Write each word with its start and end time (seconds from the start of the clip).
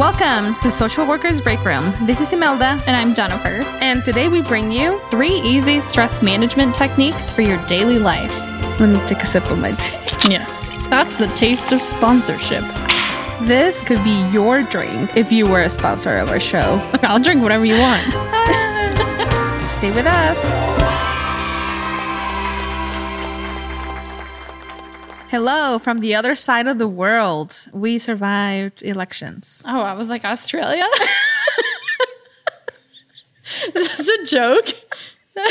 Welcome 0.00 0.54
to 0.62 0.72
Social 0.72 1.06
Workers 1.06 1.42
Break 1.42 1.62
Room. 1.62 1.92
This 2.06 2.22
is 2.22 2.32
Imelda, 2.32 2.82
And 2.86 2.96
I'm 2.96 3.12
Jennifer. 3.14 3.62
and 3.82 4.02
today 4.02 4.28
we 4.28 4.40
bring 4.40 4.72
you. 4.72 4.98
Three 5.10 5.34
easy 5.42 5.82
stress 5.82 6.22
management 6.22 6.74
techniques 6.74 7.30
for 7.34 7.42
your 7.42 7.62
daily 7.66 7.98
life. 7.98 8.30
Let 8.80 8.88
me 8.88 8.98
take 9.06 9.18
a 9.22 9.26
sip 9.26 9.44
of 9.50 9.58
my 9.58 9.72
drink. 9.72 10.24
Yes. 10.26 10.70
That's 10.88 11.18
the 11.18 11.26
taste 11.36 11.72
of 11.72 11.82
sponsorship. 11.82 12.64
This 13.42 13.84
could 13.84 14.02
be 14.02 14.26
your 14.30 14.62
drink 14.62 15.14
if 15.18 15.30
you 15.30 15.46
were 15.46 15.64
a 15.64 15.68
sponsor 15.70 16.16
of 16.16 16.30
our 16.30 16.40
show. 16.40 16.80
I'll 17.02 17.20
drink 17.20 17.42
whatever 17.42 17.66
you 17.66 17.78
want. 17.78 18.06
Stay 19.68 19.90
with 19.90 20.06
us. 20.06 20.79
Hello 25.30 25.78
from 25.78 26.00
the 26.00 26.16
other 26.16 26.34
side 26.34 26.66
of 26.66 26.78
the 26.78 26.88
world. 26.88 27.68
We 27.72 28.00
survived 28.00 28.82
elections. 28.82 29.62
Oh, 29.64 29.80
I 29.80 29.94
was 29.94 30.08
like, 30.08 30.24
Australia? 30.24 30.88
Is 33.72 33.96
this 33.96 34.08
a 34.08 34.26
joke? 34.26 34.66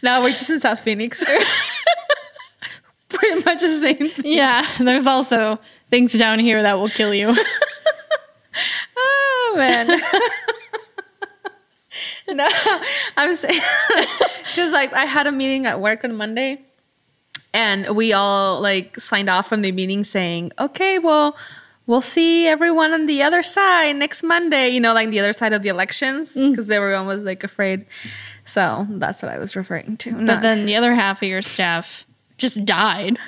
no, 0.00 0.22
we're 0.22 0.30
just 0.30 0.48
in 0.48 0.60
South 0.60 0.78
Phoenix. 0.78 1.24
Pretty 3.08 3.42
much 3.42 3.62
the 3.62 3.80
same. 3.80 4.12
Yeah. 4.24 4.64
There's 4.78 5.06
also 5.06 5.58
things 5.90 6.12
down 6.12 6.38
here 6.38 6.62
that 6.62 6.78
will 6.78 6.90
kill 6.90 7.12
you. 7.12 7.34
Oh 8.96 9.54
man. 9.56 9.88
no, 12.28 12.46
I'm 13.16 13.34
saying 13.34 13.60
because 14.44 14.70
like 14.70 14.92
I 14.92 15.04
had 15.04 15.26
a 15.26 15.32
meeting 15.32 15.66
at 15.66 15.80
work 15.80 16.04
on 16.04 16.14
Monday, 16.14 16.64
and 17.52 17.96
we 17.96 18.12
all 18.12 18.60
like 18.60 18.96
signed 18.96 19.28
off 19.28 19.48
from 19.48 19.62
the 19.62 19.72
meeting 19.72 20.04
saying, 20.04 20.52
"Okay, 20.58 20.98
well." 20.98 21.36
We'll 21.86 22.02
see 22.02 22.46
everyone 22.46 22.92
on 22.92 23.06
the 23.06 23.22
other 23.22 23.42
side 23.42 23.96
next 23.96 24.22
Monday, 24.22 24.68
you 24.68 24.78
know, 24.78 24.92
like 24.92 25.08
the 25.08 25.20
other 25.20 25.32
side 25.32 25.54
of 25.54 25.62
the 25.62 25.70
elections, 25.70 26.34
mm. 26.34 26.50
because 26.50 26.70
everyone 26.70 27.06
was 27.06 27.22
like 27.22 27.42
afraid. 27.42 27.86
So 28.44 28.86
that's 28.90 29.22
what 29.22 29.32
I 29.32 29.38
was 29.38 29.56
referring 29.56 29.96
to. 29.96 30.12
But 30.12 30.20
Not- 30.20 30.42
then 30.42 30.66
the 30.66 30.76
other 30.76 30.94
half 30.94 31.22
of 31.22 31.28
your 31.30 31.40
staff 31.40 32.04
just 32.36 32.66
died. 32.66 33.18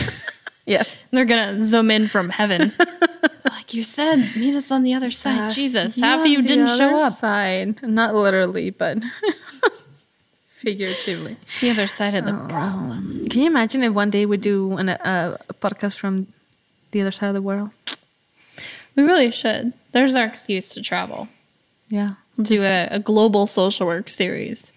yeah, 0.66 0.82
They're 1.10 1.24
going 1.24 1.58
to 1.58 1.64
zoom 1.64 1.90
in 1.90 2.06
from 2.06 2.30
heaven. 2.30 2.72
like 3.44 3.74
you 3.74 3.82
said, 3.82 4.16
meet 4.36 4.54
us 4.54 4.70
on 4.70 4.82
the 4.82 4.94
other 4.94 5.10
side. 5.10 5.52
Jesus, 5.52 5.96
half 5.96 6.20
of 6.20 6.26
you 6.26 6.42
didn't 6.42 6.68
show 6.76 6.96
up. 6.96 7.12
Side, 7.12 7.82
not 7.82 8.14
literally, 8.14 8.70
but 8.70 8.98
figuratively. 10.60 11.36
The 11.60 11.70
other 11.70 11.86
side 11.86 12.14
of 12.14 12.24
the 12.24 12.32
Oh. 12.34 12.48
problem. 12.48 13.28
Can 13.30 13.40
you 13.40 13.46
imagine 13.46 13.82
if 13.82 13.92
one 13.92 14.10
day 14.10 14.26
we 14.26 14.36
do 14.36 14.76
an, 14.76 14.88
a, 14.90 15.38
a 15.48 15.54
podcast 15.54 15.96
from 15.98 16.26
the 16.92 17.00
other 17.00 17.10
side 17.10 17.28
of 17.28 17.34
the 17.34 17.42
world? 17.42 17.70
We 18.96 19.02
really 19.04 19.30
should. 19.30 19.72
There's 19.92 20.14
our 20.14 20.24
excuse 20.26 20.70
to 20.74 20.82
travel. 20.82 21.28
Yeah, 21.88 22.10
We'll 22.36 22.44
do 22.46 22.62
a, 22.62 22.88
a 22.90 22.98
global 23.00 23.46
social 23.46 23.86
work 23.86 24.10
series. 24.10 24.72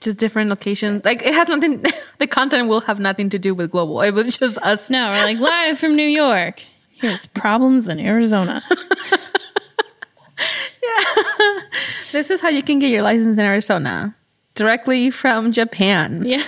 just 0.00 0.18
different 0.18 0.48
locations. 0.50 1.04
Like 1.04 1.22
it 1.26 1.34
has 1.34 1.48
nothing. 1.48 1.84
The 2.18 2.26
content 2.26 2.68
will 2.68 2.80
have 2.88 2.98
nothing 2.98 3.28
to 3.30 3.38
do 3.38 3.54
with 3.54 3.70
global. 3.72 4.00
It 4.00 4.12
was 4.14 4.38
just 4.38 4.56
us. 4.58 4.88
No, 4.88 5.10
we're 5.10 5.22
like 5.24 5.38
live 5.38 5.78
from 5.78 5.94
New 5.96 6.08
York. 6.08 6.64
Here's 7.00 7.26
problems 7.26 7.88
in 7.88 8.00
Arizona. 8.00 8.62
Yeah. 10.82 11.60
This 12.12 12.30
is 12.30 12.40
how 12.40 12.48
you 12.48 12.62
can 12.62 12.78
get 12.78 12.88
your 12.90 13.02
license 13.02 13.36
in 13.36 13.44
Arizona 13.44 14.14
directly 14.56 15.10
from 15.10 15.52
Japan. 15.52 16.24
Yeah. 16.36 16.42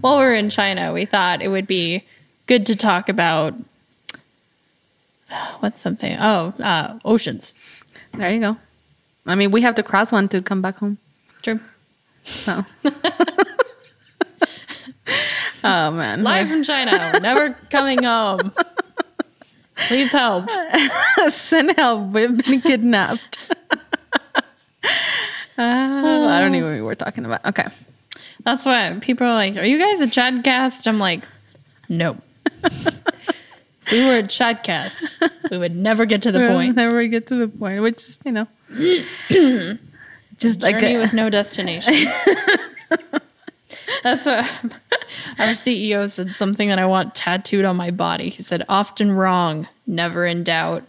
While 0.00 0.18
we're 0.18 0.34
in 0.34 0.50
China, 0.50 0.92
we 0.92 1.04
thought 1.04 1.40
it 1.40 1.46
would 1.48 1.68
be 1.68 2.04
good 2.46 2.66
to 2.66 2.74
talk 2.74 3.08
about 3.08 3.54
what's 5.60 5.80
something? 5.80 6.16
Oh, 6.18 6.52
uh, 6.58 6.98
oceans. 7.04 7.54
There 8.14 8.32
you 8.32 8.40
go. 8.40 8.56
I 9.26 9.36
mean, 9.36 9.52
we 9.52 9.62
have 9.62 9.76
to 9.76 9.84
cross 9.84 10.10
one 10.10 10.28
to 10.30 10.42
come 10.42 10.60
back 10.60 10.78
home. 10.78 10.98
True. 11.42 11.60
So. 12.22 12.64
oh 15.64 15.90
man. 15.92 16.24
Live 16.24 16.48
from 16.48 16.64
China. 16.64 17.20
Never 17.20 17.50
coming 17.70 18.02
home. 18.02 18.52
Please 19.88 20.10
help. 20.10 20.50
Send 21.30 21.76
help. 21.76 22.12
We've 22.12 22.44
been 22.44 22.60
kidnapped. 22.60 23.52
Uh, 25.58 26.26
I 26.28 26.40
don't 26.40 26.54
even 26.54 26.68
know 26.68 26.74
what 26.74 26.82
we 26.82 26.82
were 26.82 26.94
talking 26.94 27.24
about. 27.24 27.44
Okay. 27.46 27.66
That's 28.44 28.64
why 28.66 28.98
people 29.00 29.26
are 29.26 29.34
like, 29.34 29.56
"Are 29.56 29.64
you 29.64 29.78
guys 29.78 30.00
a 30.00 30.06
Chatcast?" 30.06 30.86
I'm 30.86 30.98
like, 30.98 31.22
"No." 31.88 32.16
if 32.62 33.02
we 33.92 34.04
were 34.04 34.18
a 34.18 34.22
Chatcast, 34.22 35.14
we 35.50 35.58
would 35.58 35.74
never 35.74 36.06
get 36.06 36.22
to 36.22 36.32
the 36.32 36.48
point. 36.48 36.76
Never 36.76 37.06
get 37.06 37.26
to 37.28 37.36
the 37.36 37.48
point, 37.48 37.82
which 37.82 37.96
is, 37.96 38.20
you 38.24 38.32
know, 38.32 38.46
just 40.36 40.60
like 40.62 40.78
Journey 40.78 40.96
a, 40.96 41.00
with 41.00 41.12
no 41.12 41.30
destination. 41.40 41.94
That's 44.02 44.24
what 44.24 44.44
our 45.38 45.52
CEO 45.54 46.10
said. 46.10 46.30
Something 46.36 46.68
that 46.68 46.78
I 46.78 46.86
want 46.86 47.14
tattooed 47.14 47.64
on 47.64 47.76
my 47.76 47.90
body. 47.90 48.28
He 48.28 48.42
said, 48.42 48.64
"Often 48.68 49.12
wrong, 49.12 49.66
never 49.86 50.26
in 50.26 50.44
doubt." 50.44 50.84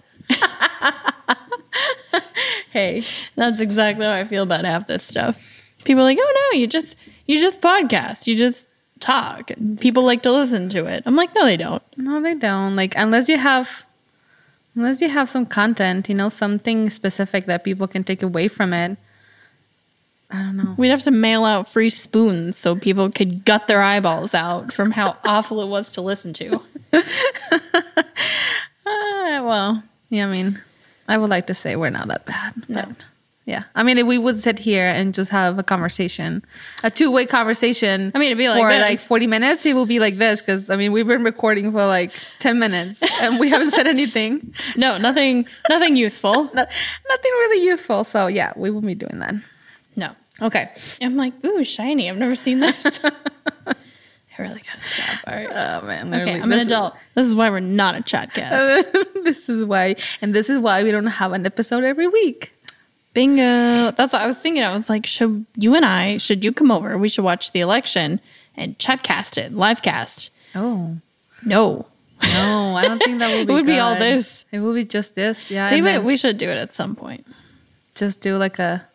Hey, 2.77 3.03
That's 3.35 3.59
exactly 3.59 4.05
how 4.05 4.13
I 4.13 4.23
feel 4.23 4.43
about 4.43 4.63
half 4.63 4.85
this 4.85 5.03
stuff. 5.03 5.63
People 5.83 6.01
are 6.01 6.05
like, 6.05 6.19
"Oh 6.21 6.49
no, 6.51 6.59
you 6.59 6.67
just 6.67 6.95
you 7.25 7.39
just 7.39 7.59
podcast, 7.59 8.27
you 8.27 8.35
just 8.35 8.69
talk, 8.99 9.49
and 9.51 9.79
people 9.79 10.03
like 10.03 10.21
to 10.23 10.31
listen 10.31 10.69
to 10.69 10.85
it." 10.85 11.03
I'm 11.05 11.15
like, 11.15 11.33
"No, 11.33 11.45
they 11.45 11.57
don't." 11.57 11.81
no, 11.97 12.21
they 12.21 12.35
don't. 12.35 12.75
Like 12.75 12.93
unless 12.95 13.29
you 13.29 13.37
have, 13.37 13.83
unless 14.75 15.01
you 15.01 15.09
have 15.09 15.29
some 15.29 15.45
content, 15.45 16.07
you 16.07 16.15
know, 16.15 16.29
something 16.29 16.89
specific 16.89 17.45
that 17.45 17.63
people 17.63 17.87
can 17.87 18.03
take 18.03 18.21
away 18.21 18.47
from 18.47 18.73
it. 18.73 18.97
I 20.29 20.43
don't 20.43 20.57
know. 20.57 20.75
We'd 20.77 20.89
have 20.89 21.03
to 21.03 21.11
mail 21.11 21.45
out 21.45 21.69
free 21.69 21.89
spoons 21.89 22.57
so 22.57 22.75
people 22.75 23.09
could 23.09 23.45
gut 23.45 23.67
their 23.67 23.81
eyeballs 23.81 24.35
out 24.35 24.73
from 24.73 24.91
how 24.91 25.17
awful 25.25 25.61
it 25.61 25.69
was 25.69 25.89
to 25.93 26.01
listen 26.01 26.33
to. 26.33 26.61
Uh, 28.89 29.43
well, 29.43 29.83
yeah, 30.09 30.25
I 30.25 30.31
mean, 30.31 30.61
I 31.07 31.17
would 31.17 31.29
like 31.29 31.47
to 31.47 31.53
say 31.53 31.75
we're 31.75 31.89
not 31.89 32.07
that 32.09 32.25
bad. 32.25 32.53
No. 32.69 32.85
Yeah. 33.45 33.63
I 33.75 33.83
mean, 33.83 33.97
if 33.97 34.05
we 34.05 34.17
would 34.17 34.37
sit 34.37 34.59
here 34.59 34.85
and 34.85 35.13
just 35.13 35.31
have 35.31 35.57
a 35.57 35.63
conversation, 35.63 36.43
a 36.83 36.91
two 36.91 37.09
way 37.11 37.25
conversation. 37.25 38.11
I 38.13 38.19
mean, 38.19 38.25
it'd 38.27 38.37
be 38.37 38.49
like 38.49 38.61
for 38.61 38.69
this. 38.69 38.81
like 38.81 38.99
40 38.99 39.25
minutes, 39.27 39.65
it 39.65 39.73
will 39.73 39.85
be 39.85 39.99
like 40.01 40.17
this. 40.17 40.41
Cause 40.41 40.69
I 40.69 40.75
mean, 40.75 40.91
we've 40.91 41.07
been 41.07 41.23
recording 41.23 41.71
for 41.71 41.85
like 41.85 42.11
10 42.39 42.59
minutes 42.59 43.01
and 43.21 43.39
we 43.39 43.49
haven't 43.49 43.71
said 43.71 43.87
anything. 43.87 44.53
No, 44.75 44.97
nothing, 44.97 45.47
nothing 45.69 45.95
useful. 45.95 46.43
No- 46.53 46.65
nothing 47.09 47.31
really 47.31 47.65
useful. 47.65 48.03
So 48.03 48.27
yeah, 48.27 48.51
we 48.57 48.69
will 48.69 48.81
be 48.81 48.95
doing 48.95 49.19
that. 49.19 49.35
No. 49.95 50.09
Okay. 50.41 50.69
I'm 51.01 51.15
like, 51.15 51.33
ooh, 51.45 51.63
shiny. 51.63 52.09
I've 52.09 52.17
never 52.17 52.35
seen 52.35 52.59
this. 52.59 52.99
I 54.39 54.41
really 54.43 54.61
gotta 54.61 54.81
stop. 54.81 55.19
All 55.25 55.33
right. 55.33 55.47
Oh 55.49 55.87
man. 55.87 56.13
Okay, 56.13 56.39
I'm 56.39 56.51
an 56.51 56.59
adult. 56.59 56.95
This 57.15 57.27
is 57.27 57.33
why 57.33 57.49
we're 57.49 57.59
not 57.59 57.95
a 57.95 58.01
chatcast. 58.03 59.15
This 59.27 59.49
is 59.49 59.65
why, 59.65 59.95
and 60.21 60.33
this 60.33 60.49
is 60.49 60.59
why 60.59 60.83
we 60.83 60.91
don't 60.91 61.05
have 61.05 61.33
an 61.33 61.45
episode 61.45 61.83
every 61.83 62.07
week. 62.07 62.53
Bingo. 63.13 63.91
That's 63.91 64.13
what 64.13 64.21
I 64.21 64.27
was 64.27 64.39
thinking. 64.39 64.63
I 64.63 64.73
was 64.73 64.89
like, 64.89 65.05
should 65.05 65.45
you 65.55 65.75
and 65.75 65.85
I, 65.85 66.17
should 66.17 66.43
you 66.45 66.51
come 66.51 66.71
over? 66.71 66.97
We 66.97 67.09
should 67.09 67.23
watch 67.25 67.51
the 67.51 67.59
election 67.61 68.19
and 68.55 68.77
chatcast 68.77 69.37
it, 69.37 69.53
live 69.53 69.81
cast. 69.81 70.29
Oh. 70.55 70.97
No. 71.43 71.85
No, 72.23 72.75
I 72.75 72.83
don't 72.87 72.99
think 73.01 73.19
that 73.19 73.27
will 73.33 73.41
It 73.41 73.47
be. 73.47 73.53
would 73.53 73.65
be 73.65 73.79
all 73.79 73.95
this. 73.95 74.45
It 74.51 74.59
would 74.59 74.75
be 74.75 74.85
just 74.85 75.15
this, 75.15 75.49
yeah. 75.51 75.69
Maybe 75.69 75.97
we 76.05 76.17
should 76.17 76.37
do 76.37 76.49
it 76.49 76.57
at 76.57 76.73
some 76.73 76.95
point. 76.95 77.25
just 77.95 78.21
do 78.21 78.37
like 78.37 78.59
a 78.59 78.85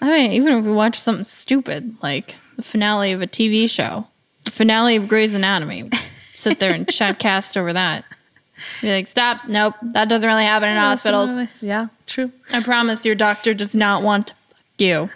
I 0.00 0.10
mean, 0.10 0.32
even 0.32 0.58
if 0.58 0.64
we 0.64 0.72
watch 0.72 0.98
something 1.00 1.24
stupid, 1.24 1.96
like 2.02 2.34
the 2.56 2.62
finale 2.62 3.12
of 3.12 3.22
a 3.22 3.26
TV 3.26 3.68
show, 3.70 4.06
the 4.44 4.50
finale 4.50 4.96
of 4.96 5.08
Grey's 5.08 5.32
Anatomy, 5.34 5.90
sit 6.34 6.60
there 6.60 6.74
and 6.74 6.86
chatcast 6.98 7.56
over 7.56 7.72
that. 7.72 8.04
Be 8.82 8.90
like, 8.90 9.06
stop. 9.08 9.42
Nope. 9.48 9.74
That 9.82 10.08
doesn't 10.08 10.26
really 10.28 10.44
happen 10.44 10.68
in 10.68 10.76
hospitals. 10.76 11.48
Yeah, 11.60 11.88
true. 12.06 12.32
I 12.52 12.62
promise 12.62 13.04
your 13.04 13.14
doctor 13.14 13.52
does 13.54 13.74
not 13.74 14.02
want 14.02 14.28
to 14.28 14.34
fuck 14.34 14.56
you. 14.78 15.10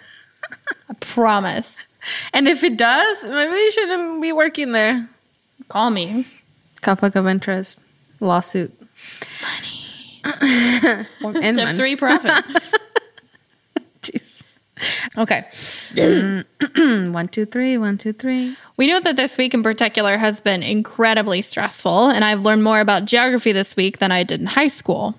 I 0.89 0.93
promise. 0.99 1.85
And 2.33 2.47
if 2.47 2.63
it 2.63 2.77
does, 2.77 3.23
maybe 3.23 3.53
you 3.55 3.71
shouldn't 3.71 4.21
be 4.21 4.31
working 4.31 4.71
there. 4.71 5.07
Call 5.69 5.89
me. 5.91 6.27
Conflict 6.81 7.15
of 7.15 7.27
interest, 7.27 7.79
lawsuit, 8.19 8.73
money, 9.41 10.21
and 10.41 11.05
Step 11.57 11.65
money. 11.67 11.77
three, 11.77 11.95
profit. 11.95 12.43
Okay. 15.17 15.45
One, 16.75 17.27
two, 17.27 17.45
three. 17.45 17.77
One, 17.77 17.97
two, 17.97 18.13
three. 18.13 18.55
We 18.77 18.87
know 18.87 18.99
that 18.99 19.15
this 19.15 19.37
week 19.37 19.53
in 19.53 19.63
particular 19.63 20.17
has 20.17 20.39
been 20.39 20.63
incredibly 20.63 21.41
stressful, 21.41 22.09
and 22.09 22.23
I've 22.23 22.41
learned 22.41 22.63
more 22.63 22.79
about 22.79 23.05
geography 23.05 23.51
this 23.51 23.75
week 23.75 23.99
than 23.99 24.11
I 24.11 24.23
did 24.23 24.39
in 24.39 24.47
high 24.47 24.67
school. 24.67 25.15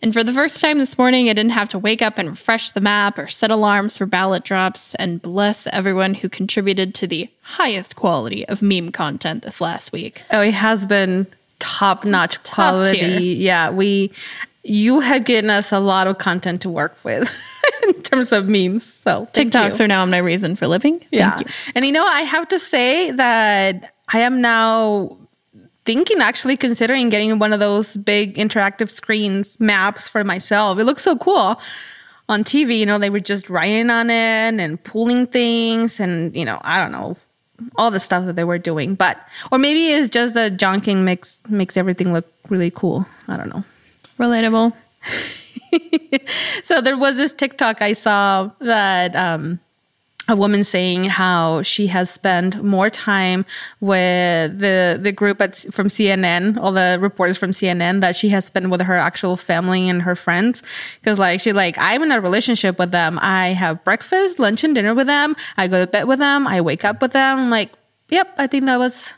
And 0.00 0.12
for 0.12 0.24
the 0.24 0.32
first 0.32 0.60
time 0.60 0.78
this 0.78 0.98
morning, 0.98 1.28
I 1.28 1.32
didn't 1.32 1.52
have 1.52 1.68
to 1.70 1.78
wake 1.78 2.02
up 2.02 2.18
and 2.18 2.30
refresh 2.30 2.70
the 2.70 2.80
map 2.80 3.18
or 3.18 3.28
set 3.28 3.50
alarms 3.50 3.98
for 3.98 4.06
ballot 4.06 4.44
drops, 4.44 4.94
and 4.96 5.20
bless 5.20 5.66
everyone 5.68 6.14
who 6.14 6.28
contributed 6.28 6.94
to 6.96 7.06
the 7.06 7.28
highest 7.42 7.96
quality 7.96 8.46
of 8.48 8.62
meme 8.62 8.92
content 8.92 9.42
this 9.42 9.60
last 9.60 9.92
week. 9.92 10.22
Oh, 10.30 10.40
it 10.40 10.54
has 10.54 10.86
been 10.86 11.26
top 11.58 12.04
notch 12.04 12.42
quality. 12.42 12.98
tier. 12.98 13.20
Yeah, 13.20 13.70
we 13.70 14.12
you 14.64 15.00
have 15.00 15.24
given 15.24 15.50
us 15.50 15.72
a 15.72 15.80
lot 15.80 16.06
of 16.06 16.18
content 16.18 16.62
to 16.62 16.70
work 16.70 16.96
with 17.04 17.30
terms 18.12 18.32
of 18.32 18.48
memes. 18.48 18.84
So 18.84 19.28
TikToks 19.32 19.78
you. 19.78 19.84
are 19.84 19.88
now 19.88 20.04
my 20.06 20.18
reason 20.18 20.56
for 20.56 20.66
living. 20.66 20.98
Thank 20.98 21.12
yeah, 21.12 21.36
you. 21.38 21.46
and 21.74 21.84
you 21.84 21.92
know 21.92 22.04
I 22.04 22.22
have 22.22 22.48
to 22.48 22.58
say 22.58 23.10
that 23.10 23.94
I 24.12 24.20
am 24.20 24.40
now 24.40 25.16
thinking 25.84 26.20
actually 26.20 26.56
considering 26.56 27.08
getting 27.08 27.38
one 27.38 27.52
of 27.52 27.60
those 27.60 27.96
big 27.96 28.36
interactive 28.36 28.90
screens 28.90 29.58
maps 29.58 30.08
for 30.08 30.22
myself. 30.24 30.78
It 30.78 30.84
looks 30.84 31.02
so 31.02 31.16
cool 31.16 31.60
on 32.28 32.44
TV. 32.44 32.78
You 32.78 32.86
know, 32.86 32.98
they 32.98 33.10
were 33.10 33.20
just 33.20 33.50
writing 33.50 33.90
on 33.90 34.10
it 34.10 34.60
and 34.60 34.82
pulling 34.84 35.26
things, 35.26 36.00
and 36.00 36.34
you 36.36 36.44
know, 36.44 36.60
I 36.62 36.80
don't 36.80 36.92
know 36.92 37.16
all 37.76 37.90
the 37.90 38.00
stuff 38.00 38.26
that 38.26 38.34
they 38.34 38.44
were 38.44 38.58
doing, 38.58 38.94
but 38.94 39.18
or 39.50 39.58
maybe 39.58 39.88
it's 39.88 40.10
just 40.10 40.34
that 40.34 40.56
John 40.56 40.80
King 40.80 41.04
makes 41.04 41.42
makes 41.48 41.76
everything 41.76 42.12
look 42.12 42.26
really 42.48 42.70
cool. 42.70 43.06
I 43.28 43.36
don't 43.36 43.48
know. 43.48 43.64
Relatable. 44.18 44.72
so 46.64 46.80
there 46.80 46.96
was 46.96 47.16
this 47.16 47.32
TikTok 47.32 47.82
I 47.82 47.92
saw 47.92 48.50
that 48.60 49.14
um, 49.16 49.60
a 50.28 50.36
woman 50.36 50.62
saying 50.62 51.04
how 51.04 51.62
she 51.62 51.88
has 51.88 52.10
spent 52.10 52.62
more 52.62 52.88
time 52.88 53.44
with 53.80 54.58
the 54.58 54.98
the 55.00 55.12
group 55.12 55.40
at, 55.40 55.56
from 55.72 55.88
CNN, 55.88 56.58
all 56.58 56.72
the 56.72 56.98
reporters 57.00 57.36
from 57.36 57.50
CNN, 57.50 58.00
that 58.00 58.14
she 58.14 58.28
has 58.28 58.44
spent 58.44 58.70
with 58.70 58.82
her 58.82 58.96
actual 58.96 59.36
family 59.36 59.88
and 59.88 60.02
her 60.02 60.14
friends. 60.14 60.62
Because 61.00 61.18
like 61.18 61.40
she 61.40 61.52
like 61.52 61.76
I'm 61.78 62.02
in 62.02 62.12
a 62.12 62.20
relationship 62.20 62.78
with 62.78 62.92
them. 62.92 63.18
I 63.20 63.48
have 63.48 63.82
breakfast, 63.84 64.38
lunch, 64.38 64.62
and 64.64 64.74
dinner 64.74 64.94
with 64.94 65.06
them. 65.06 65.34
I 65.56 65.66
go 65.68 65.84
to 65.84 65.90
bed 65.90 66.06
with 66.06 66.20
them. 66.20 66.46
I 66.46 66.60
wake 66.60 66.84
up 66.84 67.02
with 67.02 67.12
them. 67.12 67.38
I'm 67.38 67.50
like, 67.50 67.72
yep, 68.08 68.32
I 68.38 68.46
think 68.46 68.66
that 68.66 68.78
was 68.78 69.14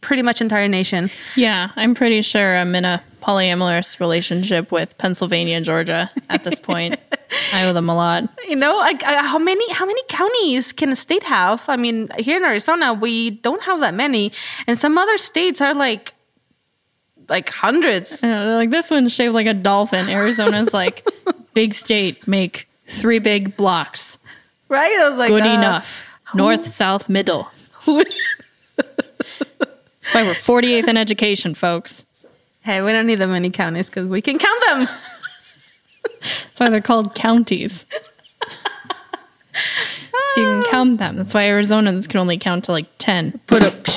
pretty 0.00 0.22
much 0.22 0.40
entire 0.40 0.68
nation. 0.68 1.10
Yeah, 1.36 1.70
I'm 1.76 1.94
pretty 1.94 2.22
sure 2.22 2.56
I'm 2.56 2.74
in 2.74 2.84
a 2.84 3.02
polyamorous 3.20 4.00
relationship 4.00 4.72
with 4.72 4.96
Pennsylvania 4.98 5.56
and 5.56 5.64
Georgia 5.64 6.10
at 6.28 6.44
this 6.44 6.60
point. 6.60 6.98
I 7.52 7.64
owe 7.64 7.72
them 7.72 7.88
a 7.88 7.94
lot. 7.94 8.24
You 8.48 8.56
know, 8.56 8.82
how 9.02 9.38
many 9.38 9.72
how 9.72 9.86
many 9.86 10.00
counties 10.08 10.72
can 10.72 10.90
a 10.90 10.96
state 10.96 11.24
have? 11.24 11.64
I 11.68 11.76
mean, 11.76 12.08
here 12.18 12.36
in 12.36 12.44
Arizona, 12.44 12.94
we 12.94 13.30
don't 13.30 13.62
have 13.64 13.80
that 13.80 13.94
many, 13.94 14.32
and 14.66 14.78
some 14.78 14.98
other 14.98 15.18
states 15.18 15.60
are 15.60 15.74
like 15.74 16.12
like 17.28 17.50
hundreds. 17.50 18.24
Uh, 18.24 18.56
like 18.58 18.70
this 18.70 18.90
one's 18.90 19.12
shaped 19.12 19.34
like 19.34 19.46
a 19.46 19.54
dolphin. 19.54 20.08
Arizona's 20.08 20.72
like 20.72 21.06
big 21.54 21.74
state, 21.74 22.26
make 22.26 22.68
three 22.86 23.18
big 23.18 23.56
blocks. 23.56 24.18
Right? 24.68 24.98
I 24.98 25.08
was 25.08 25.18
like, 25.18 25.30
Good 25.30 25.42
uh, 25.42 25.50
enough. 25.50 26.04
North, 26.34 26.70
south, 26.72 27.08
middle. 27.08 27.48
That's 27.86 28.04
why 30.12 30.22
we're 30.22 30.34
48th 30.34 30.88
in 30.88 30.96
education, 30.96 31.54
folks. 31.54 32.04
Hey, 32.68 32.82
we 32.82 32.92
don't 32.92 33.06
need 33.06 33.14
that 33.14 33.28
many 33.28 33.48
counties 33.48 33.88
because 33.88 34.06
we 34.06 34.20
can 34.20 34.38
count 34.38 34.62
them. 34.66 34.80
That's 36.20 36.60
why 36.60 36.68
they're 36.68 36.82
called 36.82 37.14
counties. 37.14 37.86
so 39.54 40.40
you 40.40 40.44
can 40.44 40.64
count 40.64 40.98
them. 40.98 41.16
That's 41.16 41.32
why 41.32 41.44
Arizonans 41.44 42.06
can 42.06 42.20
only 42.20 42.36
count 42.36 42.64
to 42.64 42.72
like 42.72 42.84
10. 42.98 43.40
Put 43.46 43.62
up. 43.62 43.74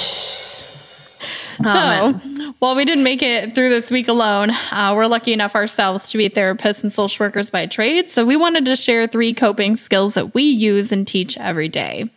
So, 1.63 2.13
while 2.57 2.75
we 2.75 2.85
didn't 2.85 3.03
make 3.03 3.21
it 3.21 3.53
through 3.53 3.69
this 3.69 3.91
week 3.91 4.07
alone, 4.07 4.50
uh, 4.71 4.94
we're 4.95 5.06
lucky 5.06 5.31
enough 5.31 5.53
ourselves 5.53 6.09
to 6.09 6.17
be 6.17 6.27
therapists 6.27 6.81
and 6.81 6.91
social 6.91 7.24
workers 7.24 7.51
by 7.51 7.67
trade. 7.67 8.09
So, 8.09 8.25
we 8.25 8.35
wanted 8.35 8.65
to 8.65 8.75
share 8.75 9.06
three 9.06 9.31
coping 9.31 9.77
skills 9.77 10.15
that 10.15 10.33
we 10.33 10.41
use 10.41 10.91
and 10.91 11.07
teach 11.07 11.38
every 11.38 11.69
day. 11.69 12.09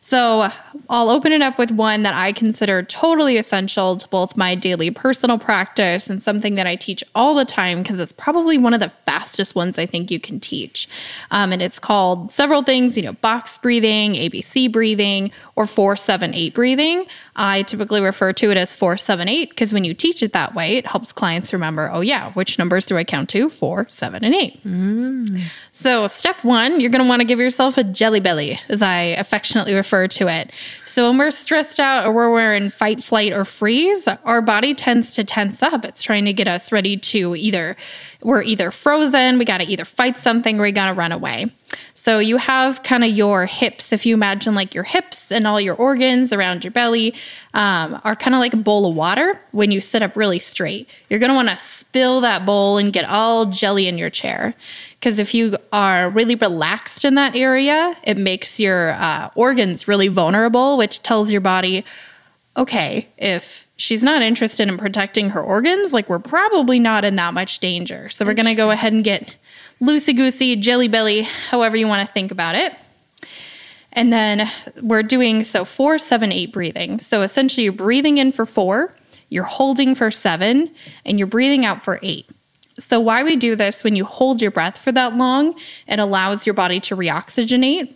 So, 0.00 0.48
I'll 0.88 1.10
open 1.10 1.32
it 1.32 1.42
up 1.42 1.58
with 1.58 1.70
one 1.70 2.02
that 2.04 2.14
I 2.14 2.32
consider 2.32 2.82
totally 2.82 3.36
essential 3.36 3.96
to 3.96 4.08
both 4.08 4.36
my 4.36 4.54
daily 4.54 4.90
personal 4.90 5.38
practice 5.38 6.08
and 6.08 6.22
something 6.22 6.54
that 6.54 6.66
I 6.66 6.76
teach 6.76 7.02
all 7.14 7.34
the 7.34 7.44
time 7.44 7.82
because 7.82 7.98
it's 7.98 8.12
probably 8.12 8.56
one 8.58 8.74
of 8.74 8.80
the 8.80 8.90
fastest 8.90 9.54
ones 9.54 9.78
I 9.78 9.86
think 9.86 10.10
you 10.10 10.20
can 10.20 10.38
teach. 10.38 10.88
Um, 11.30 11.52
and 11.52 11.60
it's 11.60 11.78
called 11.78 12.30
several 12.30 12.62
things, 12.62 12.96
you 12.96 13.02
know, 13.02 13.14
box 13.14 13.58
breathing, 13.58 14.14
ABC 14.14 14.70
breathing, 14.70 15.32
or 15.56 15.66
478 15.66 16.52
breathing. 16.52 17.06
I 17.34 17.62
typically 17.62 18.02
refer 18.02 18.34
to 18.34 18.50
it 18.50 18.58
as 18.58 18.74
478 18.74 19.48
because 19.48 19.72
when 19.72 19.84
you 19.84 19.94
teach 19.94 20.22
it 20.22 20.34
that 20.34 20.54
way, 20.54 20.76
it 20.76 20.86
helps 20.86 21.12
clients 21.12 21.52
remember, 21.52 21.90
oh, 21.90 22.02
yeah, 22.02 22.30
which 22.32 22.58
numbers 22.58 22.84
do 22.84 22.96
I 22.96 23.04
count 23.04 23.30
to? 23.30 23.48
Four, 23.48 23.86
seven, 23.88 24.22
and 24.22 24.34
eight. 24.34 24.62
Mm. 24.64 25.40
So, 25.72 26.08
step 26.08 26.44
one, 26.44 26.78
you're 26.78 26.90
going 26.90 27.02
to 27.02 27.08
want 27.08 27.20
to 27.20 27.26
give 27.26 27.40
yourself 27.40 27.78
a 27.78 27.84
jelly 27.84 28.20
belly, 28.20 28.60
as 28.68 28.82
I 28.82 29.00
affectionately 29.00 29.74
refer 29.74 30.08
to 30.08 30.28
it. 30.28 30.52
So, 30.86 31.08
when 31.08 31.18
we're 31.18 31.30
stressed 31.30 31.80
out 31.80 32.06
or 32.06 32.12
when 32.12 32.30
we're 32.32 32.54
in 32.54 32.70
fight, 32.70 33.02
flight, 33.02 33.32
or 33.32 33.46
freeze, 33.46 34.06
our 34.24 34.42
body 34.42 34.74
tends 34.74 35.14
to 35.14 35.24
tense 35.24 35.62
up. 35.62 35.84
It's 35.86 36.02
trying 36.02 36.26
to 36.26 36.34
get 36.34 36.48
us 36.48 36.70
ready 36.70 36.98
to 36.98 37.34
either, 37.34 37.76
we're 38.26 38.42
either 38.42 38.72
frozen, 38.72 39.38
we 39.38 39.44
got 39.44 39.60
to 39.60 39.66
either 39.68 39.84
fight 39.84 40.18
something, 40.18 40.58
or 40.58 40.62
we 40.62 40.72
got 40.72 40.88
to 40.88 40.94
run 40.94 41.12
away. 41.12 41.46
So, 41.94 42.18
you 42.18 42.38
have 42.38 42.82
kind 42.82 43.04
of 43.04 43.10
your 43.10 43.46
hips, 43.46 43.92
if 43.92 44.04
you 44.04 44.14
imagine 44.14 44.56
like 44.56 44.74
your 44.74 44.82
hips 44.82 45.30
and 45.30 45.46
all 45.46 45.60
your 45.60 45.76
organs 45.76 46.32
around 46.32 46.64
your 46.64 46.72
belly 46.72 47.14
um, 47.54 48.00
are 48.02 48.16
kind 48.16 48.34
of 48.34 48.40
like 48.40 48.52
a 48.52 48.56
bowl 48.56 48.90
of 48.90 48.96
water 48.96 49.40
when 49.52 49.70
you 49.70 49.80
sit 49.80 50.02
up 50.02 50.16
really 50.16 50.40
straight. 50.40 50.88
You're 51.08 51.20
going 51.20 51.30
to 51.30 51.36
want 51.36 51.50
to 51.50 51.56
spill 51.56 52.20
that 52.22 52.44
bowl 52.44 52.78
and 52.78 52.92
get 52.92 53.08
all 53.08 53.46
jelly 53.46 53.86
in 53.86 53.96
your 53.96 54.10
chair. 54.10 54.54
Because 54.98 55.20
if 55.20 55.32
you 55.32 55.56
are 55.72 56.10
really 56.10 56.34
relaxed 56.34 57.04
in 57.04 57.14
that 57.14 57.36
area, 57.36 57.96
it 58.02 58.16
makes 58.16 58.58
your 58.58 58.90
uh, 58.94 59.30
organs 59.36 59.86
really 59.86 60.08
vulnerable, 60.08 60.76
which 60.76 61.00
tells 61.04 61.30
your 61.30 61.40
body, 61.40 61.84
okay, 62.56 63.06
if 63.18 63.65
she's 63.76 64.02
not 64.02 64.22
interested 64.22 64.68
in 64.68 64.78
protecting 64.78 65.30
her 65.30 65.42
organs, 65.42 65.92
like 65.92 66.08
we're 66.08 66.18
probably 66.18 66.78
not 66.78 67.04
in 67.04 67.16
that 67.16 67.34
much 67.34 67.60
danger. 67.60 68.10
So 68.10 68.24
we're 68.24 68.34
going 68.34 68.46
to 68.46 68.54
go 68.54 68.70
ahead 68.70 68.92
and 68.92 69.04
get 69.04 69.36
loosey 69.80 70.16
goosey, 70.16 70.56
jelly 70.56 70.88
belly, 70.88 71.22
however 71.22 71.76
you 71.76 71.86
want 71.86 72.06
to 72.06 72.12
think 72.12 72.30
about 72.30 72.54
it. 72.54 72.74
And 73.92 74.12
then 74.12 74.46
we're 74.82 75.02
doing 75.02 75.44
so 75.44 75.64
four, 75.64 75.98
seven, 75.98 76.32
eight 76.32 76.52
breathing. 76.52 77.00
So 77.00 77.22
essentially, 77.22 77.64
you're 77.64 77.72
breathing 77.72 78.18
in 78.18 78.32
for 78.32 78.44
four, 78.44 78.94
you're 79.30 79.44
holding 79.44 79.94
for 79.94 80.10
seven, 80.10 80.70
and 81.04 81.18
you're 81.18 81.26
breathing 81.26 81.64
out 81.64 81.82
for 81.82 81.98
eight. 82.02 82.28
So, 82.78 83.00
why 83.00 83.24
we 83.24 83.36
do 83.36 83.56
this 83.56 83.82
when 83.82 83.96
you 83.96 84.04
hold 84.04 84.42
your 84.42 84.50
breath 84.50 84.76
for 84.76 84.92
that 84.92 85.16
long, 85.16 85.54
it 85.88 85.98
allows 85.98 86.44
your 86.44 86.54
body 86.54 86.78
to 86.80 86.96
reoxygenate. 86.96 87.94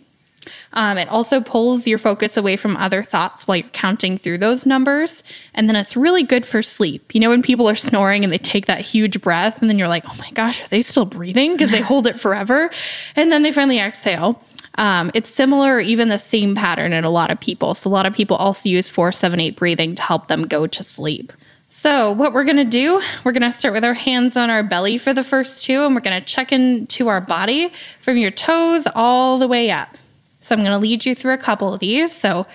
Um, 0.73 0.97
it 0.97 1.09
also 1.09 1.41
pulls 1.41 1.87
your 1.87 1.97
focus 1.97 2.37
away 2.37 2.55
from 2.55 2.77
other 2.77 3.03
thoughts 3.03 3.47
while 3.47 3.57
you're 3.57 3.69
counting 3.69 4.17
through 4.17 4.39
those 4.39 4.65
numbers. 4.65 5.23
And 5.53 5.67
then 5.67 5.75
it's 5.75 5.97
really 5.97 6.23
good 6.23 6.45
for 6.45 6.63
sleep. 6.63 7.13
You 7.13 7.19
know, 7.19 7.29
when 7.29 7.41
people 7.41 7.69
are 7.69 7.75
snoring 7.89 8.23
and 8.23 8.31
they 8.31 8.37
take 8.37 8.65
that 8.67 8.81
huge 8.81 9.21
breath, 9.21 9.61
and 9.61 9.69
then 9.69 9.77
you're 9.77 9.87
like, 9.87 10.05
oh 10.07 10.15
my 10.19 10.31
gosh, 10.31 10.63
are 10.63 10.67
they 10.69 10.81
still 10.81 11.05
breathing? 11.05 11.53
Because 11.53 11.71
they 11.71 11.81
hold 11.81 12.07
it 12.07 12.19
forever. 12.19 12.71
And 13.15 13.31
then 13.31 13.43
they 13.43 13.51
finally 13.51 13.79
exhale. 13.79 14.41
Um, 14.75 15.11
it's 15.13 15.29
similar, 15.29 15.75
or 15.75 15.79
even 15.81 16.09
the 16.09 16.17
same 16.17 16.55
pattern 16.55 16.93
in 16.93 17.03
a 17.03 17.09
lot 17.09 17.29
of 17.29 17.39
people. 17.39 17.73
So, 17.73 17.89
a 17.89 17.91
lot 17.91 18.05
of 18.05 18.13
people 18.13 18.37
also 18.37 18.69
use 18.69 18.89
four, 18.89 19.11
seven, 19.11 19.39
eight 19.39 19.57
breathing 19.57 19.95
to 19.95 20.01
help 20.01 20.27
them 20.27 20.47
go 20.47 20.65
to 20.65 20.83
sleep. 20.83 21.33
So, 21.67 22.11
what 22.11 22.33
we're 22.33 22.45
gonna 22.45 22.65
do, 22.65 23.01
we're 23.23 23.31
gonna 23.33 23.51
start 23.51 23.73
with 23.73 23.83
our 23.83 23.93
hands 23.93 24.37
on 24.37 24.49
our 24.49 24.63
belly 24.63 24.97
for 24.97 25.13
the 25.13 25.23
first 25.23 25.63
two, 25.63 25.85
and 25.85 25.93
we're 25.93 26.01
gonna 26.01 26.21
check 26.21 26.51
into 26.51 27.09
our 27.09 27.21
body 27.21 27.71
from 28.01 28.17
your 28.17 28.31
toes 28.31 28.87
all 28.95 29.37
the 29.39 29.47
way 29.47 29.71
up. 29.71 29.97
So, 30.41 30.55
I'm 30.55 30.63
gonna 30.63 30.79
lead 30.79 31.05
you 31.05 31.15
through 31.15 31.33
a 31.33 31.37
couple 31.37 31.73
of 31.73 31.79
these. 31.79 32.15
So, 32.15 32.45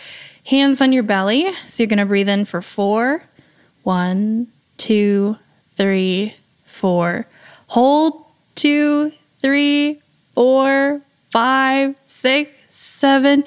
hands 0.44 0.80
on 0.80 0.92
your 0.92 1.02
belly. 1.02 1.52
So, 1.68 1.82
you're 1.82 1.88
gonna 1.88 2.06
breathe 2.06 2.28
in 2.28 2.44
for 2.44 2.60
four, 2.60 3.22
one, 3.82 4.48
two, 4.76 5.36
three, 5.76 6.34
four. 6.64 7.26
Hold, 7.68 8.24
two, 8.54 9.12
three, 9.40 10.00
four, 10.34 11.00
five, 11.30 11.94
six, 12.06 12.50
seven. 12.68 13.44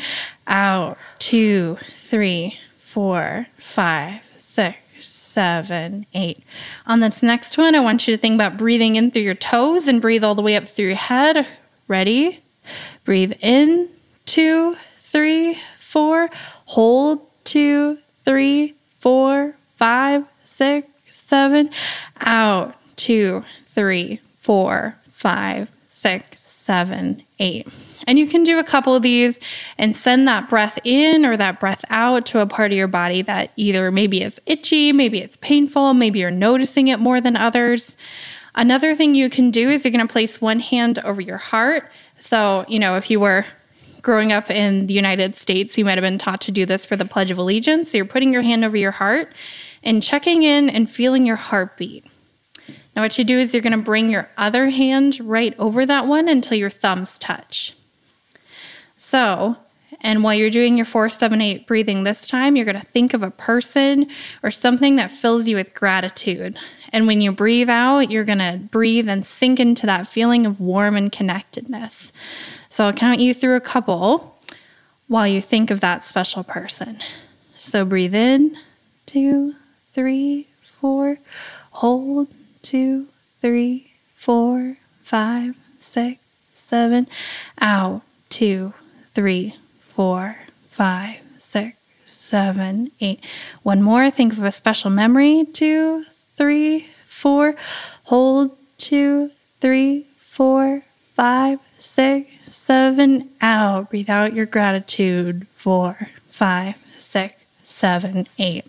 Out, 0.48 0.98
two, 1.20 1.78
three, 1.96 2.58
four, 2.80 3.48
five, 3.60 4.22
six 4.38 4.78
seven, 5.02 6.06
eight. 6.14 6.44
On 6.86 7.00
this 7.00 7.24
next 7.24 7.58
one, 7.58 7.76
I 7.76 7.80
want 7.80 8.08
you 8.08 8.16
to 8.16 8.22
think 8.22 8.36
about 8.36 8.58
breathing 8.58 8.96
in 8.96 9.12
through 9.12 9.22
your 9.22 9.36
toes 9.36 9.88
and 9.88 10.02
breathe 10.02 10.24
all 10.24 10.36
the 10.36 10.42
way 10.42 10.56
up 10.56 10.68
through 10.68 10.88
your 10.88 10.96
head. 10.96 11.48
Ready? 11.88 12.44
Breathe 13.06 13.34
in, 13.40 13.90
two, 14.30 14.78
three, 15.00 15.58
four. 15.80 16.30
Hold, 16.66 17.26
two, 17.46 17.98
three, 18.24 18.76
four, 19.00 19.56
five, 19.76 20.24
six, 20.44 20.88
seven. 21.10 21.72
Out, 22.20 22.76
two, 22.96 23.44
three, 23.66 24.20
four, 24.42 24.96
five, 25.12 25.68
six, 25.88 26.42
seven, 26.42 27.24
eight. 27.40 27.68
And 28.06 28.20
you 28.20 28.28
can 28.28 28.44
do 28.44 28.60
a 28.60 28.64
couple 28.64 28.94
of 28.94 29.02
these 29.02 29.40
and 29.80 29.96
send 29.96 30.28
that 30.28 30.48
breath 30.48 30.78
in 30.84 31.26
or 31.26 31.36
that 31.36 31.60
breath 31.60 31.84
out 31.90 32.28
to 32.28 32.40
a 32.40 32.46
part 32.46 32.72
of 32.72 32.78
your 32.78 32.88
body 32.88 33.24
that 33.24 33.52
either 33.56 33.90
maybe 33.92 34.22
is 34.22 34.40
itchy, 34.46 34.92
maybe 34.92 35.22
it's 35.22 35.38
painful, 35.38 35.96
maybe 35.96 36.20
you're 36.20 36.30
noticing 36.30 36.90
it 36.90 37.00
more 37.00 37.20
than 37.20 37.36
others. 37.36 37.98
Another 38.54 38.94
thing 38.94 39.16
you 39.16 39.28
can 39.30 39.50
do 39.50 39.70
is 39.70 39.84
you're 39.84 39.92
going 39.92 40.08
to 40.08 40.12
place 40.12 40.40
one 40.40 40.60
hand 40.60 41.00
over 41.00 41.20
your 41.20 41.38
heart. 41.38 41.90
So, 42.20 42.66
you 42.68 42.78
know, 42.78 42.96
if 42.96 43.10
you 43.10 43.20
were 43.20 43.46
growing 44.02 44.32
up 44.32 44.50
in 44.50 44.88
the 44.88 44.94
United 44.94 45.36
States, 45.36 45.78
you 45.78 45.86
might 45.86 45.98
have 45.98 46.04
been 46.04 46.18
taught 46.18 46.42
to 46.42 46.52
do 46.52 46.66
this 46.66 46.86
for 46.86 46.96
the 46.96 47.06
Pledge 47.06 47.32
of 47.32 47.38
Allegiance. 47.38 47.92
So 47.92 47.98
you're 47.98 48.06
putting 48.06 48.34
your 48.34 48.42
hand 48.42 48.64
over 48.64 48.78
your 48.78 48.92
heart 48.92 49.34
and 49.84 50.04
checking 50.04 50.44
in 50.44 50.70
and 50.70 50.90
feeling 50.90 51.26
your 51.26 51.36
heartbeat. 51.36 52.06
Now, 52.96 53.04
what 53.04 53.18
you 53.18 53.24
do 53.24 53.40
is 53.40 53.54
you're 53.54 53.64
going 53.64 53.72
to 53.72 53.78
bring 53.78 54.10
your 54.10 54.30
other 54.38 54.70
hand 54.70 55.20
right 55.22 55.58
over 55.58 55.86
that 55.86 56.08
one 56.08 56.28
until 56.28 56.58
your 56.58 56.70
thumbs 56.70 57.18
touch. 57.18 57.76
So, 58.98 59.56
and 60.02 60.24
while 60.24 60.34
you're 60.34 60.50
doing 60.50 60.78
your 60.78 60.86
478 60.86 61.68
breathing 61.68 62.04
this 62.04 62.28
time, 62.28 62.56
you're 62.56 62.66
going 62.66 62.80
to 62.80 62.86
think 62.86 63.14
of 63.14 63.22
a 63.22 63.32
person 63.32 64.08
or 64.44 64.52
something 64.52 64.96
that 64.96 65.12
fills 65.12 65.48
you 65.48 65.58
with 65.58 65.74
gratitude. 65.74 66.58
And 66.94 67.06
when 67.06 67.22
you 67.22 67.32
breathe 67.32 67.70
out, 67.70 68.10
you're 68.10 68.24
going 68.24 68.40
to 68.40 68.60
breathe 68.72 69.10
and 69.10 69.26
sink 69.26 69.60
into 69.60 69.86
that 69.86 70.08
feeling 70.08 70.46
of 70.46 70.60
warm 70.62 70.96
and 70.96 71.12
connectedness. 71.12 72.14
So 72.70 72.86
I'll 72.86 72.94
count 72.94 73.20
you 73.20 73.34
through 73.34 73.56
a 73.56 73.62
couple 73.62 74.40
while 75.08 75.28
you 75.28 75.42
think 75.42 75.70
of 75.70 75.82
that 75.82 76.06
special 76.06 76.44
person. 76.44 76.98
So 77.56 77.84
breathe 77.84 78.16
in, 78.16 78.58
two, 79.06 79.56
three, 79.92 80.48
four. 80.80 81.18
Hold, 81.72 82.30
two, 82.62 83.08
three, 83.42 83.92
four, 84.16 84.78
five, 85.02 85.58
six, 85.80 86.22
seven. 86.54 87.08
Out, 87.60 88.02
two, 88.30 88.74
three, 89.14 89.56
four, 90.00 90.38
five, 90.70 91.18
six, 91.38 91.78
seven, 92.06 92.90
eight. 93.02 93.20
One 93.64 93.82
more. 93.82 94.10
Think 94.10 94.32
of 94.32 94.46
a 94.46 94.52
special 94.54 94.90
memory. 94.90 95.44
Two, 95.52 96.06
three, 96.38 96.88
four. 97.04 97.56
Hold. 98.04 98.58
Two, 98.78 99.32
three, 99.60 100.06
four, 100.20 100.84
five, 101.16 101.60
six, 101.80 102.32
seven. 102.46 103.30
Out. 103.42 103.90
Breathe 103.90 104.10
out 104.10 104.34
your 104.34 104.46
gratitude. 104.46 105.46
Four, 105.54 106.08
five, 106.30 106.76
six, 106.98 107.44
seven, 107.62 108.26
eight. 108.38 108.64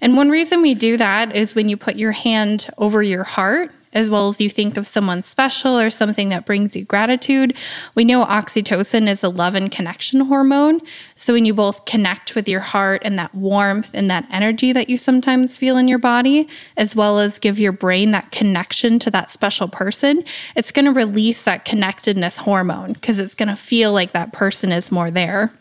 And 0.00 0.16
one 0.16 0.30
reason 0.30 0.62
we 0.62 0.76
do 0.76 0.96
that 0.98 1.34
is 1.34 1.56
when 1.56 1.68
you 1.68 1.76
put 1.76 1.96
your 1.96 2.12
hand 2.12 2.70
over 2.78 3.02
your 3.02 3.24
heart, 3.24 3.72
as 3.92 4.10
well 4.10 4.28
as 4.28 4.40
you 4.40 4.50
think 4.50 4.76
of 4.76 4.86
someone 4.86 5.22
special 5.22 5.78
or 5.78 5.90
something 5.90 6.28
that 6.28 6.46
brings 6.46 6.76
you 6.76 6.84
gratitude. 6.84 7.54
We 7.94 8.04
know 8.04 8.24
oxytocin 8.24 9.08
is 9.08 9.22
a 9.22 9.28
love 9.28 9.54
and 9.54 9.70
connection 9.70 10.20
hormone. 10.20 10.80
So 11.14 11.32
when 11.32 11.44
you 11.44 11.54
both 11.54 11.84
connect 11.84 12.34
with 12.34 12.48
your 12.48 12.60
heart 12.60 13.02
and 13.04 13.18
that 13.18 13.34
warmth 13.34 13.90
and 13.94 14.10
that 14.10 14.26
energy 14.30 14.72
that 14.72 14.88
you 14.88 14.98
sometimes 14.98 15.56
feel 15.56 15.76
in 15.76 15.88
your 15.88 15.98
body, 15.98 16.48
as 16.76 16.94
well 16.94 17.18
as 17.18 17.38
give 17.38 17.58
your 17.58 17.72
brain 17.72 18.10
that 18.12 18.30
connection 18.30 18.98
to 19.00 19.10
that 19.10 19.30
special 19.30 19.68
person, 19.68 20.24
it's 20.54 20.72
going 20.72 20.84
to 20.84 20.92
release 20.92 21.44
that 21.44 21.64
connectedness 21.64 22.38
hormone 22.38 22.92
because 22.92 23.18
it's 23.18 23.34
going 23.34 23.48
to 23.48 23.56
feel 23.56 23.92
like 23.92 24.12
that 24.12 24.32
person 24.32 24.72
is 24.72 24.92
more 24.92 25.10
there. 25.10 25.52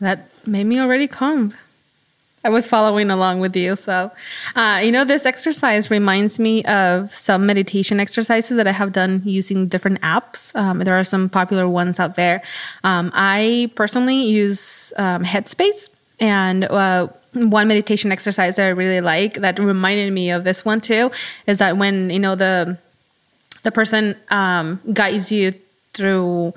That 0.00 0.28
made 0.46 0.64
me 0.64 0.80
already 0.80 1.06
calm. 1.06 1.54
I 2.44 2.48
was 2.48 2.66
following 2.66 3.10
along 3.10 3.40
with 3.40 3.56
you. 3.56 3.76
So, 3.76 4.10
uh, 4.56 4.80
you 4.82 4.90
know, 4.90 5.04
this 5.04 5.24
exercise 5.26 5.90
reminds 5.90 6.38
me 6.38 6.64
of 6.64 7.14
some 7.14 7.46
meditation 7.46 8.00
exercises 8.00 8.56
that 8.56 8.66
I 8.66 8.72
have 8.72 8.92
done 8.92 9.22
using 9.24 9.68
different 9.68 10.00
apps. 10.00 10.54
Um, 10.56 10.80
there 10.80 10.98
are 10.98 11.04
some 11.04 11.28
popular 11.28 11.68
ones 11.68 12.00
out 12.00 12.16
there. 12.16 12.42
Um, 12.82 13.12
I 13.14 13.70
personally 13.76 14.22
use 14.24 14.92
um, 14.96 15.24
Headspace, 15.24 15.88
and 16.18 16.64
uh, 16.64 17.08
one 17.34 17.68
meditation 17.68 18.10
exercise 18.10 18.56
that 18.56 18.66
I 18.66 18.70
really 18.70 19.00
like 19.00 19.34
that 19.34 19.58
reminded 19.58 20.12
me 20.12 20.30
of 20.30 20.44
this 20.44 20.64
one 20.64 20.80
too 20.80 21.10
is 21.46 21.58
that 21.58 21.76
when 21.76 22.10
you 22.10 22.18
know 22.18 22.34
the 22.34 22.76
the 23.62 23.70
person 23.70 24.16
um, 24.30 24.80
guides 24.92 25.32
you 25.32 25.54
through 25.94 26.52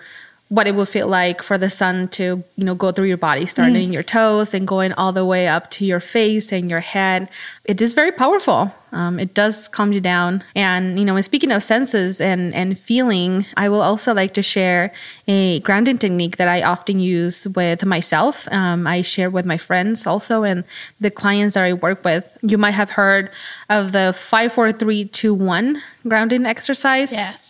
what 0.50 0.68
it 0.68 0.75
would 0.75 0.88
feel 0.88 1.08
like 1.08 1.42
for 1.42 1.58
the 1.58 1.70
sun 1.70 2.08
to 2.08 2.44
you 2.56 2.64
know 2.64 2.75
go 2.75 2.92
through 2.92 3.06
your 3.06 3.18
body 3.18 3.48
starting 3.48 3.75
mm. 3.75 3.84
in 3.86 3.94
your 3.94 4.04
toes 4.04 4.54
and 4.54 4.68
going 4.68 4.94
all 4.94 5.12
the 5.12 5.25
way 5.25 5.48
up 5.48 5.72
to 5.72 5.86
your 5.86 6.00
face 6.00 6.52
and 6.52 6.70
your 6.70 6.82
head. 6.82 7.30
It 7.64 7.82
is 7.82 7.94
very 7.94 8.12
powerful. 8.12 8.74
Um, 8.92 9.20
it 9.20 9.34
does 9.34 9.68
calm 9.68 9.92
you 9.92 10.00
down. 10.00 10.44
And 10.56 11.00
you 11.00 11.06
know 11.06 11.16
and 11.16 11.25
speaking 11.25 11.52
of 11.52 11.64
senses 11.64 12.22
and 12.22 12.54
and 12.54 12.78
feeling 12.78 13.46
i 13.58 13.68
will 13.68 13.82
also 13.82 14.14
like 14.14 14.34
to 14.36 14.44
share 14.44 14.94
a 15.28 15.60
grounding 15.62 15.98
technique 15.98 16.38
that 16.38 16.48
i 16.48 16.62
often 16.62 17.00
use 17.00 17.48
with 17.48 17.84
myself. 17.84 18.48
Um, 18.52 18.86
i 18.86 19.02
share 19.02 19.32
with 19.32 19.46
my 19.46 19.58
friends 19.58 20.06
also 20.06 20.44
and 20.44 20.64
the 21.00 21.10
clients 21.10 21.56
that 21.56 21.64
i 21.64 21.74
work 21.74 22.06
with. 22.06 22.38
You 22.44 22.60
might 22.60 22.75
have 22.75 22.92
heard 22.92 23.32
of 23.70 23.94
the 23.94 24.14
54321 24.16 25.82
grounding 26.08 26.46
exercise. 26.46 27.12
Yes 27.12 27.45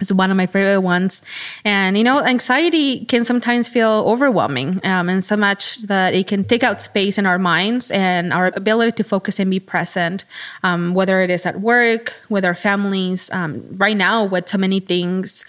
it's 0.00 0.12
one 0.12 0.30
of 0.30 0.36
my 0.36 0.46
favorite 0.46 0.80
ones. 0.80 1.22
And, 1.64 1.96
you 1.96 2.04
know, 2.04 2.22
anxiety 2.22 3.04
can 3.04 3.24
sometimes 3.24 3.68
feel 3.68 4.04
overwhelming 4.06 4.80
um, 4.84 5.08
and 5.08 5.24
so 5.24 5.36
much 5.36 5.82
that 5.82 6.14
it 6.14 6.26
can 6.26 6.44
take 6.44 6.62
out 6.62 6.80
space 6.80 7.18
in 7.18 7.26
our 7.26 7.38
minds 7.38 7.90
and 7.90 8.32
our 8.32 8.52
ability 8.54 8.92
to 8.92 9.04
focus 9.04 9.40
and 9.40 9.50
be 9.50 9.60
present, 9.60 10.24
um, 10.62 10.94
whether 10.94 11.20
it 11.20 11.30
is 11.30 11.46
at 11.46 11.60
work, 11.60 12.14
with 12.28 12.44
our 12.44 12.54
families. 12.54 13.30
Um, 13.32 13.62
right 13.76 13.96
now, 13.96 14.24
with 14.24 14.48
so 14.48 14.58
many 14.58 14.80
things 14.80 15.44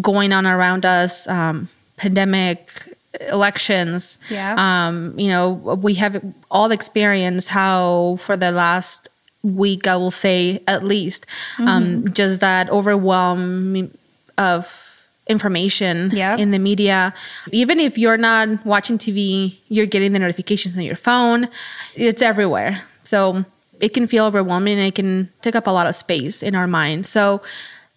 going 0.00 0.32
on 0.32 0.46
around 0.46 0.86
us, 0.86 1.26
um, 1.28 1.68
pandemic, 1.96 2.96
elections, 3.28 4.18
yeah. 4.30 4.54
Um, 4.56 5.18
you 5.18 5.28
know, 5.28 5.50
we 5.82 5.94
have 5.94 6.22
all 6.50 6.70
experienced 6.70 7.48
how 7.48 8.18
for 8.20 8.36
the 8.36 8.52
last 8.52 9.08
week, 9.42 9.86
I 9.86 9.96
will 9.96 10.10
say 10.10 10.62
at 10.66 10.84
least, 10.84 11.26
um, 11.58 11.66
mm-hmm. 11.66 12.06
um, 12.06 12.12
just 12.12 12.40
that 12.40 12.68
overwhelm 12.70 13.90
of 14.36 14.86
information 15.26 16.10
yep. 16.12 16.38
in 16.38 16.50
the 16.50 16.58
media. 16.58 17.14
Even 17.52 17.78
if 17.78 17.96
you're 17.96 18.18
not 18.18 18.66
watching 18.66 18.98
TV, 18.98 19.58
you're 19.68 19.86
getting 19.86 20.12
the 20.12 20.18
notifications 20.18 20.76
on 20.76 20.82
your 20.82 20.96
phone. 20.96 21.48
It's 21.94 22.20
everywhere. 22.20 22.82
So 23.04 23.44
it 23.80 23.94
can 23.94 24.06
feel 24.06 24.26
overwhelming 24.26 24.78
and 24.78 24.86
it 24.86 24.94
can 24.94 25.30
take 25.40 25.54
up 25.54 25.66
a 25.66 25.70
lot 25.70 25.86
of 25.86 25.94
space 25.94 26.42
in 26.42 26.54
our 26.54 26.66
mind. 26.66 27.06
So 27.06 27.40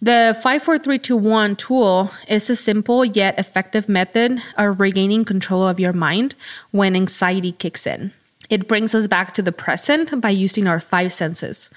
the 0.02 0.38
54321 0.42 1.56
tool 1.56 2.12
is 2.28 2.50
a 2.50 2.56
simple 2.56 3.04
yet 3.04 3.38
effective 3.40 3.90
method 3.90 4.42
of 4.58 4.80
regaining 4.80 5.26
control 5.26 5.68
of 5.68 5.80
your 5.80 5.94
mind 5.94 6.36
when 6.72 6.96
anxiety 6.96 7.54
kicks 7.54 7.88
in. 7.88 8.12
It 8.54 8.68
brings 8.68 8.94
us 8.94 9.08
back 9.08 9.34
to 9.34 9.42
the 9.42 9.52
present 9.52 10.22
by 10.22 10.30
using 10.30 10.68
our 10.68 10.80
five 10.80 11.12
senses. 11.12 11.72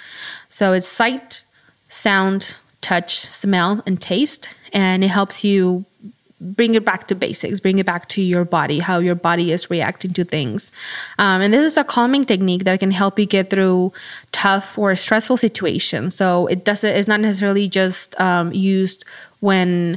So 0.51 0.75
it's 0.75 0.87
sight, 0.87 1.43
sound, 1.89 2.59
touch, 2.83 3.13
smell, 3.21 3.83
and 3.87 3.99
taste. 3.99 4.51
And 4.75 5.03
it 5.03 5.09
helps 5.09 5.43
you 5.43 5.87
bring 6.39 6.75
it 6.75 6.85
back 6.85 7.09
to 7.09 7.15
basics, 7.15 7.61
bring 7.61 7.79
it 7.79 7.87
back 7.87 8.11
to 8.11 8.21
your 8.21 8.45
body, 8.45 8.79
how 8.81 8.99
your 8.99 9.15
body 9.15 9.53
is 9.53 9.71
reacting 9.71 10.13
to 10.13 10.25
things. 10.25 10.71
Um, 11.19 11.41
and 11.41 11.55
this 11.55 11.65
is 11.65 11.79
a 11.79 11.85
calming 11.85 12.27
technique 12.27 12.65
that 12.65 12.79
can 12.79 12.91
help 12.91 13.19
you 13.19 13.25
get 13.25 13.49
through 13.49 13.95
tough 14.33 14.77
or 14.77 14.95
stressful 14.95 15.39
situations. 15.39 16.15
So 16.15 16.47
it 16.49 16.63
doesn't, 16.63 16.95
it's 16.95 17.09
not 17.09 17.21
necessarily 17.21 17.69
just 17.69 18.21
um, 18.21 18.53
used 18.53 19.07
when 19.41 19.97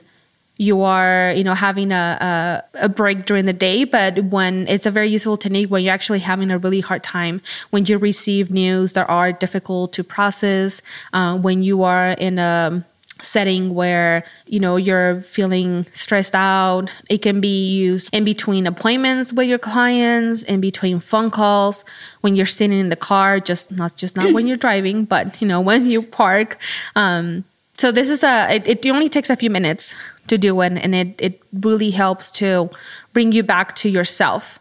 you 0.60 0.82
are 0.84 1.34
you 1.36 1.44
know 1.44 1.56
having 1.56 1.92
a, 1.92 2.64
a, 2.76 2.86
a, 2.86 2.90
break 2.90 3.26
during 3.26 3.46
the 3.46 3.54
day 3.54 3.86
but 3.86 4.26
when 4.26 4.68
it's 4.68 4.86
a 4.86 4.92
very 4.92 5.08
useful 5.08 5.38
technique 5.38 5.72
when 5.72 5.84
you're 5.84 5.94
actually 5.94 6.20
having 6.20 6.52
a 6.52 6.60
really 6.60 6.82
hard 6.82 7.02
time. 7.02 7.42
When 7.72 7.86
you 7.86 7.98
receive 7.98 8.52
news 8.52 8.94
that 8.94 9.10
are 9.10 9.32
difficult 9.32 9.94
to 9.94 10.04
process 10.04 10.82
uh, 11.14 11.38
when 11.38 11.64
you 11.64 11.84
are 11.84 12.10
in 12.12 12.38
a 12.38 12.86
setting 13.22 13.74
where 13.74 14.24
you 14.48 14.60
know 14.60 14.76
you're 14.76 15.22
feeling 15.22 15.86
stressed 15.92 16.36
out 16.36 16.92
it 17.10 17.22
can 17.22 17.42
be 17.42 17.70
used 17.70 18.10
in 18.14 18.24
between 18.24 18.66
appointments 18.66 19.34
with 19.34 19.48
your 19.48 19.58
clients 19.58 20.44
in 20.44 20.62
between 20.62 21.02
phone 21.02 21.30
calls 21.30 21.84
when 22.22 22.38
you're 22.38 22.46
sitting 22.46 22.80
in 22.80 22.88
the 22.88 22.96
car 22.96 23.40
just 23.40 23.72
not 23.72 23.96
just 23.98 24.16
not 24.16 24.32
when 24.34 24.48
you're 24.48 24.58
driving 24.58 25.04
but 25.04 25.42
you 25.42 25.48
know 25.48 25.60
when 25.70 25.86
you 25.86 26.02
park. 26.02 26.58
Um, 26.96 27.44
so 27.80 27.94
this 27.94 28.10
is 28.10 28.24
a 28.24 28.54
it, 28.54 28.68
it 28.68 28.92
only 28.92 29.08
takes 29.08 29.30
a 29.30 29.38
few 29.38 29.50
minutes 29.50 29.96
to 30.30 30.38
do 30.38 30.62
it 30.62 30.74
and 30.74 30.96
it, 30.96 31.16
it 31.20 31.42
really 31.54 31.92
helps 31.92 32.32
to 32.32 32.70
bring 33.14 33.32
you 33.32 33.44
back 33.44 33.76
to 33.76 33.90
yourself. 33.90 34.60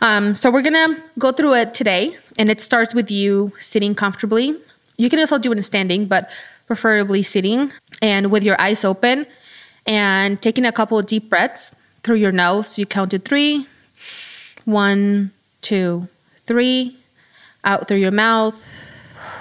Um, 0.00 0.34
so 0.34 0.50
we're 0.50 0.62
gonna 0.62 0.96
go 1.18 1.32
through 1.32 1.54
it 1.54 1.74
today 1.74 2.16
and 2.38 2.50
it 2.50 2.60
starts 2.60 2.94
with 2.94 3.10
you 3.10 3.52
sitting 3.58 3.94
comfortably. 3.94 4.56
You 4.96 5.08
can 5.08 5.18
also 5.20 5.38
do 5.38 5.52
it 5.52 5.58
in 5.58 5.62
standing 5.62 6.06
but 6.06 6.30
preferably 6.66 7.22
sitting 7.22 7.72
and 8.00 8.30
with 8.30 8.42
your 8.42 8.60
eyes 8.60 8.84
open 8.84 9.26
and 9.86 10.40
taking 10.40 10.64
a 10.64 10.72
couple 10.72 10.98
of 10.98 11.06
deep 11.06 11.28
breaths 11.28 11.74
through 12.02 12.16
your 12.16 12.32
nose. 12.32 12.78
You 12.78 12.86
count 12.86 13.12
to 13.12 13.18
three 13.18 13.66
one 14.64 15.32
two 15.60 16.08
three 16.42 16.96
out 17.64 17.88
through 17.88 17.98
your 17.98 18.10
mouth 18.10 18.72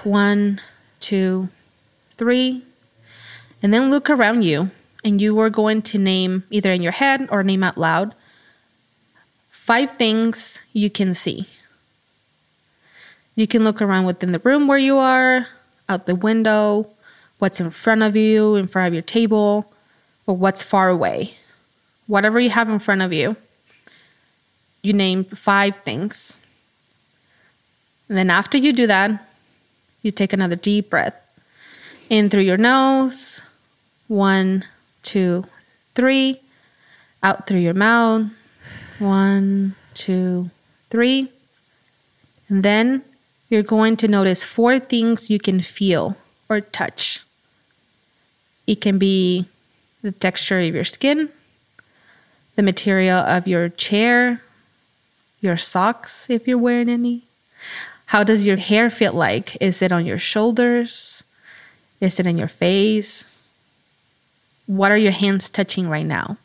one 0.04 0.60
two 1.00 1.50
three 2.12 2.64
and 3.64 3.74
then 3.74 3.92
look 3.92 4.10
around 4.10 4.44
you, 4.44 4.72
and 5.04 5.20
you 5.20 5.40
are 5.40 5.50
going 5.50 5.82
to 5.82 5.98
name 5.98 6.44
either 6.50 6.72
in 6.72 6.82
your 6.82 6.92
head 6.92 7.28
or 7.32 7.44
name 7.44 7.64
out 7.64 7.78
loud 7.78 8.14
five 9.50 9.92
things 9.92 10.64
you 10.74 10.90
can 10.90 11.14
see. 11.14 11.48
You 13.36 13.48
can 13.48 13.64
look 13.64 13.82
around 13.82 14.06
within 14.06 14.32
the 14.32 14.40
room 14.40 14.68
where 14.68 14.78
you 14.78 14.98
are, 14.98 15.48
out 15.88 16.08
the 16.08 16.16
window, 16.16 16.90
what's 17.40 17.60
in 17.62 17.70
front 17.70 18.02
of 18.02 18.16
you, 18.16 18.56
in 18.56 18.68
front 18.68 18.88
of 18.88 18.94
your 18.94 19.04
table, 19.04 19.72
or 20.26 20.36
what's 20.36 20.64
far 20.64 20.90
away. 20.90 21.36
whatever 22.12 22.42
you 22.42 22.50
have 22.50 22.68
in 22.68 22.78
front 22.78 23.02
of 23.02 23.14
you. 23.14 23.38
You 24.82 24.92
name 24.92 25.24
five 25.24 25.78
things. 25.78 26.40
And 28.10 28.18
then 28.18 28.30
after 28.30 28.58
you 28.58 28.74
do 28.74 28.86
that, 28.88 29.26
you 30.02 30.12
take 30.12 30.34
another 30.34 30.58
deep 30.58 30.90
breath 30.90 31.16
in 32.10 32.30
through 32.30 32.42
your 32.42 32.58
nose. 32.58 33.42
One, 34.10 34.66
two, 35.04 35.46
three. 35.94 36.40
Out 37.24 37.46
through 37.46 37.60
your 37.60 37.74
mouth. 37.74 38.28
One, 39.00 39.76
two, 39.94 40.50
three. 40.90 41.30
And 42.50 42.64
then 42.64 43.04
you're 43.50 43.64
going 43.64 43.98
to 43.98 44.08
notice 44.08 44.44
four 44.44 44.80
things 44.80 45.30
you 45.30 45.40
can 45.40 45.62
feel 45.62 46.18
or 46.50 46.62
touch. 46.62 47.24
It 48.66 48.82
can 48.82 48.98
be 48.98 49.46
the 50.02 50.12
texture 50.12 50.60
of 50.60 50.74
your 50.74 50.84
skin, 50.84 51.30
the 52.56 52.64
material 52.64 53.20
of 53.20 53.48
your 53.48 53.70
chair, 53.70 54.42
your 55.42 55.58
socks 55.58 56.30
if 56.30 56.48
you're 56.48 56.58
wearing 56.58 56.90
any. 56.90 57.24
How 58.08 58.24
does 58.24 58.46
your 58.46 58.58
hair 58.58 58.90
feel 58.90 59.14
like? 59.14 59.58
Is 59.62 59.82
it 59.82 59.92
on 59.92 60.06
your 60.06 60.20
shoulders? 60.20 61.24
Is 62.02 62.20
it 62.20 62.26
in 62.26 62.38
your 62.38 62.50
face? 62.50 63.31
What 64.72 64.90
are 64.90 64.98
your 64.98 65.12
hands 65.12 65.50
touching 65.50 65.90
right 65.90 66.06
now? 66.06 66.38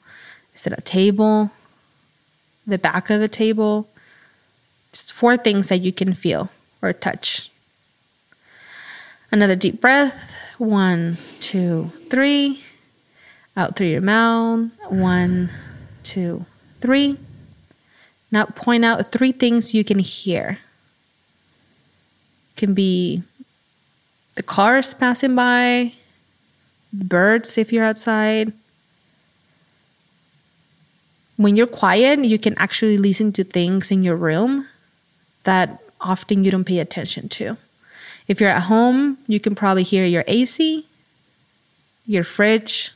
Is 0.53 0.67
it 0.67 0.73
a 0.77 0.81
table? 0.81 1.53
The 2.67 2.77
back 2.77 3.09
of 3.09 3.21
the 3.21 3.29
table? 3.29 3.89
Just 4.91 5.13
four 5.13 5.37
things 5.37 5.69
that 5.69 5.79
you 5.79 5.93
can 5.93 6.13
feel 6.13 6.51
or 6.83 6.93
touch. 6.93 7.53
Another 9.31 9.55
deep 9.55 9.81
breath. 9.81 10.35
One, 10.59 11.17
two, 11.39 11.93
three. 12.11 12.65
Out 13.57 13.77
through 13.77 13.95
your 13.95 14.01
mouth. 14.01 14.71
One, 14.89 15.51
two, 16.03 16.47
three. 16.81 17.19
Now 18.33 18.47
point 18.47 18.85
out 18.85 19.13
three 19.13 19.31
things 19.31 19.73
you 19.73 19.85
can 19.85 20.01
hear. 20.01 20.59
Can 22.57 22.75
be 22.75 23.23
the 24.35 24.43
cars 24.43 24.95
passing 24.95 25.37
by, 25.37 25.93
birds 26.93 27.59
if 27.59 27.73
you're 27.73 27.85
outside. 27.85 28.53
When 31.37 31.57
you're 31.57 31.67
quiet, 31.67 32.25
you 32.25 32.39
can 32.39 32.55
actually 32.57 32.97
listen 32.97 33.33
to 33.33 33.45
things 33.45 33.91
in 33.91 34.03
your 34.03 34.17
room 34.17 34.67
that 35.45 35.81
often 36.01 36.45
you 36.45 36.51
don't 36.51 36.65
pay 36.65 36.79
attention 36.79 37.29
to. 37.29 37.57
If 38.27 38.41
you're 38.41 38.51
at 38.51 38.65
home, 38.65 39.19
you 39.27 39.39
can 39.39 39.55
probably 39.55 39.83
hear 39.83 40.05
your 40.05 40.25
AC, 40.27 40.87
your 42.07 42.25
fridge, 42.25 42.93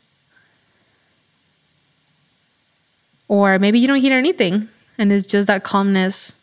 or 3.29 3.59
maybe 3.59 3.79
you 3.79 3.87
don't 3.87 4.01
hear 4.01 4.19
anything 4.19 4.69
and 4.99 5.13
it's 5.13 5.27
just 5.27 5.47
that 5.47 5.63
calmness 5.63 6.39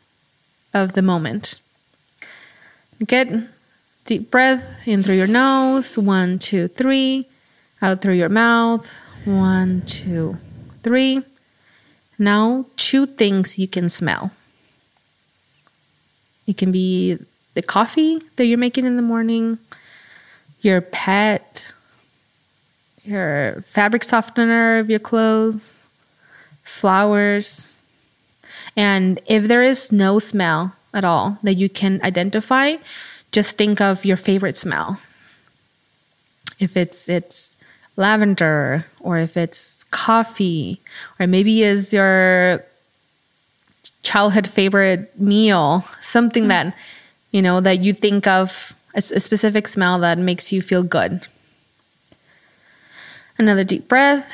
of 0.73 0.93
the 0.93 1.01
moment. 1.01 1.59
Get 3.05 3.27
deep 4.05 4.31
breath 4.31 4.87
in 4.87 5.03
through 5.03 5.15
your 5.15 5.27
nose, 5.27 5.97
one, 5.97 6.39
two, 6.39 6.67
three, 6.67 7.27
out 7.81 8.01
through 8.01 8.15
your 8.15 8.29
mouth, 8.29 8.99
one, 9.25 9.81
two, 9.81 10.37
three. 10.83 11.23
Now, 12.17 12.65
two 12.75 13.05
things 13.05 13.59
you 13.59 13.67
can 13.67 13.89
smell. 13.89 14.31
It 16.47 16.57
can 16.57 16.71
be 16.71 17.17
the 17.53 17.61
coffee 17.61 18.21
that 18.35 18.45
you're 18.45 18.57
making 18.57 18.85
in 18.85 18.95
the 18.95 19.01
morning, 19.01 19.59
your 20.61 20.81
pet, 20.81 21.73
your 23.03 23.61
fabric 23.65 24.03
softener 24.03 24.79
of 24.79 24.89
your 24.89 24.99
clothes, 24.99 25.87
flowers. 26.63 27.77
And 28.75 29.19
if 29.27 29.47
there 29.47 29.63
is 29.63 29.91
no 29.91 30.19
smell 30.19 30.75
at 30.93 31.03
all 31.03 31.37
that 31.43 31.55
you 31.55 31.69
can 31.69 32.01
identify, 32.03 32.77
just 33.31 33.57
think 33.57 33.81
of 33.81 34.05
your 34.05 34.17
favorite 34.17 34.57
smell. 34.57 35.01
If 36.59 36.77
it's 36.77 37.09
it's 37.09 37.56
lavender 37.97 38.85
or 39.01 39.17
if 39.17 39.35
it's 39.35 39.83
coffee 39.85 40.79
or 41.19 41.27
maybe 41.27 41.63
is 41.63 41.91
your 41.91 42.63
childhood 44.03 44.47
favorite 44.47 45.19
meal, 45.19 45.83
something 45.99 46.43
mm-hmm. 46.43 46.69
that 46.69 46.75
you 47.31 47.41
know 47.41 47.59
that 47.59 47.79
you 47.79 47.91
think 47.91 48.25
of 48.25 48.73
a, 48.95 48.99
a 48.99 49.19
specific 49.19 49.67
smell 49.67 49.99
that 49.99 50.17
makes 50.17 50.53
you 50.53 50.61
feel 50.61 50.83
good. 50.83 51.27
Another 53.37 53.63
deep 53.63 53.87
breath 53.87 54.31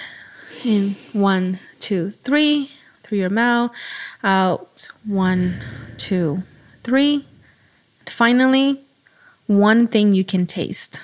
in 0.63 0.95
one, 1.12 1.60
two, 1.80 2.12
three, 2.12 2.69
through 3.02 3.17
your 3.17 3.30
mouth, 3.30 3.76
out 4.23 4.88
one, 5.06 5.56
two, 5.97 6.43
three. 6.84 7.26
Finally, 8.06 8.80
one 9.47 9.88
thing 9.88 10.13
you 10.13 10.23
can 10.23 10.45
taste. 10.45 11.02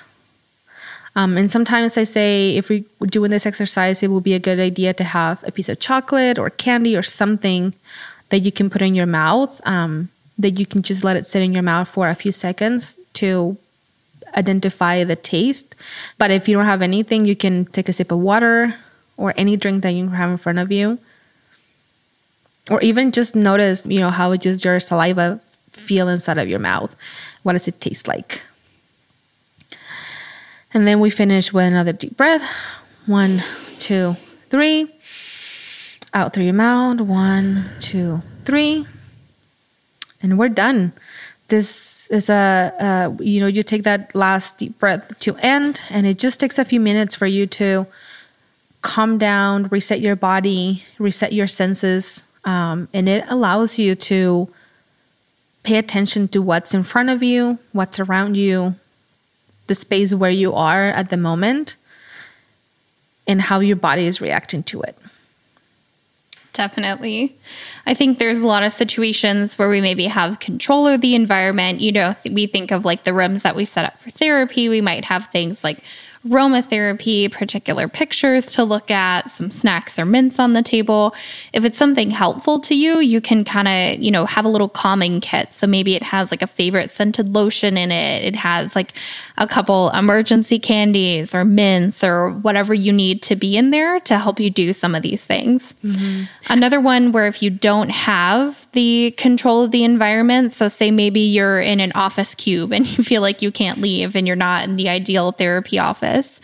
Um, 1.16 1.36
and 1.36 1.50
sometimes 1.50 1.98
I 1.98 2.04
say 2.04 2.56
if 2.56 2.70
we're 2.70 2.84
doing 3.06 3.30
this 3.30 3.46
exercise, 3.46 4.02
it 4.02 4.08
will 4.08 4.20
be 4.20 4.34
a 4.34 4.38
good 4.38 4.60
idea 4.60 4.94
to 4.94 5.04
have 5.04 5.42
a 5.46 5.52
piece 5.52 5.68
of 5.68 5.80
chocolate 5.80 6.38
or 6.38 6.50
candy 6.50 6.96
or 6.96 7.02
something 7.02 7.74
that 8.28 8.40
you 8.40 8.52
can 8.52 8.70
put 8.70 8.82
in 8.82 8.94
your 8.94 9.06
mouth, 9.06 9.60
um, 9.66 10.08
that 10.38 10.58
you 10.58 10.66
can 10.66 10.82
just 10.82 11.02
let 11.02 11.16
it 11.16 11.26
sit 11.26 11.42
in 11.42 11.52
your 11.52 11.62
mouth 11.62 11.88
for 11.88 12.08
a 12.08 12.14
few 12.14 12.32
seconds 12.32 12.96
to 13.14 13.56
identify 14.36 15.02
the 15.02 15.16
taste. 15.16 15.74
But 16.16 16.30
if 16.30 16.48
you 16.48 16.56
don't 16.56 16.66
have 16.66 16.82
anything, 16.82 17.26
you 17.26 17.34
can 17.34 17.64
take 17.66 17.88
a 17.88 17.92
sip 17.92 18.12
of 18.12 18.20
water 18.20 18.76
or 19.16 19.34
any 19.36 19.56
drink 19.56 19.82
that 19.82 19.90
you 19.90 20.08
have 20.08 20.30
in 20.30 20.36
front 20.36 20.58
of 20.60 20.70
you. 20.70 20.98
Or 22.70 22.80
even 22.82 23.10
just 23.10 23.34
notice, 23.34 23.86
you 23.86 23.98
know, 23.98 24.10
how 24.10 24.34
just 24.36 24.64
your 24.64 24.78
saliva 24.78 25.40
feel 25.72 26.08
inside 26.08 26.38
of 26.38 26.48
your 26.48 26.60
mouth. 26.60 26.94
What 27.42 27.54
does 27.54 27.66
it 27.66 27.80
taste 27.80 28.06
like? 28.06 28.44
And 30.72 30.86
then 30.86 31.00
we 31.00 31.10
finish 31.10 31.52
with 31.52 31.64
another 31.64 31.92
deep 31.92 32.16
breath. 32.16 32.42
One, 33.06 33.42
two, 33.78 34.14
three. 34.44 34.88
Out 36.14 36.32
through 36.32 36.44
your 36.44 36.54
mouth. 36.54 37.00
One, 37.00 37.64
two, 37.80 38.22
three. 38.44 38.86
And 40.22 40.38
we're 40.38 40.48
done. 40.48 40.92
This 41.48 42.08
is 42.10 42.30
a, 42.30 42.72
uh, 42.78 43.22
you 43.22 43.40
know, 43.40 43.48
you 43.48 43.64
take 43.64 43.82
that 43.82 44.14
last 44.14 44.58
deep 44.58 44.78
breath 44.78 45.18
to 45.20 45.36
end, 45.38 45.82
and 45.90 46.06
it 46.06 46.16
just 46.16 46.38
takes 46.38 46.58
a 46.58 46.64
few 46.64 46.78
minutes 46.78 47.16
for 47.16 47.26
you 47.26 47.46
to 47.46 47.86
calm 48.82 49.18
down, 49.18 49.64
reset 49.64 50.00
your 50.00 50.14
body, 50.14 50.84
reset 50.98 51.32
your 51.32 51.48
senses. 51.48 52.28
Um, 52.44 52.88
and 52.94 53.08
it 53.08 53.24
allows 53.28 53.78
you 53.78 53.96
to 53.96 54.48
pay 55.64 55.76
attention 55.76 56.28
to 56.28 56.40
what's 56.40 56.72
in 56.72 56.84
front 56.84 57.10
of 57.10 57.22
you, 57.22 57.58
what's 57.72 57.98
around 57.98 58.36
you, 58.36 58.76
the 59.70 59.74
space 59.76 60.12
where 60.12 60.32
you 60.32 60.52
are 60.52 60.86
at 60.86 61.10
the 61.10 61.16
moment, 61.16 61.76
and 63.28 63.40
how 63.40 63.60
your 63.60 63.76
body 63.76 64.04
is 64.04 64.20
reacting 64.20 64.64
to 64.64 64.82
it. 64.82 64.98
Definitely. 66.52 67.36
I 67.86 67.94
think 67.94 68.18
there's 68.18 68.40
a 68.40 68.48
lot 68.48 68.64
of 68.64 68.72
situations 68.72 69.56
where 69.56 69.68
we 69.68 69.80
maybe 69.80 70.06
have 70.06 70.40
control 70.40 70.88
of 70.88 71.00
the 71.00 71.14
environment. 71.14 71.80
You 71.80 71.92
know, 71.92 72.16
we 72.28 72.46
think 72.48 72.72
of 72.72 72.84
like 72.84 73.04
the 73.04 73.14
rooms 73.14 73.44
that 73.44 73.54
we 73.54 73.64
set 73.64 73.84
up 73.84 74.00
for 74.00 74.10
therapy. 74.10 74.68
We 74.68 74.80
might 74.80 75.04
have 75.04 75.26
things 75.26 75.62
like 75.62 75.84
aromatherapy, 76.28 77.32
particular 77.32 77.88
pictures 77.88 78.44
to 78.44 78.62
look 78.62 78.90
at, 78.90 79.30
some 79.30 79.50
snacks 79.50 79.98
or 79.98 80.04
mints 80.04 80.38
on 80.38 80.52
the 80.52 80.62
table. 80.62 81.14
If 81.52 81.64
it's 81.64 81.78
something 81.78 82.10
helpful 82.10 82.60
to 82.60 82.74
you, 82.74 83.00
you 83.00 83.20
can 83.20 83.42
kind 83.44 83.68
of, 83.68 84.02
you 84.02 84.10
know, 84.10 84.26
have 84.26 84.44
a 84.44 84.48
little 84.48 84.68
calming 84.68 85.20
kit. 85.20 85.50
So 85.52 85.66
maybe 85.66 85.94
it 85.94 86.02
has 86.02 86.30
like 86.30 86.42
a 86.42 86.46
favorite 86.46 86.90
scented 86.90 87.32
lotion 87.32 87.78
in 87.78 87.90
it. 87.90 88.24
It 88.24 88.36
has 88.36 88.76
like 88.76 88.92
a 89.38 89.46
couple 89.46 89.90
emergency 89.90 90.58
candies 90.58 91.34
or 91.34 91.44
mints 91.44 92.04
or 92.04 92.30
whatever 92.30 92.74
you 92.74 92.92
need 92.92 93.22
to 93.22 93.36
be 93.36 93.56
in 93.56 93.70
there 93.70 93.98
to 94.00 94.18
help 94.18 94.38
you 94.38 94.50
do 94.50 94.74
some 94.74 94.94
of 94.94 95.02
these 95.02 95.24
things. 95.24 95.72
Mm-hmm. 95.82 96.24
Another 96.50 96.80
one 96.80 97.12
where 97.12 97.26
if 97.28 97.42
you 97.42 97.48
don't 97.48 97.90
have 97.90 98.59
the 98.72 99.12
control 99.16 99.64
of 99.64 99.72
the 99.72 99.82
environment, 99.82 100.52
so 100.52 100.68
say 100.68 100.90
maybe 100.90 101.20
you're 101.20 101.60
in 101.60 101.80
an 101.80 101.90
office 101.94 102.34
cube 102.34 102.72
and 102.72 102.86
you 102.98 103.02
feel 103.02 103.22
like 103.22 103.42
you 103.42 103.50
can't 103.50 103.80
leave 103.80 104.14
and 104.14 104.26
you're 104.26 104.36
not 104.36 104.64
in 104.64 104.76
the 104.76 104.88
ideal 104.88 105.32
therapy 105.32 105.78
office. 105.78 106.40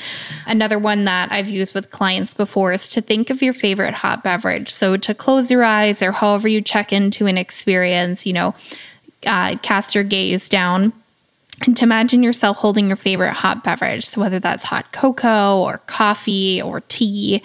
Another 0.47 0.79
one 0.79 1.05
that 1.05 1.31
I've 1.31 1.49
used 1.49 1.75
with 1.75 1.91
clients 1.91 2.35
before 2.35 2.73
is 2.73 2.89
to 2.91 3.01
think 3.01 3.31
of 3.31 3.43
your 3.43 3.55
favorite 3.55 3.95
hot 3.95 4.25
beverage. 4.25 4.71
So 4.71 4.97
to 4.97 5.15
close 5.15 5.51
your 5.51 5.62
eyes 5.62 6.03
or 6.03 6.12
however 6.12 6.49
you 6.49 6.61
check 6.61 6.93
into 6.93 7.27
an 7.27 7.39
experience, 7.39 8.27
you 8.27 8.33
know, 8.33 8.55
uh, 9.27 9.57
cast 9.62 9.95
your 9.95 10.05
gaze 10.05 10.49
down 10.49 10.93
and 11.65 11.77
to 11.77 11.85
imagine 11.85 12.23
yourself 12.23 12.59
holding 12.59 12.89
your 12.89 12.97
favorite 12.97 13.33
hot 13.33 13.65
beverage. 13.65 14.05
So, 14.05 14.21
whether 14.21 14.39
that's 14.39 14.65
hot 14.65 14.93
cocoa 14.93 15.59
or 15.59 15.79
coffee 15.87 16.61
or 16.61 16.83
tea, 16.83 17.43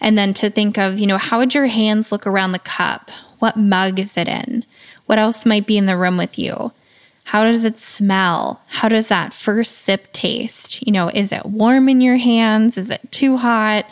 and 0.00 0.16
then 0.16 0.32
to 0.34 0.48
think 0.48 0.78
of, 0.78 0.98
you 0.98 1.06
know, 1.06 1.18
how 1.18 1.38
would 1.38 1.54
your 1.54 1.66
hands 1.66 2.10
look 2.10 2.26
around 2.26 2.52
the 2.52 2.58
cup? 2.58 3.10
What 3.40 3.56
mug 3.56 3.98
is 3.98 4.16
it 4.16 4.28
in? 4.28 4.64
What 5.06 5.18
else 5.18 5.44
might 5.44 5.66
be 5.66 5.76
in 5.76 5.86
the 5.86 5.96
room 5.96 6.16
with 6.16 6.38
you? 6.38 6.72
How 7.24 7.44
does 7.44 7.64
it 7.64 7.78
smell? 7.78 8.60
How 8.68 8.88
does 8.88 9.08
that 9.08 9.34
first 9.34 9.78
sip 9.78 10.12
taste? 10.12 10.84
You 10.86 10.92
know, 10.92 11.08
is 11.08 11.32
it 11.32 11.46
warm 11.46 11.88
in 11.88 12.00
your 12.00 12.16
hands? 12.16 12.78
Is 12.78 12.90
it 12.90 13.00
too 13.12 13.36
hot? 13.36 13.86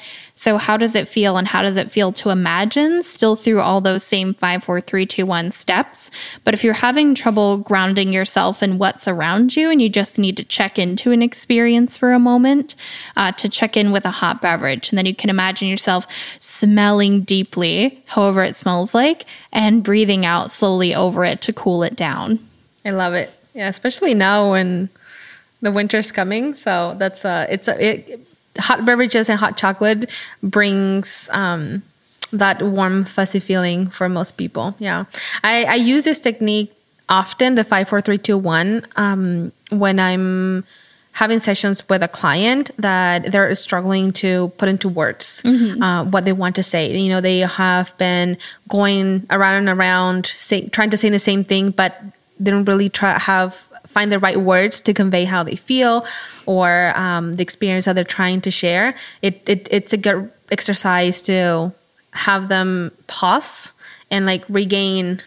So, 0.49 0.57
how 0.57 0.79
does 0.79 0.95
it 0.95 1.09
feel 1.09 1.37
and 1.37 1.47
how 1.47 1.61
does 1.61 1.77
it 1.77 1.91
feel 1.91 2.11
to 2.13 2.31
imagine 2.31 3.03
still 3.03 3.37
through 3.37 3.61
all 3.61 3.83
those 3.83 4.03
same 4.03 4.33
five, 4.33 4.65
four, 4.65 4.81
three, 4.81 5.05
two, 5.05 5.27
one 5.27 5.51
steps? 5.51 6.11
But 6.43 6.55
if 6.55 6.65
you're 6.65 6.73
having 6.73 7.15
trouble 7.15 7.59
grounding 7.59 8.15
yourself 8.15 8.63
in 8.63 8.79
what's 8.79 9.07
around 9.07 9.57
you 9.57 9.71
and 9.71 9.83
you 9.83 9.91
just 9.91 10.19
need 10.19 10.39
to 10.39 10.45
check 10.45 10.79
into 10.79 11.13
an 11.13 11.21
experience 11.21 11.99
for 11.99 12.15
a 12.15 12.19
moment, 12.19 12.77
uh, 13.15 13.31
to 13.33 13.51
check 13.51 13.77
in 13.77 13.93
with 13.93 14.07
a 14.07 14.11
hot 14.11 14.41
beverage. 14.41 14.89
And 14.89 14.97
then 14.97 15.05
you 15.05 15.15
can 15.15 15.29
imagine 15.29 15.69
yourself 15.69 16.07
smelling 16.39 17.25
deeply, 17.25 18.03
however 18.07 18.43
it 18.43 18.57
smells 18.57 18.95
like, 18.95 19.27
and 19.53 19.85
breathing 19.85 20.25
out 20.25 20.51
slowly 20.51 20.95
over 20.95 21.27
it 21.27 21.43
to 21.43 21.53
cool 21.53 21.83
it 21.83 21.95
down. 21.95 22.39
I 22.87 22.93
love 22.93 23.13
it. 23.13 23.39
Yeah, 23.53 23.69
especially 23.69 24.15
now 24.15 24.53
when 24.53 24.89
the 25.61 25.71
winter's 25.71 26.11
coming. 26.11 26.55
So 26.55 26.95
that's 26.97 27.27
uh 27.27 27.47
it's 27.51 27.69
a 27.69 27.85
it 27.85 28.28
hot 28.59 28.85
beverages 28.85 29.29
and 29.29 29.39
hot 29.39 29.57
chocolate 29.57 30.11
brings 30.43 31.29
um, 31.33 31.83
that 32.33 32.63
warm, 32.63 33.05
fuzzy 33.05 33.41
feeling 33.41 33.89
for 33.89 34.09
most 34.09 34.33
people. 34.33 34.75
Yeah, 34.79 35.05
I, 35.43 35.65
I 35.65 35.75
use 35.75 36.05
this 36.05 36.21
technique 36.21 36.73
often, 37.09 37.55
the 37.55 37.65
five, 37.65 37.89
four, 37.89 38.01
three, 38.01 38.19
two, 38.19 38.37
one, 38.37 38.87
um, 38.97 39.53
when 39.71 39.99
I'm 39.99 40.65
having 41.13 41.41
sessions 41.41 41.89
with 41.89 42.01
a 42.01 42.09
client 42.09 42.71
that 42.79 43.33
they're 43.33 43.53
struggling 43.57 44.13
to 44.13 44.53
put 44.57 44.69
into 44.69 44.89
words 44.89 45.43
mm-hmm. 45.45 45.83
uh, 45.83 46.05
what 46.05 46.25
they 46.25 46.33
want 46.33 46.55
to 46.55 46.63
say. 46.63 46.97
You 46.97 47.09
know, 47.09 47.21
they 47.21 47.41
have 47.41 47.97
been 47.99 48.39
going 48.69 49.27
around 49.31 49.55
and 49.55 49.69
around, 49.69 50.27
say, 50.27 50.69
trying 50.69 50.91
to 50.91 50.97
say 50.97 51.09
the 51.09 51.19
same 51.19 51.43
thing, 51.43 51.71
but 51.71 52.01
they 52.39 52.53
don't 52.53 52.65
really 52.67 52.89
try 52.89 53.19
have 53.19 53.67
find 53.99 54.13
the 54.13 54.19
right 54.21 54.41
words 54.41 54.81
to 54.81 54.95
convey 54.95 55.25
how 55.25 55.43
they 55.43 55.57
feel 55.57 56.07
or 56.47 56.93
um, 56.95 57.35
the 57.35 57.43
experience 57.43 57.85
that 57.87 57.95
they're 57.95 58.15
trying 58.19 58.41
to 58.41 58.51
share. 58.63 58.95
It, 59.23 59.43
it 59.53 59.67
it's 59.73 59.93
a 59.93 59.97
good 59.97 60.31
exercise 60.53 61.21
to 61.23 61.73
have 62.27 62.47
them 62.47 62.93
pause 63.09 63.73
and 64.09 64.25
like 64.25 64.45
regain 64.49 65.21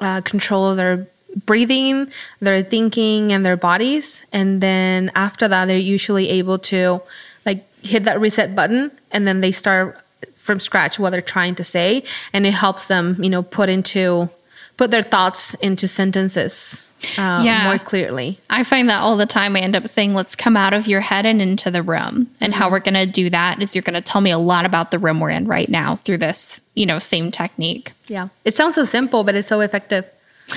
uh, 0.00 0.22
control 0.22 0.70
of 0.70 0.76
their 0.78 1.06
breathing, 1.44 2.08
their 2.40 2.62
thinking, 2.62 3.30
and 3.30 3.44
their 3.44 3.58
bodies. 3.58 4.24
And 4.32 4.62
then 4.62 5.10
after 5.14 5.46
that, 5.48 5.66
they're 5.66 5.90
usually 5.96 6.30
able 6.40 6.58
to 6.72 7.02
like 7.44 7.60
hit 7.84 8.04
that 8.04 8.18
reset 8.24 8.56
button, 8.56 8.90
and 9.10 9.28
then 9.28 9.42
they 9.42 9.52
start 9.52 10.00
from 10.36 10.60
scratch 10.60 10.98
what 10.98 11.10
they're 11.10 11.20
trying 11.36 11.54
to 11.56 11.64
say, 11.64 12.04
and 12.32 12.46
it 12.46 12.54
helps 12.54 12.88
them, 12.88 13.22
you 13.22 13.28
know, 13.28 13.42
put 13.42 13.68
into 13.68 14.30
put 14.78 14.90
their 14.90 15.02
thoughts 15.14 15.52
into 15.60 15.86
sentences 15.86 16.88
uh, 17.18 17.42
yeah. 17.44 17.64
more 17.64 17.78
clearly. 17.78 18.38
I 18.50 18.64
find 18.64 18.88
that 18.88 19.00
all 19.00 19.16
the 19.16 19.26
time. 19.26 19.56
I 19.56 19.60
end 19.60 19.76
up 19.76 19.88
saying, 19.88 20.14
let's 20.14 20.34
come 20.34 20.56
out 20.56 20.72
of 20.72 20.86
your 20.86 21.00
head 21.00 21.26
and 21.26 21.40
into 21.40 21.70
the 21.70 21.82
room. 21.82 22.28
And 22.40 22.52
mm-hmm. 22.52 22.52
how 22.52 22.70
we're 22.70 22.80
going 22.80 22.94
to 22.94 23.06
do 23.06 23.30
that 23.30 23.62
is 23.62 23.74
you're 23.74 23.82
going 23.82 23.94
to 23.94 24.00
tell 24.00 24.20
me 24.20 24.30
a 24.30 24.38
lot 24.38 24.66
about 24.66 24.90
the 24.90 24.98
room 24.98 25.20
we're 25.20 25.30
in 25.30 25.46
right 25.46 25.68
now 25.68 25.96
through 25.96 26.18
this, 26.18 26.60
you 26.74 26.86
know, 26.86 26.98
same 26.98 27.30
technique. 27.30 27.92
Yeah. 28.08 28.28
It 28.44 28.54
sounds 28.54 28.74
so 28.74 28.84
simple, 28.84 29.24
but 29.24 29.34
it's 29.34 29.48
so 29.48 29.60
effective. 29.60 30.04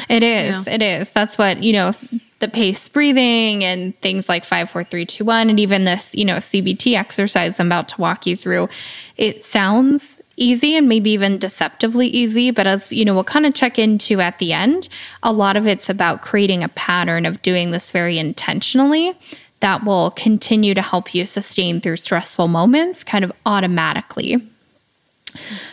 It 0.10 0.24
is. 0.24 0.48
You 0.48 0.52
know? 0.52 0.76
It 0.76 0.82
is. 0.82 1.12
That's 1.12 1.38
what, 1.38 1.64
you 1.64 1.74
know, 1.74 1.94
the 2.40 2.48
pace 2.48 2.88
breathing 2.90 3.64
and 3.64 4.00
things 4.02 4.28
like 4.28 4.46
five, 4.46 4.70
four, 4.70 4.84
three, 4.84 5.06
two, 5.06 5.26
one, 5.26 5.50
and 5.50 5.60
even 5.60 5.86
this, 5.86 6.14
you 6.16 6.26
know, 6.26 6.38
CBT 6.38 6.96
exercise 6.98 7.60
I'm 7.60 7.68
about 7.68 7.90
to 7.90 8.02
walk 8.02 8.26
you 8.26 8.36
through. 8.36 8.70
It 9.18 9.44
sounds 9.44 10.22
easy 10.38 10.76
and 10.76 10.88
maybe 10.88 11.12
even 11.12 11.38
deceptively 11.38 12.08
easy. 12.08 12.52
But 12.52 12.68
as 12.68 12.92
you 12.92 13.06
know, 13.06 13.14
we'll 13.14 13.24
kind 13.24 13.46
of 13.46 13.54
check 13.54 13.80
into 13.80 14.22
at 14.22 14.40
the 14.40 14.54
end, 14.54 14.90
a 15.24 15.34
lot 15.34 15.58
of 15.58 15.68
it's 15.68 15.90
about 15.90 16.22
creating 16.22 16.64
a 16.64 16.70
pattern 16.70 17.26
of 17.26 17.42
doing 17.42 17.72
this 17.72 17.92
very 17.92 18.18
intentionally 18.18 19.14
that 19.62 19.84
will 19.84 20.12
continue 20.12 20.74
to 20.74 20.82
help 20.82 21.16
you 21.16 21.26
sustain 21.26 21.82
through 21.82 21.98
stressful 21.98 22.48
moments 22.48 23.04
kind 23.04 23.24
of 23.24 23.32
automatically. 23.46 24.42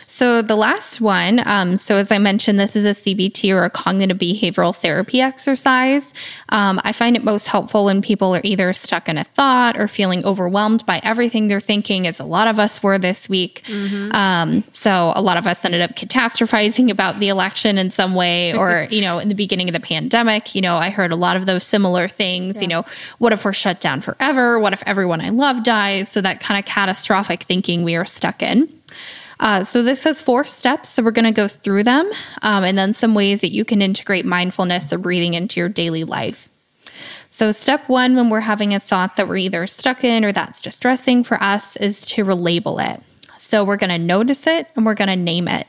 So, 0.07 0.43
the 0.43 0.55
last 0.55 1.01
one, 1.01 1.41
um, 1.47 1.77
so 1.77 1.95
as 1.95 2.11
I 2.11 2.19
mentioned, 2.19 2.59
this 2.59 2.75
is 2.75 2.85
a 2.85 2.91
CBT 2.91 3.51
or 3.51 3.63
a 3.63 3.69
cognitive 3.69 4.19
behavioral 4.19 4.75
therapy 4.75 5.21
exercise. 5.21 6.13
Um, 6.49 6.79
I 6.83 6.91
find 6.91 7.15
it 7.15 7.23
most 7.23 7.47
helpful 7.47 7.85
when 7.85 8.03
people 8.03 8.35
are 8.35 8.41
either 8.43 8.71
stuck 8.73 9.09
in 9.09 9.17
a 9.17 9.23
thought 9.23 9.75
or 9.79 9.87
feeling 9.87 10.23
overwhelmed 10.23 10.85
by 10.85 11.01
everything 11.03 11.47
they're 11.47 11.59
thinking, 11.59 12.05
as 12.05 12.19
a 12.19 12.25
lot 12.25 12.47
of 12.47 12.59
us 12.59 12.83
were 12.83 12.99
this 12.99 13.27
week. 13.27 13.63
Mm-hmm. 13.65 14.11
Um, 14.15 14.63
so, 14.71 15.13
a 15.15 15.21
lot 15.21 15.37
of 15.37 15.47
us 15.47 15.65
ended 15.65 15.81
up 15.81 15.95
catastrophizing 15.95 16.91
about 16.91 17.19
the 17.19 17.29
election 17.29 17.79
in 17.79 17.89
some 17.89 18.13
way, 18.13 18.53
or, 18.57 18.87
you 18.91 19.01
know, 19.01 19.17
in 19.17 19.29
the 19.29 19.35
beginning 19.35 19.67
of 19.67 19.73
the 19.73 19.79
pandemic, 19.79 20.53
you 20.53 20.61
know, 20.61 20.75
I 20.75 20.91
heard 20.91 21.11
a 21.11 21.15
lot 21.15 21.37
of 21.37 21.47
those 21.47 21.63
similar 21.63 22.07
things. 22.07 22.57
Yeah. 22.57 22.61
You 22.61 22.67
know, 22.67 22.85
what 23.17 23.33
if 23.33 23.43
we're 23.43 23.53
shut 23.53 23.81
down 23.81 24.01
forever? 24.01 24.59
What 24.59 24.73
if 24.73 24.83
everyone 24.85 25.21
I 25.21 25.29
love 25.29 25.63
dies? 25.63 26.09
So, 26.09 26.21
that 26.21 26.39
kind 26.39 26.59
of 26.59 26.65
catastrophic 26.65 27.43
thinking 27.43 27.83
we 27.83 27.95
are 27.95 28.05
stuck 28.05 28.43
in. 28.43 28.69
Uh, 29.43 29.61
so 29.61 29.83
this 29.83 30.05
has 30.05 30.21
four 30.21 30.45
steps. 30.45 30.87
So 30.89 31.03
we're 31.03 31.11
going 31.11 31.25
to 31.25 31.31
go 31.33 31.49
through 31.49 31.83
them 31.83 32.09
um, 32.41 32.63
and 32.63 32.77
then 32.77 32.93
some 32.93 33.13
ways 33.13 33.41
that 33.41 33.51
you 33.51 33.65
can 33.65 33.81
integrate 33.81 34.25
mindfulness 34.25 34.91
or 34.93 34.97
breathing 34.97 35.33
into 35.33 35.59
your 35.59 35.67
daily 35.67 36.05
life. 36.05 36.47
So, 37.29 37.51
step 37.51 37.89
one, 37.89 38.15
when 38.15 38.29
we're 38.29 38.41
having 38.41 38.75
a 38.75 38.79
thought 38.79 39.15
that 39.15 39.27
we're 39.27 39.37
either 39.37 39.65
stuck 39.65 40.03
in 40.03 40.23
or 40.23 40.31
that's 40.31 40.61
distressing 40.61 41.23
for 41.23 41.41
us, 41.41 41.75
is 41.77 42.05
to 42.05 42.23
relabel 42.23 42.93
it. 42.93 43.01
So, 43.37 43.63
we're 43.63 43.77
going 43.77 43.89
to 43.89 43.97
notice 43.97 44.45
it 44.45 44.67
and 44.75 44.85
we're 44.85 44.93
going 44.93 45.07
to 45.07 45.15
name 45.15 45.47
it. 45.47 45.67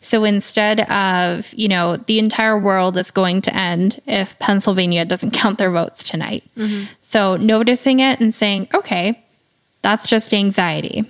So, 0.00 0.24
instead 0.24 0.80
of, 0.90 1.52
you 1.52 1.68
know, 1.68 1.98
the 1.98 2.18
entire 2.18 2.58
world 2.58 2.96
is 2.96 3.10
going 3.10 3.42
to 3.42 3.54
end 3.54 4.00
if 4.06 4.38
Pennsylvania 4.38 5.04
doesn't 5.04 5.30
count 5.34 5.58
their 5.58 5.70
votes 5.70 6.02
tonight. 6.02 6.44
Mm-hmm. 6.56 6.84
So, 7.02 7.36
noticing 7.36 8.00
it 8.00 8.18
and 8.18 8.32
saying, 8.32 8.68
okay, 8.72 9.22
that's 9.82 10.06
just 10.06 10.32
anxiety. 10.32 11.04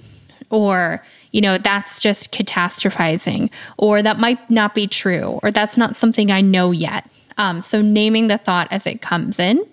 Or, 0.50 1.00
you 1.32 1.40
know, 1.40 1.58
that's 1.58 1.98
just 1.98 2.32
catastrophizing, 2.32 3.50
or 3.78 4.02
that 4.02 4.18
might 4.18 4.50
not 4.50 4.74
be 4.74 4.86
true, 4.86 5.40
or 5.42 5.50
that's 5.50 5.76
not 5.76 5.96
something 5.96 6.30
I 6.30 6.40
know 6.40 6.70
yet. 6.70 7.06
Um, 7.38 7.62
so, 7.62 7.82
naming 7.82 8.28
the 8.28 8.38
thought 8.38 8.68
as 8.70 8.86
it 8.86 9.00
comes 9.00 9.38
in 9.38 9.66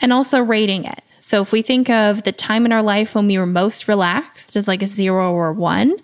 and 0.00 0.12
also 0.12 0.40
rating 0.40 0.84
it. 0.84 1.02
So, 1.18 1.40
if 1.40 1.52
we 1.52 1.62
think 1.62 1.88
of 1.88 2.22
the 2.24 2.32
time 2.32 2.66
in 2.66 2.72
our 2.72 2.82
life 2.82 3.14
when 3.14 3.26
we 3.26 3.38
were 3.38 3.46
most 3.46 3.88
relaxed 3.88 4.56
as 4.56 4.68
like 4.68 4.82
a 4.82 4.86
zero 4.86 5.32
or 5.32 5.52
one, 5.52 5.96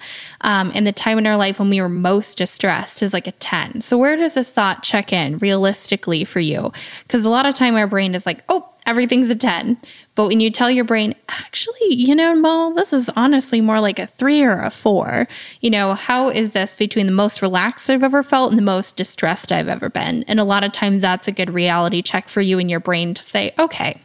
um, 0.42 0.72
and 0.74 0.86
the 0.86 0.92
time 0.92 1.18
in 1.18 1.26
our 1.26 1.36
life 1.36 1.58
when 1.58 1.70
we 1.70 1.80
were 1.80 1.90
most 1.90 2.38
distressed 2.38 3.02
is 3.02 3.12
like 3.12 3.26
a 3.26 3.32
10. 3.32 3.80
So, 3.80 3.98
where 3.98 4.16
does 4.16 4.34
this 4.34 4.52
thought 4.52 4.82
check 4.82 5.12
in 5.12 5.38
realistically 5.38 6.24
for 6.24 6.40
you? 6.40 6.72
Because 7.02 7.24
a 7.24 7.30
lot 7.30 7.46
of 7.46 7.54
time 7.54 7.76
our 7.76 7.86
brain 7.86 8.14
is 8.14 8.24
like, 8.26 8.42
oh, 8.48 8.68
everything's 8.86 9.30
a 9.30 9.34
10. 9.34 9.76
But 10.20 10.28
when 10.28 10.40
you 10.40 10.50
tell 10.50 10.70
your 10.70 10.84
brain, 10.84 11.14
actually, 11.30 11.94
you 11.94 12.14
know, 12.14 12.34
Mo, 12.34 12.74
this 12.74 12.92
is 12.92 13.08
honestly 13.16 13.62
more 13.62 13.80
like 13.80 13.98
a 13.98 14.06
three 14.06 14.42
or 14.42 14.60
a 14.60 14.70
four, 14.70 15.26
you 15.62 15.70
know, 15.70 15.94
how 15.94 16.28
is 16.28 16.50
this 16.50 16.74
between 16.74 17.06
the 17.06 17.12
most 17.12 17.40
relaxed 17.40 17.88
I've 17.88 18.02
ever 18.02 18.22
felt 18.22 18.50
and 18.50 18.58
the 18.58 18.62
most 18.62 18.98
distressed 18.98 19.50
I've 19.50 19.66
ever 19.66 19.88
been? 19.88 20.24
And 20.24 20.38
a 20.38 20.44
lot 20.44 20.62
of 20.62 20.72
times 20.72 21.00
that's 21.00 21.26
a 21.26 21.32
good 21.32 21.48
reality 21.48 22.02
check 22.02 22.28
for 22.28 22.42
you 22.42 22.58
and 22.58 22.70
your 22.70 22.80
brain 22.80 23.14
to 23.14 23.22
say, 23.22 23.54
okay, 23.58 23.98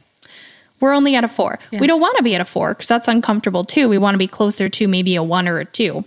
we're 0.80 0.94
only 0.94 1.18
at 1.18 1.26
a 1.26 1.28
four. 1.28 1.60
Yeah. 1.72 1.82
We 1.82 1.88
don't 1.88 2.00
want 2.00 2.16
to 2.16 2.24
be 2.24 2.34
at 2.34 2.40
a 2.40 2.46
four 2.46 2.76
because 2.76 2.88
that's 2.88 3.10
uncomfortable 3.10 3.66
too. 3.66 3.90
We 3.90 3.98
want 3.98 4.14
to 4.14 4.20
be 4.20 4.28
closer 4.28 4.70
to 4.70 4.88
maybe 4.88 5.18
a 5.18 5.24
one 5.24 5.50
or 5.50 5.60
a 5.60 5.66
two. 5.66 6.06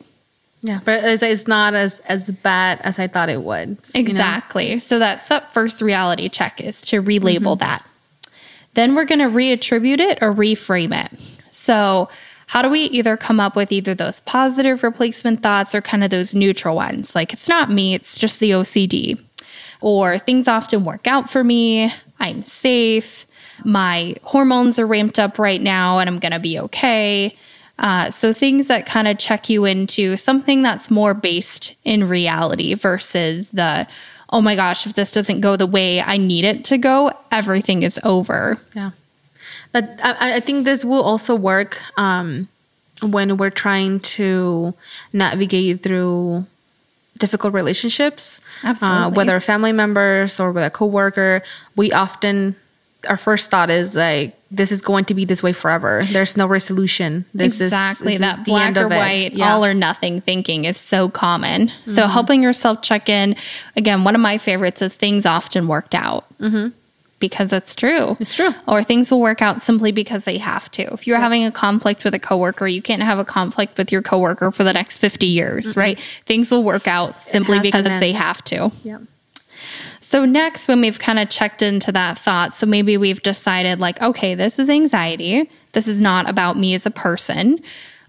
Yeah, 0.62 0.80
but 0.86 1.04
it's, 1.04 1.22
it's 1.22 1.46
not 1.46 1.74
as 1.74 2.00
as 2.00 2.30
bad 2.30 2.80
as 2.80 2.98
I 2.98 3.08
thought 3.08 3.28
it 3.28 3.42
would. 3.42 3.76
Exactly. 3.94 4.68
You 4.68 4.74
know? 4.76 4.78
So 4.78 4.98
that's 4.98 5.28
that 5.28 5.52
first 5.52 5.82
reality 5.82 6.30
check 6.30 6.62
is 6.62 6.80
to 6.80 7.02
relabel 7.02 7.40
mm-hmm. 7.40 7.58
that. 7.58 7.84
Then 8.78 8.94
we're 8.94 9.06
going 9.06 9.18
to 9.18 9.24
reattribute 9.24 9.98
it 9.98 10.22
or 10.22 10.32
reframe 10.32 10.96
it. 10.96 11.42
So, 11.50 12.08
how 12.46 12.62
do 12.62 12.68
we 12.68 12.82
either 12.82 13.16
come 13.16 13.40
up 13.40 13.56
with 13.56 13.72
either 13.72 13.92
those 13.92 14.20
positive 14.20 14.84
replacement 14.84 15.42
thoughts 15.42 15.74
or 15.74 15.80
kind 15.80 16.04
of 16.04 16.10
those 16.10 16.32
neutral 16.32 16.76
ones? 16.76 17.16
Like, 17.16 17.32
it's 17.32 17.48
not 17.48 17.72
me, 17.72 17.94
it's 17.94 18.16
just 18.16 18.38
the 18.38 18.52
OCD. 18.52 19.20
Or 19.80 20.16
things 20.20 20.46
often 20.46 20.84
work 20.84 21.08
out 21.08 21.28
for 21.28 21.42
me, 21.42 21.92
I'm 22.20 22.44
safe, 22.44 23.26
my 23.64 24.14
hormones 24.22 24.78
are 24.78 24.86
ramped 24.86 25.18
up 25.18 25.40
right 25.40 25.60
now, 25.60 25.98
and 25.98 26.08
I'm 26.08 26.20
going 26.20 26.30
to 26.30 26.38
be 26.38 26.60
okay. 26.60 27.36
Uh, 27.80 28.12
so, 28.12 28.32
things 28.32 28.68
that 28.68 28.86
kind 28.86 29.08
of 29.08 29.18
check 29.18 29.50
you 29.50 29.64
into 29.64 30.16
something 30.16 30.62
that's 30.62 30.88
more 30.88 31.14
based 31.14 31.74
in 31.82 32.08
reality 32.08 32.74
versus 32.74 33.50
the 33.50 33.88
oh 34.30 34.40
my 34.40 34.54
gosh, 34.54 34.86
if 34.86 34.94
this 34.94 35.12
doesn't 35.12 35.40
go 35.40 35.56
the 35.56 35.66
way 35.66 36.00
I 36.00 36.16
need 36.16 36.44
it 36.44 36.64
to 36.66 36.78
go, 36.78 37.12
everything 37.30 37.82
is 37.82 37.98
over. 38.04 38.58
Yeah. 38.74 38.90
That 39.72 39.98
I, 40.02 40.36
I 40.36 40.40
think 40.40 40.64
this 40.64 40.84
will 40.84 41.02
also 41.02 41.34
work 41.34 41.80
um, 41.96 42.48
when 43.02 43.36
we're 43.36 43.50
trying 43.50 44.00
to 44.00 44.74
navigate 45.12 45.82
through 45.82 46.46
difficult 47.18 47.52
relationships, 47.52 48.40
uh, 48.82 49.10
whether 49.10 49.40
family 49.40 49.72
members 49.72 50.38
or 50.38 50.52
with 50.52 50.64
a 50.64 50.70
coworker. 50.70 51.42
We 51.76 51.92
often 51.92 52.54
our 53.08 53.16
first 53.16 53.50
thought 53.50 53.70
is 53.70 53.94
like 53.94 54.37
this 54.50 54.72
is 54.72 54.80
going 54.80 55.04
to 55.06 55.14
be 55.14 55.24
this 55.24 55.42
way 55.42 55.52
forever. 55.52 56.02
There's 56.04 56.36
no 56.36 56.46
resolution. 56.46 57.26
This 57.34 57.60
exactly 57.60 58.14
is, 58.14 58.20
that 58.20 58.44
black 58.44 58.76
or 58.76 58.88
white, 58.88 59.34
yeah. 59.34 59.52
all 59.52 59.64
or 59.64 59.74
nothing 59.74 60.20
thinking 60.20 60.64
is 60.64 60.78
so 60.78 61.08
common. 61.08 61.68
Mm-hmm. 61.68 61.90
So 61.90 62.06
helping 62.06 62.42
yourself 62.42 62.80
check 62.82 63.08
in 63.08 63.36
again. 63.76 64.04
One 64.04 64.14
of 64.14 64.20
my 64.20 64.38
favorites 64.38 64.80
is 64.80 64.94
things 64.94 65.26
often 65.26 65.68
worked 65.68 65.94
out. 65.94 66.26
Mm-hmm. 66.38 66.68
because 67.20 67.52
it's 67.52 67.74
true. 67.74 68.16
It's 68.20 68.34
true. 68.34 68.54
Or 68.68 68.84
things 68.84 69.10
will 69.10 69.20
work 69.20 69.42
out 69.42 69.60
simply 69.60 69.92
because 69.92 70.24
they 70.24 70.38
have 70.38 70.70
to. 70.72 70.82
If 70.94 71.06
you're 71.06 71.18
having 71.18 71.44
a 71.44 71.50
conflict 71.50 72.04
with 72.04 72.14
a 72.14 72.18
coworker, 72.18 72.66
you 72.66 72.80
can't 72.80 73.02
have 73.02 73.18
a 73.18 73.24
conflict 73.24 73.76
with 73.76 73.90
your 73.90 74.02
coworker 74.02 74.50
for 74.52 74.62
the 74.64 74.72
next 74.72 74.98
50 74.98 75.26
years, 75.26 75.76
right? 75.76 75.98
Things 76.26 76.50
will 76.50 76.62
work 76.62 76.86
out 76.86 77.16
simply 77.16 77.58
because 77.58 77.86
they 77.86 78.12
have 78.12 78.42
to. 78.44 78.70
Yeah. 78.84 78.98
So 80.08 80.24
next, 80.24 80.68
when 80.68 80.80
we've 80.80 80.98
kind 80.98 81.18
of 81.18 81.28
checked 81.28 81.60
into 81.60 81.92
that 81.92 82.18
thought, 82.18 82.54
so 82.54 82.64
maybe 82.64 82.96
we've 82.96 83.22
decided 83.22 83.78
like, 83.78 84.00
okay, 84.00 84.34
this 84.34 84.58
is 84.58 84.70
anxiety. 84.70 85.50
This 85.72 85.86
is 85.86 86.00
not 86.00 86.30
about 86.30 86.56
me 86.56 86.72
as 86.72 86.86
a 86.86 86.90
person. 86.90 87.60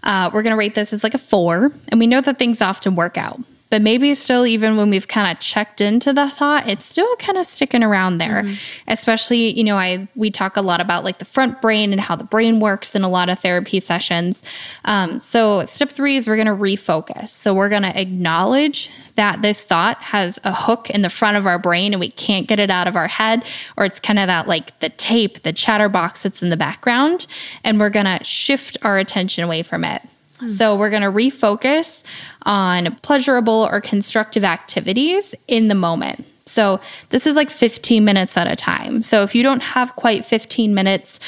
Uh, 0.02 0.30
we're 0.32 0.42
going 0.42 0.54
to 0.54 0.58
rate 0.58 0.74
this 0.74 0.94
as 0.94 1.04
like 1.04 1.12
a 1.12 1.18
four, 1.18 1.70
and 1.88 2.00
we 2.00 2.06
know 2.06 2.22
that 2.22 2.38
things 2.38 2.62
often 2.62 2.96
work 2.96 3.18
out. 3.18 3.38
But 3.70 3.82
maybe 3.82 4.14
still, 4.16 4.46
even 4.46 4.76
when 4.76 4.90
we've 4.90 5.06
kind 5.06 5.30
of 5.30 5.40
checked 5.40 5.80
into 5.80 6.12
the 6.12 6.28
thought, 6.28 6.68
it's 6.68 6.84
still 6.84 7.14
kind 7.16 7.38
of 7.38 7.46
sticking 7.46 7.84
around 7.84 8.18
there. 8.18 8.44
Especially, 8.88 9.56
you 9.56 9.62
know, 9.62 9.76
I 9.76 10.08
we 10.16 10.30
talk 10.30 10.56
a 10.56 10.60
lot 10.62 10.80
about 10.80 11.04
like 11.04 11.18
the 11.18 11.24
front 11.24 11.62
brain 11.62 11.92
and 11.92 12.00
how 12.00 12.16
the 12.16 12.24
brain 12.24 12.58
works 12.58 12.96
in 12.96 13.02
a 13.02 13.08
lot 13.08 13.28
of 13.28 13.38
therapy 13.38 13.78
sessions. 13.78 14.42
Um, 14.84 15.20
so 15.20 15.64
step 15.66 15.90
three 15.90 16.16
is 16.16 16.26
we're 16.26 16.36
going 16.36 16.46
to 16.46 16.52
refocus. 16.52 17.28
So 17.28 17.54
we're 17.54 17.68
going 17.68 17.82
to 17.82 18.00
acknowledge 18.00 18.90
that 19.14 19.40
this 19.42 19.62
thought 19.62 19.98
has 20.02 20.40
a 20.42 20.52
hook 20.52 20.90
in 20.90 21.02
the 21.02 21.10
front 21.10 21.36
of 21.36 21.46
our 21.46 21.58
brain 21.58 21.92
and 21.92 22.00
we 22.00 22.10
can't 22.10 22.48
get 22.48 22.58
it 22.58 22.70
out 22.70 22.88
of 22.88 22.96
our 22.96 23.08
head, 23.08 23.44
or 23.76 23.84
it's 23.84 24.00
kind 24.00 24.18
of 24.18 24.26
that 24.26 24.48
like 24.48 24.78
the 24.80 24.88
tape, 24.88 25.42
the 25.42 25.52
chatterbox 25.52 26.24
that's 26.24 26.42
in 26.42 26.50
the 26.50 26.56
background, 26.56 27.26
and 27.62 27.78
we're 27.78 27.90
going 27.90 28.06
to 28.06 28.24
shift 28.24 28.76
our 28.82 28.98
attention 28.98 29.44
away 29.44 29.62
from 29.62 29.84
it. 29.84 30.02
So 30.46 30.74
we're 30.74 30.88
going 30.88 31.02
to 31.02 31.12
refocus 31.12 32.02
on 32.42 32.96
pleasurable 32.96 33.68
or 33.70 33.80
constructive 33.80 34.44
activities 34.44 35.34
in 35.48 35.68
the 35.68 35.74
moment. 35.74 36.24
So 36.50 36.80
this 37.10 37.26
is 37.26 37.36
like 37.36 37.50
15 37.50 38.04
minutes 38.04 38.36
at 38.36 38.48
a 38.48 38.56
time. 38.56 39.02
So 39.02 39.22
if 39.22 39.34
you 39.34 39.42
don't 39.42 39.62
have 39.62 39.94
quite 39.94 40.26
15 40.26 40.74
minutes, 40.74 41.20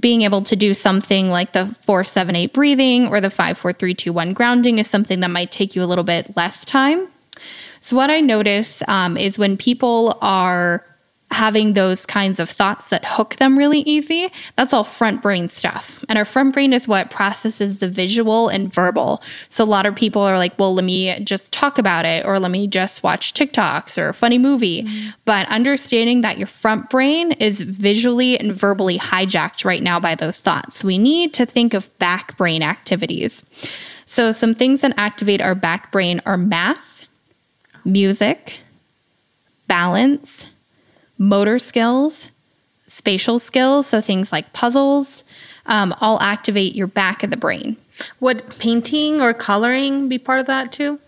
being 0.00 0.22
able 0.22 0.42
to 0.42 0.56
do 0.56 0.74
something 0.74 1.30
like 1.30 1.52
the 1.52 1.66
478 1.82 2.52
breathing 2.52 3.06
or 3.06 3.20
the 3.20 3.30
54321 3.30 4.32
grounding 4.32 4.78
is 4.78 4.90
something 4.90 5.20
that 5.20 5.30
might 5.30 5.52
take 5.52 5.76
you 5.76 5.82
a 5.82 5.86
little 5.86 6.04
bit 6.04 6.36
less 6.36 6.64
time. 6.64 7.06
So 7.78 7.96
what 7.96 8.10
I 8.10 8.20
notice 8.20 8.82
um, 8.88 9.16
is 9.16 9.38
when 9.38 9.56
people 9.56 10.18
are 10.20 10.84
having 11.30 11.72
those 11.72 12.06
kinds 12.06 12.38
of 12.38 12.48
thoughts 12.48 12.90
that 12.90 13.04
hook 13.04 13.36
them 13.36 13.58
really 13.58 13.80
easy, 13.80 14.28
that's 14.54 14.72
all 14.72 14.84
front 14.84 15.20
brain 15.20 15.48
stuff. 15.48 16.04
And 16.08 16.16
our 16.16 16.24
front 16.24 16.54
brain 16.54 16.72
is 16.72 16.86
what 16.86 17.10
processes 17.10 17.78
the 17.78 17.88
visual 17.88 18.48
and 18.48 18.72
verbal. 18.72 19.20
So 19.48 19.64
a 19.64 19.66
lot 19.66 19.84
of 19.84 19.96
people 19.96 20.22
are 20.22 20.38
like, 20.38 20.56
well, 20.58 20.72
let 20.74 20.84
me 20.84 21.18
just 21.24 21.52
talk 21.52 21.76
about 21.76 22.04
it 22.04 22.24
or 22.24 22.38
let 22.38 22.52
me 22.52 22.68
just 22.68 23.02
watch 23.02 23.34
TikToks 23.34 24.00
or 24.00 24.10
a 24.10 24.14
funny 24.14 24.38
movie. 24.38 24.84
Mm-hmm. 24.84 25.10
But 25.24 25.48
understanding 25.48 26.20
that 26.20 26.38
your 26.38 26.46
front 26.46 26.88
brain 26.88 27.32
is 27.32 27.60
visually 27.60 28.38
and 28.38 28.52
verbally 28.52 28.98
hijacked 28.98 29.64
right 29.64 29.82
now 29.82 29.98
by 29.98 30.14
those 30.14 30.40
thoughts. 30.40 30.84
We 30.84 30.98
need 30.98 31.34
to 31.34 31.46
think 31.46 31.74
of 31.74 31.98
back 31.98 32.36
brain 32.36 32.62
activities. 32.62 33.44
So 34.06 34.30
some 34.30 34.54
things 34.54 34.82
that 34.82 34.94
activate 34.96 35.40
our 35.40 35.56
back 35.56 35.90
brain 35.90 36.20
are 36.26 36.36
math, 36.36 37.06
music, 37.84 38.60
balance, 39.66 40.46
motor 41.18 41.58
skills, 41.58 42.28
spatial 42.86 43.38
skills, 43.38 43.86
so 43.86 44.00
things 44.00 44.32
like 44.32 44.52
puzzles, 44.52 45.24
um, 45.66 45.94
all 46.00 46.20
activate 46.20 46.74
your 46.74 46.86
back 46.86 47.22
of 47.22 47.30
the 47.30 47.36
brain. 47.36 47.76
Would 48.20 48.58
painting 48.58 49.20
or 49.20 49.32
coloring 49.32 50.08
be 50.08 50.18
part 50.18 50.40
of 50.40 50.46
that 50.46 50.72
too? 50.72 50.98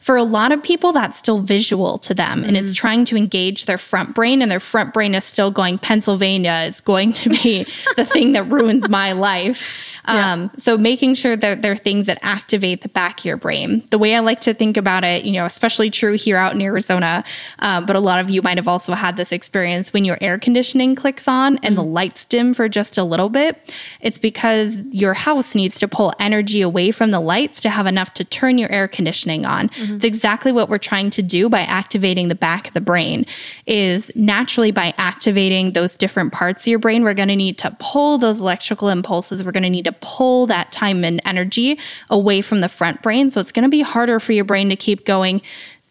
For 0.00 0.16
a 0.16 0.22
lot 0.22 0.52
of 0.52 0.62
people, 0.62 0.92
that's 0.92 1.18
still 1.18 1.40
visual 1.40 1.98
to 1.98 2.14
them 2.14 2.44
and 2.44 2.56
it's 2.56 2.72
trying 2.72 3.04
to 3.06 3.16
engage 3.16 3.66
their 3.66 3.78
front 3.78 4.14
brain, 4.14 4.42
and 4.42 4.50
their 4.50 4.60
front 4.60 4.94
brain 4.94 5.14
is 5.14 5.24
still 5.24 5.50
going, 5.50 5.78
Pennsylvania 5.78 6.64
is 6.66 6.80
going 6.80 7.12
to 7.14 7.30
be 7.30 7.64
the 7.96 8.04
thing 8.12 8.32
that 8.32 8.44
ruins 8.44 8.88
my 8.88 9.12
life. 9.12 9.82
Um, 10.06 10.52
so 10.56 10.78
making 10.78 11.14
sure 11.14 11.36
that 11.36 11.62
there 11.62 11.72
are 11.72 11.76
things 11.76 12.06
that 12.06 12.18
activate 12.22 12.82
the 12.82 12.88
back 12.88 13.20
of 13.20 13.24
your 13.24 13.36
brain. 13.36 13.82
The 13.90 13.98
way 13.98 14.14
I 14.14 14.20
like 14.20 14.40
to 14.42 14.54
think 14.54 14.76
about 14.76 15.02
it, 15.02 15.24
you 15.24 15.32
know, 15.32 15.44
especially 15.44 15.90
true 15.90 16.12
here 16.12 16.36
out 16.36 16.54
in 16.54 16.62
Arizona, 16.62 17.24
uh, 17.58 17.80
but 17.80 17.96
a 17.96 18.00
lot 18.00 18.20
of 18.20 18.30
you 18.30 18.40
might 18.42 18.56
have 18.56 18.68
also 18.68 18.92
had 18.92 19.16
this 19.16 19.32
experience 19.32 19.92
when 19.92 20.04
your 20.04 20.16
air 20.20 20.38
conditioning 20.38 20.94
clicks 20.94 21.26
on 21.26 21.58
and 21.58 21.76
the 21.76 21.82
lights 21.82 22.24
dim 22.24 22.54
for 22.54 22.68
just 22.68 22.96
a 22.96 23.04
little 23.04 23.28
bit. 23.28 23.74
It's 24.00 24.18
because 24.18 24.80
your 24.92 25.14
house 25.14 25.54
needs 25.54 25.78
to 25.80 25.88
pull 25.88 26.12
energy 26.20 26.62
away 26.62 26.92
from 26.92 27.10
the 27.10 27.20
lights 27.20 27.58
to 27.60 27.70
have 27.70 27.86
enough 27.86 28.14
to 28.14 28.24
turn 28.24 28.58
your 28.58 28.70
air 28.70 28.86
conditioning 28.86 29.44
on. 29.44 29.65
It's 29.76 30.04
exactly 30.04 30.52
what 30.52 30.68
we're 30.68 30.78
trying 30.78 31.10
to 31.10 31.22
do 31.22 31.48
by 31.48 31.60
activating 31.60 32.28
the 32.28 32.34
back 32.34 32.68
of 32.68 32.74
the 32.74 32.80
brain. 32.80 33.26
Is 33.66 34.10
naturally 34.14 34.70
by 34.70 34.94
activating 34.98 35.72
those 35.72 35.96
different 35.96 36.32
parts 36.32 36.64
of 36.64 36.68
your 36.68 36.78
brain, 36.78 37.04
we're 37.04 37.14
going 37.14 37.28
to 37.28 37.36
need 37.36 37.58
to 37.58 37.76
pull 37.80 38.18
those 38.18 38.40
electrical 38.40 38.88
impulses. 38.88 39.44
We're 39.44 39.52
going 39.52 39.62
to 39.62 39.70
need 39.70 39.84
to 39.86 39.92
pull 40.00 40.46
that 40.46 40.72
time 40.72 41.04
and 41.04 41.20
energy 41.24 41.78
away 42.10 42.42
from 42.42 42.60
the 42.60 42.68
front 42.68 43.02
brain. 43.02 43.30
So 43.30 43.40
it's 43.40 43.52
going 43.52 43.64
to 43.64 43.68
be 43.68 43.82
harder 43.82 44.20
for 44.20 44.32
your 44.32 44.44
brain 44.44 44.68
to 44.68 44.76
keep 44.76 45.04
going. 45.04 45.42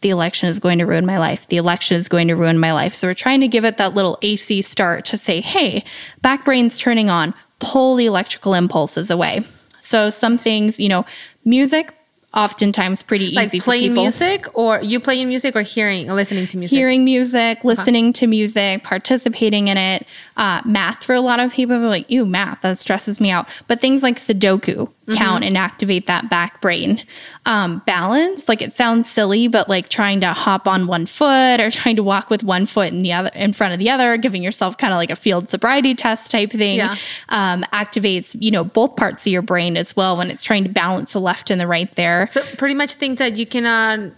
The 0.02 0.10
election 0.10 0.50
is 0.50 0.60
going 0.60 0.78
to 0.80 0.86
ruin 0.86 1.06
my 1.06 1.18
life. 1.18 1.48
The 1.48 1.58
election 1.58 1.98
is 1.98 2.08
going 2.08 2.28
to 2.28 2.36
ruin 2.36 2.60
my 2.60 2.74
life. 2.74 2.96
So 2.96 3.08
we're 3.08 3.16
trying 3.16 3.42
to 3.42 3.48
give 3.48 3.66
it 3.66 3.78
that 3.78 3.96
little 3.96 4.20
AC 4.22 4.62
start 4.62 5.06
to 5.06 5.18
say, 5.18 5.42
hey, 5.42 5.84
back 6.22 6.46
brain's 6.46 6.78
turning 6.78 7.10
on, 7.10 7.34
pull 7.60 7.96
the 7.96 8.06
electrical 8.06 8.54
impulses 8.54 9.10
away. 9.10 9.44
So 9.80 10.10
some 10.10 10.38
things, 10.38 10.80
you 10.80 10.90
know, 10.90 11.06
music, 11.44 11.94
oftentimes 12.36 13.02
pretty 13.02 13.26
easy 13.26 13.58
Like 13.58 13.64
playing 13.64 13.94
music 13.94 14.46
or 14.54 14.82
you 14.82 15.00
playing 15.00 15.28
music 15.28 15.56
or 15.56 15.62
hearing 15.62 16.10
or 16.10 16.14
listening 16.14 16.48
to 16.48 16.58
music? 16.58 16.78
Hearing 16.78 17.06
music, 17.06 17.60
uh-huh. 17.60 17.68
listening 17.68 18.14
to 18.14 18.28
music, 18.28 18.84
participating 18.84 19.70
in 19.70 19.78
it. 19.78 20.06
Uh, 20.38 20.62
math 20.66 21.02
for 21.04 21.16
a 21.16 21.22
lot 21.22 21.40
of 21.40 21.54
people, 21.54 21.80
they're 21.80 21.88
like, 21.88 22.10
ew, 22.12 22.26
math, 22.26 22.62
that 22.62 22.78
stresses 22.78 23.22
me 23.22 23.32
out. 23.32 23.48
But 23.68 23.80
things 23.80 24.04
like 24.04 24.18
Sudoku 24.18 24.90
count 25.14 25.44
and 25.46 25.58
activate 25.58 26.08
that 26.08 26.30
back 26.30 26.60
brain. 26.62 27.02
Um, 27.46 27.82
balance, 27.86 28.50
like 28.50 28.62
it 28.62 28.74
sounds 28.74 29.08
silly, 29.10 29.48
but 29.48 29.70
like 29.70 29.88
trying 29.88 30.20
to 30.22 30.30
hop 30.34 30.68
on 30.68 30.88
one 30.88 31.06
foot 31.06 31.60
or 31.62 31.70
trying 31.72 31.96
to 31.96 32.04
walk 32.04 32.30
with 32.30 32.44
one 32.44 32.66
foot 32.66 32.88
in 32.92 33.02
the 33.04 33.14
other 33.14 33.30
in 33.36 33.54
front 33.54 33.72
of 33.74 33.80
the 33.80 33.90
other, 33.90 34.18
giving 34.18 34.44
yourself 34.44 34.78
kind 34.78 34.92
of 34.92 34.98
like 34.98 35.12
a 35.12 35.16
field 35.16 35.48
sobriety 35.48 35.94
test 35.96 36.32
type 36.32 36.52
thing, 36.52 36.78
Yeah. 36.78 36.96
um, 37.30 37.64
activates, 37.72 38.36
you 38.40 38.52
know, 38.52 38.64
both 38.64 38.96
parts 38.98 39.26
of 39.26 39.32
your 39.32 39.42
brain 39.44 39.78
as 39.78 39.96
well 39.96 40.18
when 40.18 40.30
it's 40.32 40.44
trying 40.44 40.64
to 40.64 40.70
balance 40.70 41.14
the 41.14 41.22
left 41.22 41.50
and 41.50 41.62
the 41.62 41.68
right 41.68 41.92
there. 41.94 42.28
So 42.30 42.42
pretty 42.58 42.76
much 42.76 42.96
think 42.96 43.20
that 43.20 43.38
you 43.38 43.46
cannot 43.46 44.12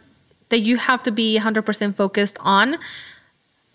that 0.50 0.60
you 0.62 0.78
have 0.78 1.04
to 1.04 1.12
be 1.12 1.38
100% 1.38 1.96
focused 1.96 2.38
on 2.40 2.78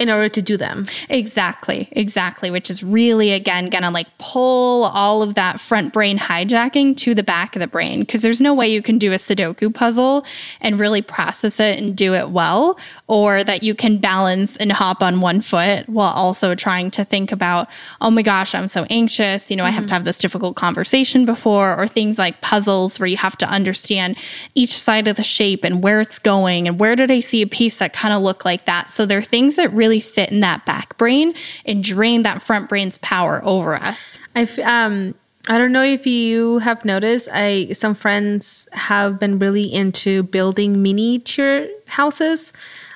in 0.03 0.11
order 0.11 0.29
to 0.29 0.43
do 0.43 0.57
them. 0.57 0.87
Exactly, 1.09 1.89
exactly. 1.93 2.51
Which 2.51 2.71
is 2.71 2.83
really, 2.83 3.33
again, 3.33 3.71
gonna 3.71 3.91
like 3.91 4.09
pull 4.19 4.85
all 4.85 5.23
of 5.23 5.35
that 5.35 5.61
front 5.61 5.93
brain 5.93 6.19
hijacking 6.19 6.97
to 6.99 7.15
the 7.15 7.23
back 7.23 7.57
of 7.57 7.61
the 7.61 7.67
brain 7.67 8.01
because 8.01 8.23
there's 8.23 8.41
no 8.41 8.53
way 8.53 8.69
you 8.69 8.83
can 8.83 8.99
do 8.99 9.13
a 9.13 9.17
Sudoku 9.17 9.73
puzzle 9.73 10.25
and 10.61 10.79
really 10.79 11.03
process 11.03 11.61
it 11.61 11.79
and 11.79 11.97
do 11.97 12.15
it 12.15 12.31
well, 12.31 12.79
or 13.07 13.45
that 13.45 13.63
you 13.63 13.75
can 13.75 13.99
balance 13.99 14.57
and 14.57 14.73
hop 14.73 15.03
on 15.03 15.21
one 15.21 15.41
foot 15.41 15.89
while 15.89 16.13
also 16.13 16.55
trying 16.55 16.91
to 16.91 17.05
think 17.05 17.33
about, 17.33 17.69
oh 18.01 18.11
my 18.11 18.23
gosh, 18.23 18.55
I'm 18.55 18.69
so 18.69 18.87
anxious. 18.91 19.51
You 19.51 19.57
know, 19.57 19.65
I 19.65 19.71
have 19.71 19.85
to 19.85 19.87
mm-hmm. 19.87 19.95
have 19.95 20.05
this 20.05 20.19
difficult 20.19 20.57
conversation 20.57 21.25
before, 21.25 21.79
or 21.79 21.87
things 21.87 22.19
like 22.19 22.41
puzzles 22.41 22.99
where 22.99 23.07
you 23.07 23.17
have 23.17 23.39
to 23.39 23.47
understand 23.49 24.17
each 24.55 24.79
side 24.79 25.07
of 25.09 25.17
the 25.17 25.23
shape 25.23 25.65
and 25.65 25.83
where 25.83 26.01
it's 26.01 26.19
going 26.19 26.67
and 26.67 26.79
where 26.81 26.97
did 26.97 27.11
I 27.11 27.21
see 27.21 27.43
a 27.43 27.47
piece 27.47 27.79
that 27.79 27.93
kind 27.93 28.15
of 28.15 28.23
look 28.23 28.45
like 28.45 28.65
that. 28.65 28.91
So 28.91 29.07
there 29.07 29.19
are 29.19 29.23
things 29.23 29.57
that 29.57 29.73
really 29.73 29.92
sit 30.01 30.31
in 30.31 30.41
that 30.41 30.65
back 30.65 30.97
brain 30.99 31.35
and 31.65 31.83
drain 31.83 32.23
that 32.23 32.43
front 32.43 32.69
brain's 32.69 32.99
power 32.99 33.41
over 33.45 33.75
us. 33.75 34.19
I 34.35 34.43
um 34.63 35.15
I 35.49 35.59
don't 35.59 35.73
know 35.73 35.83
if 35.83 36.07
you 36.07 36.59
have 36.59 36.85
noticed. 36.85 37.29
I 37.33 37.73
some 37.73 37.95
friends 37.95 38.69
have 38.73 39.19
been 39.19 39.39
really 39.39 39.73
into 39.73 40.23
building 40.25 40.83
miniature 40.83 41.67
houses. 41.87 42.53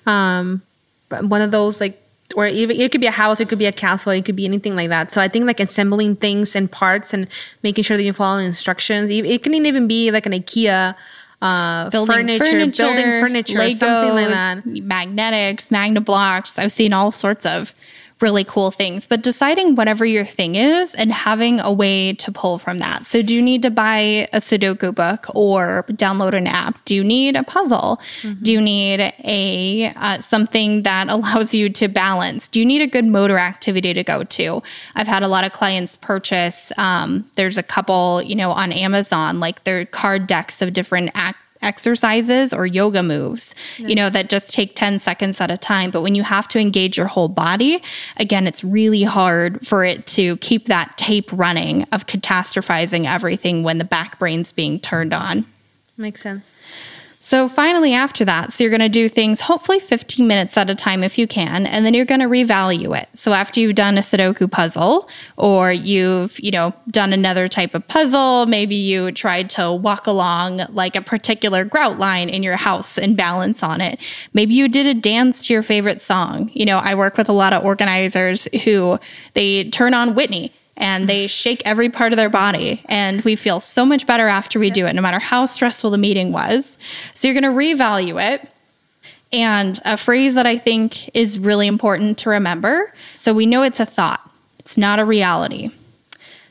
Um, 0.06 0.62
one 1.08 1.42
of 1.42 1.50
those 1.50 1.80
like, 1.80 2.00
or 2.36 2.46
even 2.46 2.80
it 2.80 2.92
could 2.92 3.00
be 3.00 3.08
a 3.08 3.12
house, 3.12 3.40
it 3.40 3.48
could 3.48 3.58
be 3.58 3.66
a 3.66 3.72
castle, 3.72 4.12
it 4.12 4.24
could 4.24 4.36
be 4.36 4.44
anything 4.44 4.76
like 4.76 4.90
that. 4.90 5.10
So 5.10 5.20
I 5.20 5.26
think 5.26 5.46
like 5.46 5.58
assembling 5.58 6.16
things 6.16 6.54
and 6.54 6.70
parts 6.70 7.12
and 7.12 7.26
making 7.64 7.82
sure 7.82 7.96
that 7.96 8.04
you 8.04 8.12
follow 8.12 8.38
instructions. 8.38 9.10
It 9.10 9.42
can 9.42 9.54
even 9.54 9.88
be 9.88 10.12
like 10.12 10.26
an 10.26 10.32
IKEA 10.32 10.94
uh, 11.42 11.90
building 11.90 12.38
furniture, 12.38 12.66
building 12.84 13.20
furniture, 13.20 13.70
something 13.70 14.10
like 14.14 14.28
that. 14.28 14.64
Magnetics, 14.66 15.70
magna 15.70 16.00
blocks. 16.00 16.58
I've 16.58 16.72
seen 16.72 16.92
all 16.92 17.10
sorts 17.12 17.44
of 17.46 17.74
really 18.20 18.44
cool 18.44 18.70
things, 18.70 19.06
but 19.06 19.22
deciding 19.22 19.74
whatever 19.74 20.06
your 20.06 20.24
thing 20.24 20.54
is 20.54 20.94
and 20.94 21.12
having 21.12 21.60
a 21.60 21.70
way 21.70 22.14
to 22.14 22.32
pull 22.32 22.58
from 22.58 22.78
that. 22.78 23.04
So, 23.04 23.20
do 23.22 23.34
you 23.34 23.42
need 23.42 23.62
to 23.62 23.70
buy 23.70 24.28
a 24.32 24.38
Sudoku 24.38 24.94
book 24.94 25.26
or 25.34 25.84
download 25.90 26.34
an 26.34 26.46
app? 26.46 26.82
Do 26.84 26.94
you 26.94 27.04
need 27.04 27.36
a 27.36 27.42
puzzle? 27.42 28.00
Do 28.42 28.52
you 28.52 28.60
need 28.60 29.00
a 29.00 29.92
uh, 29.96 30.18
something 30.20 30.82
that 30.82 31.08
allows 31.10 31.52
you 31.52 31.68
to 31.70 31.88
balance? 31.88 32.48
Do 32.48 32.60
you 32.60 32.66
need 32.66 32.82
a 32.82 32.86
good 32.86 33.04
motor 33.04 33.38
activity 33.38 33.92
to 33.92 34.02
go 34.02 34.24
to? 34.24 34.62
I've 34.94 35.08
had 35.08 35.22
a 35.22 35.28
lot 35.28 35.44
of 35.44 35.52
clients 35.52 35.98
purchase. 35.98 36.72
Um, 36.78 37.28
there's 37.34 37.58
a 37.58 37.62
couple, 37.62 38.22
you 38.22 38.34
know, 38.34 38.50
on 38.50 38.72
Amazon, 38.72 39.40
like 39.40 39.64
their 39.64 39.84
card 39.84 40.26
decks 40.26 40.62
of 40.62 40.72
different 40.72 41.10
act 41.14 41.38
exercises 41.62 42.52
or 42.52 42.66
yoga 42.66 43.02
moves, 43.02 43.54
you 43.76 43.94
know, 43.94 44.10
that 44.10 44.28
just 44.28 44.52
take 44.52 44.74
10 44.74 45.00
seconds 45.00 45.40
at 45.40 45.50
a 45.50 45.56
time. 45.56 45.90
But 45.90 46.02
when 46.02 46.14
you 46.14 46.22
have 46.22 46.48
to 46.48 46.58
engage 46.58 46.96
your 46.96 47.06
whole 47.06 47.28
body, 47.28 47.82
again, 48.16 48.46
it's 48.46 48.62
really 48.64 49.02
hard 49.02 49.66
for 49.66 49.84
it 49.84 50.06
to 50.08 50.36
keep 50.38 50.66
that 50.66 50.96
tape 50.96 51.30
running 51.32 51.84
of 51.92 52.06
catastrophizing 52.06 53.06
everything 53.06 53.62
when 53.62 53.78
the 53.78 53.84
back 53.84 54.18
brain's 54.18 54.52
being 54.52 54.78
turned 54.80 55.12
on. 55.12 55.46
Makes 55.96 56.20
sense. 56.20 56.62
So 57.26 57.48
finally, 57.48 57.92
after 57.92 58.24
that, 58.24 58.52
so 58.52 58.62
you're 58.62 58.70
going 58.70 58.78
to 58.78 58.88
do 58.88 59.08
things 59.08 59.40
hopefully 59.40 59.80
15 59.80 60.28
minutes 60.28 60.56
at 60.56 60.70
a 60.70 60.76
time 60.76 61.02
if 61.02 61.18
you 61.18 61.26
can, 61.26 61.66
and 61.66 61.84
then 61.84 61.92
you're 61.92 62.04
going 62.04 62.20
to 62.20 62.28
revalue 62.28 62.96
it. 62.96 63.08
So 63.14 63.32
after 63.32 63.58
you've 63.58 63.74
done 63.74 63.98
a 63.98 64.00
Sudoku 64.00 64.48
puzzle, 64.48 65.08
or 65.36 65.72
you've 65.72 66.38
you 66.38 66.52
know 66.52 66.72
done 66.88 67.12
another 67.12 67.48
type 67.48 67.74
of 67.74 67.84
puzzle, 67.88 68.46
maybe 68.46 68.76
you 68.76 69.10
tried 69.10 69.50
to 69.50 69.72
walk 69.72 70.06
along 70.06 70.60
like 70.68 70.94
a 70.94 71.02
particular 71.02 71.64
grout 71.64 71.98
line 71.98 72.28
in 72.28 72.44
your 72.44 72.54
house 72.54 72.96
and 72.96 73.16
balance 73.16 73.64
on 73.64 73.80
it. 73.80 73.98
Maybe 74.32 74.54
you 74.54 74.68
did 74.68 74.86
a 74.86 74.94
dance 74.94 75.48
to 75.48 75.52
your 75.52 75.64
favorite 75.64 76.00
song. 76.00 76.52
You 76.54 76.64
know, 76.64 76.78
I 76.78 76.94
work 76.94 77.16
with 77.16 77.28
a 77.28 77.32
lot 77.32 77.52
of 77.52 77.64
organizers 77.64 78.46
who 78.62 79.00
they 79.34 79.68
turn 79.70 79.94
on 79.94 80.14
Whitney 80.14 80.52
and 80.76 81.08
they 81.08 81.26
shake 81.26 81.62
every 81.64 81.88
part 81.88 82.12
of 82.12 82.16
their 82.16 82.28
body. 82.28 82.82
And 82.86 83.22
we 83.22 83.36
feel 83.36 83.60
so 83.60 83.84
much 83.84 84.06
better 84.06 84.28
after 84.28 84.58
we 84.58 84.70
do 84.70 84.86
it, 84.86 84.94
no 84.94 85.02
matter 85.02 85.18
how 85.18 85.46
stressful 85.46 85.90
the 85.90 85.98
meeting 85.98 86.32
was. 86.32 86.78
So 87.14 87.28
you're 87.28 87.40
going 87.40 87.54
to 87.54 87.58
revalue 87.58 88.22
it. 88.22 88.48
And 89.32 89.80
a 89.84 89.96
phrase 89.96 90.34
that 90.34 90.46
I 90.46 90.56
think 90.56 91.14
is 91.14 91.38
really 91.38 91.66
important 91.66 92.18
to 92.18 92.30
remember 92.30 92.92
so 93.14 93.34
we 93.34 93.46
know 93.46 93.62
it's 93.62 93.80
a 93.80 93.86
thought, 93.86 94.20
it's 94.58 94.78
not 94.78 95.00
a 95.00 95.04
reality. 95.04 95.70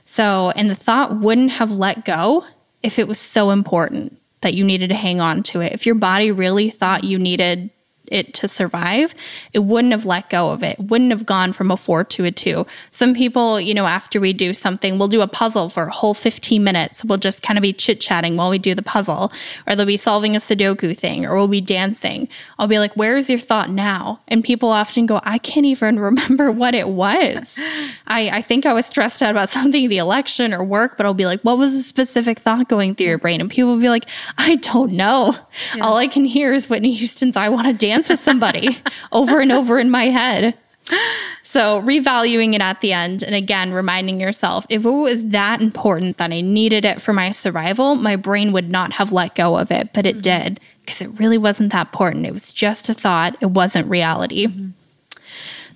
So, 0.03 0.51
and 0.55 0.69
the 0.69 0.75
thought 0.75 1.15
wouldn't 1.15 1.51
have 1.51 1.71
let 1.71 2.03
go 2.03 2.43
if 2.83 2.99
it 2.99 3.07
was 3.07 3.19
so 3.19 3.51
important 3.51 4.19
that 4.41 4.53
you 4.53 4.63
needed 4.63 4.89
to 4.89 4.95
hang 4.95 5.21
on 5.21 5.41
to 5.43 5.61
it. 5.61 5.71
If 5.71 5.85
your 5.85 5.95
body 5.95 6.31
really 6.31 6.69
thought 6.69 7.03
you 7.03 7.17
needed 7.17 7.69
it 8.07 8.33
to 8.35 8.47
survive, 8.47 9.13
it 9.53 9.59
wouldn't 9.59 9.91
have 9.91 10.05
let 10.05 10.29
go 10.29 10.51
of 10.51 10.63
it. 10.63 10.79
Wouldn't 10.79 11.11
have 11.11 11.25
gone 11.25 11.53
from 11.53 11.71
a 11.71 11.77
four 11.77 12.03
to 12.03 12.25
a 12.25 12.31
two. 12.31 12.65
Some 12.91 13.13
people, 13.13 13.59
you 13.59 13.73
know, 13.73 13.85
after 13.85 14.19
we 14.19 14.33
do 14.33 14.53
something, 14.53 14.97
we'll 14.97 15.07
do 15.07 15.21
a 15.21 15.27
puzzle 15.27 15.69
for 15.69 15.83
a 15.83 15.91
whole 15.91 16.13
15 16.13 16.63
minutes. 16.63 17.03
We'll 17.03 17.17
just 17.17 17.41
kind 17.41 17.57
of 17.57 17.61
be 17.61 17.73
chit 17.73 18.01
chatting 18.01 18.37
while 18.37 18.49
we 18.49 18.59
do 18.59 18.75
the 18.75 18.81
puzzle, 18.81 19.31
or 19.67 19.75
they'll 19.75 19.85
be 19.85 19.97
solving 19.97 20.35
a 20.35 20.39
Sudoku 20.39 20.97
thing, 20.97 21.25
or 21.25 21.35
we'll 21.35 21.47
be 21.47 21.61
dancing. 21.61 22.27
I'll 22.59 22.67
be 22.67 22.79
like, 22.79 22.93
Where's 22.95 23.29
your 23.29 23.39
thought 23.39 23.69
now? 23.69 24.21
And 24.27 24.43
people 24.43 24.69
often 24.69 25.05
go, 25.05 25.21
I 25.23 25.37
can't 25.37 25.65
even 25.65 25.99
remember 26.05 26.51
what 26.51 26.75
it 26.75 26.89
was. 26.89 27.59
I, 28.07 28.29
I 28.29 28.41
think 28.41 28.65
I 28.65 28.73
was 28.73 28.85
stressed 28.85 29.21
out 29.21 29.31
about 29.31 29.49
something, 29.55 29.89
the 29.89 29.97
election 29.97 30.53
or 30.53 30.63
work, 30.63 30.97
but 30.97 31.05
I'll 31.05 31.13
be 31.13 31.25
like, 31.25 31.41
What 31.41 31.57
was 31.57 31.73
a 31.75 31.83
specific 31.83 32.39
thought 32.39 32.69
going 32.69 32.95
through 32.95 33.07
your 33.07 33.17
brain? 33.17 33.41
And 33.41 33.49
people 33.49 33.71
will 33.71 33.81
be 33.81 33.89
like, 33.89 34.05
I 34.37 34.57
don't 34.57 34.93
know. 34.93 35.35
Yeah. 35.75 35.85
All 35.85 35.97
I 35.97 36.07
can 36.07 36.25
hear 36.25 36.53
is 36.53 36.69
Whitney 36.69 36.91
Houston's 36.93 37.35
I 37.35 37.49
Want 37.49 37.67
to 37.67 37.73
Dance 37.73 37.94
dance 37.95 38.09
with 38.09 38.19
somebody 38.19 38.77
over 39.11 39.39
and 39.39 39.51
over 39.51 39.79
in 39.79 39.89
my 39.89 40.05
head. 40.05 40.55
So, 41.41 41.81
revaluing 41.81 42.53
it 42.53 42.61
at 42.61 42.81
the 42.81 42.93
end, 42.93 43.23
and 43.23 43.33
again, 43.33 43.71
reminding 43.71 44.19
yourself 44.19 44.67
if 44.69 44.85
it 44.85 44.89
was 44.89 45.29
that 45.29 45.61
important 45.61 46.17
that 46.17 46.31
I 46.31 46.41
needed 46.41 46.85
it 46.85 47.01
for 47.01 47.11
my 47.11 47.31
survival, 47.31 47.95
my 47.95 48.15
brain 48.15 48.51
would 48.51 48.69
not 48.69 48.93
have 48.93 49.11
let 49.11 49.33
go 49.33 49.57
of 49.57 49.71
it, 49.71 49.93
but 49.93 50.05
it 50.05 50.17
mm-hmm. 50.17 50.43
did 50.43 50.59
because 50.81 51.01
it 51.01 51.19
really 51.19 51.39
wasn't 51.39 51.71
that 51.71 51.87
important. 51.87 52.27
It 52.27 52.33
was 52.33 52.51
just 52.51 52.89
a 52.89 52.93
thought, 52.93 53.35
it 53.41 53.47
wasn't 53.47 53.89
reality. 53.89 54.45
Mm-hmm. 54.45 54.69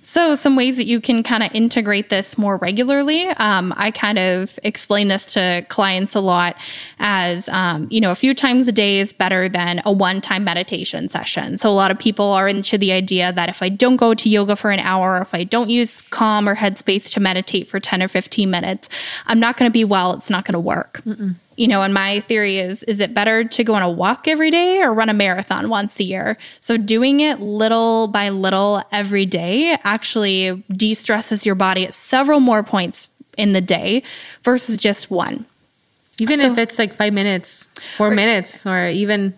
So, 0.02 0.34
some 0.34 0.56
ways 0.56 0.76
that 0.78 0.86
you 0.86 1.00
can 1.00 1.22
kind 1.22 1.42
of 1.42 1.54
integrate 1.54 2.08
this 2.08 2.38
more 2.38 2.56
regularly. 2.56 3.28
Um, 3.28 3.74
I 3.76 3.90
kind 3.90 4.18
of 4.18 4.58
explain 4.62 5.08
this 5.08 5.34
to 5.34 5.64
clients 5.68 6.14
a 6.14 6.20
lot 6.20 6.56
as, 6.98 7.48
um, 7.50 7.86
you 7.90 8.00
know, 8.00 8.10
a 8.10 8.14
few 8.14 8.34
times 8.34 8.66
a 8.66 8.72
day 8.72 8.98
is 8.98 9.12
better 9.12 9.48
than 9.48 9.82
a 9.84 9.92
one 9.92 10.20
time 10.20 10.44
meditation 10.44 11.08
session. 11.08 11.58
So, 11.58 11.68
a 11.68 11.72
lot 11.72 11.90
of 11.90 11.98
people 11.98 12.26
are 12.26 12.48
into 12.48 12.78
the 12.78 12.92
idea 12.92 13.32
that 13.32 13.48
if 13.50 13.62
I 13.62 13.68
don't 13.68 13.96
go 13.96 14.14
to 14.14 14.28
yoga 14.28 14.56
for 14.56 14.70
an 14.70 14.80
hour, 14.80 15.20
if 15.20 15.34
I 15.34 15.44
don't 15.44 15.68
use 15.70 16.00
Calm 16.00 16.48
or 16.48 16.56
Headspace 16.56 17.10
to 17.12 17.20
meditate 17.20 17.68
for 17.68 17.78
10 17.78 18.02
or 18.02 18.08
15 18.08 18.50
minutes, 18.50 18.88
I'm 19.26 19.38
not 19.38 19.56
going 19.58 19.68
to 19.68 19.72
be 19.72 19.84
well. 19.84 20.14
It's 20.14 20.30
not 20.30 20.44
going 20.44 20.54
to 20.54 20.60
work. 20.60 21.02
Mm-mm 21.04 21.36
you 21.60 21.68
know, 21.68 21.82
and 21.82 21.92
my 21.92 22.20
theory 22.20 22.56
is 22.56 22.82
is 22.84 23.00
it 23.00 23.12
better 23.12 23.44
to 23.44 23.64
go 23.64 23.74
on 23.74 23.82
a 23.82 23.90
walk 23.90 24.26
every 24.26 24.50
day 24.50 24.80
or 24.80 24.94
run 24.94 25.10
a 25.10 25.12
marathon 25.12 25.68
once 25.68 26.00
a 26.00 26.04
year? 26.04 26.38
So 26.62 26.78
doing 26.78 27.20
it 27.20 27.38
little 27.38 28.08
by 28.08 28.30
little 28.30 28.82
every 28.90 29.26
day 29.26 29.76
actually 29.84 30.64
de-stresses 30.70 31.44
your 31.44 31.54
body 31.54 31.84
at 31.84 31.92
several 31.92 32.40
more 32.40 32.62
points 32.62 33.10
in 33.36 33.52
the 33.52 33.60
day 33.60 34.02
versus 34.42 34.78
just 34.78 35.10
one. 35.10 35.44
Even 36.18 36.40
so, 36.40 36.50
if 36.50 36.56
it's 36.56 36.78
like 36.78 36.94
5 36.94 37.12
minutes, 37.12 37.70
4 37.98 38.08
or, 38.08 38.10
minutes 38.12 38.64
or 38.64 38.86
even 38.88 39.34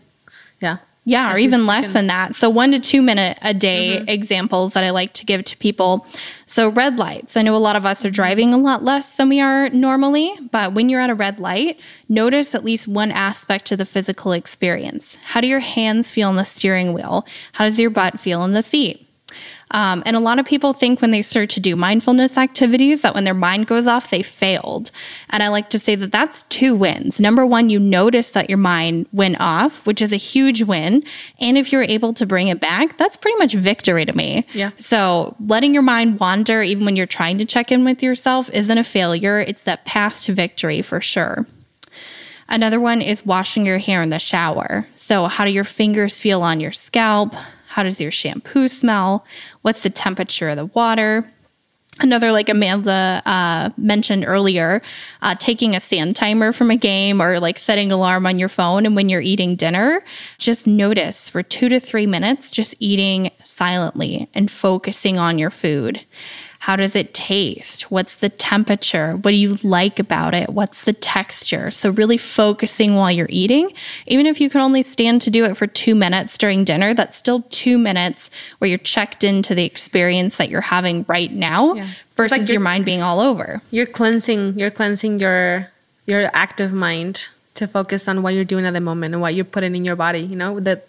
yeah. 0.60 0.76
Yeah, 1.04 1.34
or 1.34 1.38
even 1.38 1.66
less 1.66 1.92
than 1.92 2.06
that. 2.06 2.36
So, 2.36 2.48
one 2.48 2.70
to 2.70 2.78
two 2.78 3.02
minute 3.02 3.36
a 3.42 3.52
day 3.52 3.98
mm-hmm. 3.98 4.08
examples 4.08 4.74
that 4.74 4.84
I 4.84 4.90
like 4.90 5.12
to 5.14 5.26
give 5.26 5.44
to 5.46 5.56
people. 5.56 6.06
So, 6.46 6.68
red 6.68 6.96
lights. 6.96 7.36
I 7.36 7.42
know 7.42 7.56
a 7.56 7.58
lot 7.58 7.74
of 7.74 7.84
us 7.84 8.04
are 8.04 8.10
driving 8.10 8.54
a 8.54 8.58
lot 8.58 8.84
less 8.84 9.14
than 9.14 9.28
we 9.28 9.40
are 9.40 9.68
normally, 9.70 10.32
but 10.52 10.74
when 10.74 10.88
you're 10.88 11.00
at 11.00 11.10
a 11.10 11.14
red 11.14 11.40
light, 11.40 11.80
notice 12.08 12.54
at 12.54 12.64
least 12.64 12.86
one 12.86 13.10
aspect 13.10 13.66
to 13.66 13.76
the 13.76 13.84
physical 13.84 14.30
experience. 14.30 15.18
How 15.24 15.40
do 15.40 15.48
your 15.48 15.60
hands 15.60 16.12
feel 16.12 16.28
on 16.28 16.36
the 16.36 16.44
steering 16.44 16.92
wheel? 16.92 17.26
How 17.54 17.64
does 17.64 17.80
your 17.80 17.90
butt 17.90 18.20
feel 18.20 18.44
in 18.44 18.52
the 18.52 18.62
seat? 18.62 19.08
Um, 19.72 20.02
and 20.06 20.14
a 20.14 20.20
lot 20.20 20.38
of 20.38 20.46
people 20.46 20.72
think 20.72 21.00
when 21.00 21.10
they 21.10 21.22
start 21.22 21.50
to 21.50 21.60
do 21.60 21.74
mindfulness 21.76 22.36
activities 22.36 23.00
that 23.00 23.14
when 23.14 23.24
their 23.24 23.34
mind 23.34 23.66
goes 23.66 23.86
off, 23.86 24.10
they 24.10 24.22
failed. 24.22 24.90
And 25.30 25.42
I 25.42 25.48
like 25.48 25.70
to 25.70 25.78
say 25.78 25.94
that 25.94 26.12
that's 26.12 26.42
two 26.44 26.74
wins. 26.74 27.18
Number 27.18 27.44
one, 27.46 27.70
you 27.70 27.80
notice 27.80 28.30
that 28.30 28.48
your 28.48 28.58
mind 28.58 29.06
went 29.12 29.36
off, 29.40 29.86
which 29.86 30.02
is 30.02 30.12
a 30.12 30.16
huge 30.16 30.62
win. 30.62 31.02
And 31.40 31.56
if 31.56 31.72
you're 31.72 31.82
able 31.82 32.12
to 32.14 32.26
bring 32.26 32.48
it 32.48 32.60
back, 32.60 32.98
that's 32.98 33.16
pretty 33.16 33.38
much 33.38 33.54
victory 33.54 34.04
to 34.04 34.12
me. 34.12 34.46
Yeah. 34.52 34.70
So 34.78 35.34
letting 35.46 35.72
your 35.72 35.82
mind 35.82 36.20
wander, 36.20 36.62
even 36.62 36.84
when 36.84 36.96
you're 36.96 37.06
trying 37.06 37.38
to 37.38 37.44
check 37.46 37.72
in 37.72 37.84
with 37.84 38.02
yourself, 38.02 38.50
isn't 38.50 38.78
a 38.78 38.84
failure. 38.84 39.40
It's 39.40 39.64
that 39.64 39.84
path 39.86 40.22
to 40.22 40.34
victory 40.34 40.82
for 40.82 41.00
sure. 41.00 41.46
Another 42.48 42.78
one 42.78 43.00
is 43.00 43.24
washing 43.24 43.64
your 43.64 43.78
hair 43.78 44.02
in 44.02 44.10
the 44.10 44.18
shower. 44.18 44.86
So, 44.94 45.26
how 45.26 45.46
do 45.46 45.50
your 45.50 45.64
fingers 45.64 46.18
feel 46.18 46.42
on 46.42 46.60
your 46.60 46.72
scalp? 46.72 47.34
How 47.72 47.82
does 47.82 48.02
your 48.02 48.10
shampoo 48.10 48.68
smell? 48.68 49.24
What's 49.62 49.82
the 49.82 49.88
temperature 49.88 50.50
of 50.50 50.56
the 50.56 50.66
water? 50.66 51.26
Another, 52.00 52.30
like 52.30 52.50
Amanda 52.50 53.22
uh, 53.24 53.70
mentioned 53.78 54.24
earlier, 54.26 54.82
uh, 55.22 55.34
taking 55.38 55.74
a 55.74 55.80
sand 55.80 56.14
timer 56.14 56.52
from 56.52 56.70
a 56.70 56.76
game 56.76 57.22
or 57.22 57.40
like 57.40 57.58
setting 57.58 57.90
alarm 57.90 58.26
on 58.26 58.38
your 58.38 58.50
phone. 58.50 58.84
And 58.84 58.94
when 58.94 59.08
you're 59.08 59.22
eating 59.22 59.56
dinner, 59.56 60.04
just 60.36 60.66
notice 60.66 61.30
for 61.30 61.42
two 61.42 61.70
to 61.70 61.80
three 61.80 62.06
minutes, 62.06 62.50
just 62.50 62.74
eating 62.78 63.30
silently 63.42 64.28
and 64.34 64.50
focusing 64.50 65.18
on 65.18 65.38
your 65.38 65.50
food. 65.50 66.04
How 66.62 66.76
does 66.76 66.94
it 66.94 67.12
taste? 67.12 67.90
What's 67.90 68.14
the 68.14 68.28
temperature? 68.28 69.14
What 69.14 69.32
do 69.32 69.36
you 69.36 69.58
like 69.64 69.98
about 69.98 70.32
it? 70.32 70.48
What's 70.48 70.84
the 70.84 70.92
texture? 70.92 71.72
So, 71.72 71.90
really 71.90 72.16
focusing 72.16 72.94
while 72.94 73.10
you're 73.10 73.26
eating. 73.30 73.72
Even 74.06 74.26
if 74.26 74.40
you 74.40 74.48
can 74.48 74.60
only 74.60 74.82
stand 74.82 75.22
to 75.22 75.30
do 75.30 75.44
it 75.44 75.56
for 75.56 75.66
two 75.66 75.96
minutes 75.96 76.38
during 76.38 76.62
dinner, 76.62 76.94
that's 76.94 77.18
still 77.18 77.42
two 77.50 77.78
minutes 77.78 78.30
where 78.58 78.68
you're 78.68 78.78
checked 78.78 79.24
into 79.24 79.56
the 79.56 79.64
experience 79.64 80.36
that 80.36 80.50
you're 80.50 80.60
having 80.60 81.04
right 81.08 81.32
now 81.32 81.74
yeah. 81.74 81.88
versus 82.14 82.38
like 82.38 82.48
your 82.48 82.60
mind 82.60 82.84
being 82.84 83.02
all 83.02 83.18
over. 83.18 83.60
You're 83.72 83.84
cleansing, 83.84 84.56
you're 84.56 84.70
cleansing 84.70 85.18
your 85.18 85.68
your 86.06 86.30
active 86.32 86.72
mind 86.72 87.28
to 87.54 87.66
focus 87.66 88.06
on 88.06 88.22
what 88.22 88.34
you're 88.34 88.44
doing 88.44 88.66
at 88.66 88.72
the 88.72 88.80
moment 88.80 89.14
and 89.14 89.20
what 89.20 89.34
you're 89.34 89.44
putting 89.44 89.74
in 89.74 89.84
your 89.84 89.96
body, 89.96 90.20
you 90.20 90.36
know, 90.36 90.60
that 90.60 90.86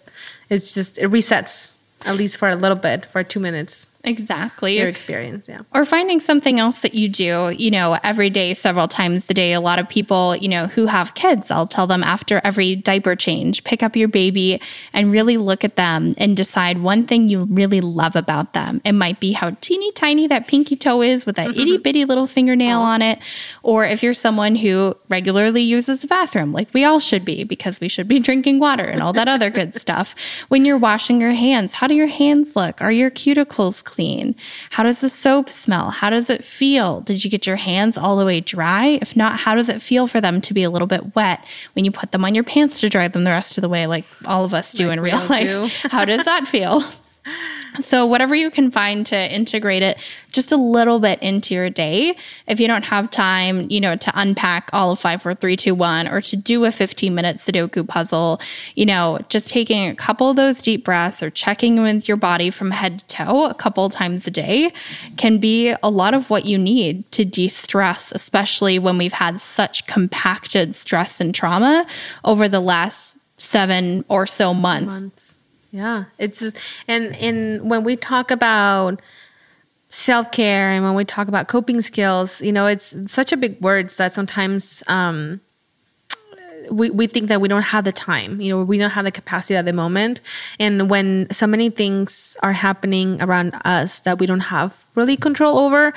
it's 0.48 0.72
just 0.72 0.98
it 0.98 1.10
resets 1.10 1.74
at 2.04 2.14
least 2.14 2.38
for 2.38 2.48
a 2.48 2.54
little 2.54 2.76
bit 2.76 3.06
for 3.06 3.24
two 3.24 3.40
minutes 3.40 3.90
exactly. 4.04 4.78
Your 4.78 4.88
experience 4.88 5.48
yeah. 5.48 5.62
Or 5.74 5.84
finding 5.84 6.20
something 6.20 6.60
else 6.60 6.82
that 6.82 6.94
you 6.94 7.08
do 7.08 7.54
you 7.56 7.70
know 7.70 7.98
every 8.02 8.30
day 8.30 8.54
several 8.54 8.88
times 8.88 9.28
a 9.30 9.34
day. 9.34 9.52
A 9.52 9.60
lot 9.60 9.78
of 9.78 9.88
people 9.88 10.36
you 10.36 10.48
know 10.48 10.66
who 10.66 10.86
have 10.86 11.14
kids 11.14 11.50
i'll 11.50 11.66
tell 11.66 11.86
them 11.86 12.02
after 12.02 12.40
every 12.44 12.76
diaper 12.76 13.16
change 13.16 13.64
pick 13.64 13.82
up 13.82 13.96
your 13.96 14.08
baby 14.08 14.60
and 14.92 15.10
really 15.10 15.36
look 15.36 15.64
at 15.64 15.76
them 15.76 16.14
and 16.18 16.36
decide 16.36 16.78
one 16.78 17.06
thing 17.06 17.28
you 17.28 17.44
really 17.44 17.80
love 17.80 18.16
about 18.16 18.52
them. 18.52 18.80
It 18.84 18.92
might 18.92 19.20
be 19.20 19.32
how 19.32 19.50
teeny 19.60 19.92
tiny 19.92 20.26
that 20.28 20.46
pinky 20.46 20.76
toe 20.76 21.02
is 21.02 21.26
with 21.26 21.36
that 21.36 21.48
mm-hmm. 21.48 21.60
itty 21.60 21.78
bitty 21.78 22.04
little 22.04 22.26
fingernail 22.26 22.80
on 22.80 23.02
it. 23.02 23.18
Or 23.62 23.84
if 23.84 24.02
you're 24.02 24.14
someone 24.14 24.56
who 24.56 24.96
regularly 25.08 25.62
uses 25.62 26.02
the 26.02 26.06
bathroom 26.06 26.52
like 26.52 26.72
we 26.72 26.84
all 26.84 27.00
should 27.00 27.24
be 27.24 27.44
because 27.44 27.80
we 27.80 27.88
should 27.88 28.08
be 28.08 28.18
drinking 28.28 28.58
water 28.58 28.84
and 28.84 29.02
all 29.02 29.12
that 29.14 29.28
other 29.28 29.50
good 29.50 29.74
stuff. 29.74 30.14
When 30.48 30.64
you're 30.64 30.78
washing 30.78 31.20
your 31.20 31.32
hands 31.32 31.74
how 31.74 31.86
do 31.86 31.94
your 31.94 32.06
hands 32.06 32.56
look? 32.56 32.80
Are 32.80 32.92
your 32.92 33.10
cuticles 33.10 33.82
clean? 33.82 33.93
How 34.70 34.82
does 34.82 35.00
the 35.00 35.08
soap 35.08 35.50
smell? 35.50 35.90
How 35.90 36.10
does 36.10 36.28
it 36.30 36.44
feel? 36.44 37.00
Did 37.00 37.24
you 37.24 37.30
get 37.30 37.46
your 37.46 37.56
hands 37.56 37.96
all 37.96 38.16
the 38.16 38.24
way 38.24 38.40
dry? 38.40 38.98
If 39.00 39.16
not, 39.16 39.40
how 39.40 39.54
does 39.54 39.68
it 39.68 39.82
feel 39.82 40.06
for 40.06 40.20
them 40.20 40.40
to 40.42 40.54
be 40.54 40.62
a 40.62 40.70
little 40.70 40.86
bit 40.86 41.14
wet 41.14 41.44
when 41.74 41.84
you 41.84 41.90
put 41.90 42.12
them 42.12 42.24
on 42.24 42.34
your 42.34 42.44
pants 42.44 42.80
to 42.80 42.88
dry 42.88 43.08
them 43.08 43.24
the 43.24 43.30
rest 43.30 43.56
of 43.56 43.62
the 43.62 43.68
way, 43.68 43.86
like 43.86 44.04
all 44.24 44.44
of 44.44 44.54
us 44.54 44.72
do 44.72 44.88
like 44.88 44.98
in 44.98 45.02
real 45.02 45.24
life? 45.26 45.82
Do. 45.82 45.88
how 45.88 46.04
does 46.04 46.24
that 46.24 46.48
feel? 46.48 46.82
So, 47.80 48.06
whatever 48.06 48.34
you 48.34 48.50
can 48.50 48.70
find 48.70 49.04
to 49.06 49.34
integrate 49.34 49.82
it 49.82 49.98
just 50.30 50.52
a 50.52 50.56
little 50.56 51.00
bit 51.00 51.20
into 51.20 51.54
your 51.54 51.70
day. 51.70 52.14
If 52.46 52.60
you 52.60 52.68
don't 52.68 52.84
have 52.84 53.10
time, 53.10 53.68
you 53.68 53.80
know, 53.80 53.96
to 53.96 54.12
unpack 54.14 54.70
all 54.72 54.92
of 54.92 55.00
five, 55.00 55.22
four, 55.22 55.34
three, 55.34 55.56
two, 55.56 55.74
one, 55.74 56.06
or 56.06 56.20
to 56.20 56.36
do 56.36 56.64
a 56.64 56.70
15 56.70 57.14
minute 57.14 57.36
Sudoku 57.36 57.86
puzzle, 57.86 58.40
you 58.74 58.86
know, 58.86 59.18
just 59.28 59.48
taking 59.48 59.88
a 59.88 59.94
couple 59.94 60.30
of 60.30 60.36
those 60.36 60.62
deep 60.62 60.84
breaths 60.84 61.22
or 61.22 61.30
checking 61.30 61.82
with 61.82 62.06
your 62.06 62.16
body 62.16 62.50
from 62.50 62.70
head 62.70 63.00
to 63.00 63.06
toe 63.06 63.46
a 63.46 63.54
couple 63.54 63.88
times 63.88 64.26
a 64.26 64.30
day 64.30 64.72
can 65.16 65.38
be 65.38 65.74
a 65.82 65.90
lot 65.90 66.14
of 66.14 66.30
what 66.30 66.44
you 66.44 66.58
need 66.58 67.10
to 67.12 67.24
de 67.24 67.48
stress, 67.48 68.12
especially 68.12 68.78
when 68.78 68.98
we've 68.98 69.12
had 69.12 69.40
such 69.40 69.86
compacted 69.86 70.74
stress 70.74 71.20
and 71.20 71.34
trauma 71.34 71.86
over 72.24 72.48
the 72.48 72.60
last 72.60 73.16
seven 73.36 74.04
or 74.08 74.26
so 74.26 74.54
months. 74.54 75.00
months 75.00 75.33
yeah, 75.74 76.04
it's 76.18 76.40
and 76.86 77.16
and 77.16 77.68
when 77.68 77.82
we 77.82 77.96
talk 77.96 78.30
about 78.30 79.02
self 79.88 80.30
care 80.30 80.70
and 80.70 80.84
when 80.84 80.94
we 80.94 81.04
talk 81.04 81.26
about 81.26 81.48
coping 81.48 81.80
skills, 81.80 82.40
you 82.40 82.52
know, 82.52 82.68
it's 82.68 82.94
such 83.10 83.32
a 83.32 83.36
big 83.36 83.60
words 83.60 83.96
that 83.96 84.12
sometimes 84.12 84.84
um, 84.86 85.40
we 86.70 86.90
we 86.90 87.08
think 87.08 87.28
that 87.28 87.40
we 87.40 87.48
don't 87.48 87.64
have 87.74 87.82
the 87.82 87.90
time. 87.90 88.40
You 88.40 88.52
know, 88.52 88.62
we 88.62 88.78
don't 88.78 88.90
have 88.90 89.04
the 89.04 89.10
capacity 89.10 89.56
at 89.56 89.64
the 89.64 89.72
moment, 89.72 90.20
and 90.60 90.88
when 90.88 91.26
so 91.32 91.44
many 91.44 91.70
things 91.70 92.36
are 92.44 92.52
happening 92.52 93.20
around 93.20 93.56
us 93.64 94.00
that 94.02 94.20
we 94.20 94.26
don't 94.26 94.54
have 94.54 94.86
really 94.94 95.16
control 95.16 95.58
over. 95.58 95.92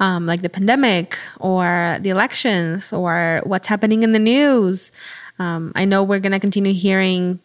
Um, 0.00 0.26
like 0.26 0.42
the 0.42 0.48
pandemic 0.48 1.16
or 1.38 1.98
the 2.00 2.08
elections 2.08 2.92
or 2.92 3.42
what's 3.44 3.68
happening 3.68 4.02
in 4.02 4.10
the 4.10 4.18
news. 4.18 4.90
Um, 5.38 5.72
I 5.76 5.84
know 5.84 6.02
we're 6.02 6.20
going 6.20 6.32
to 6.32 6.40
continue 6.40 6.72
hearing 6.72 7.38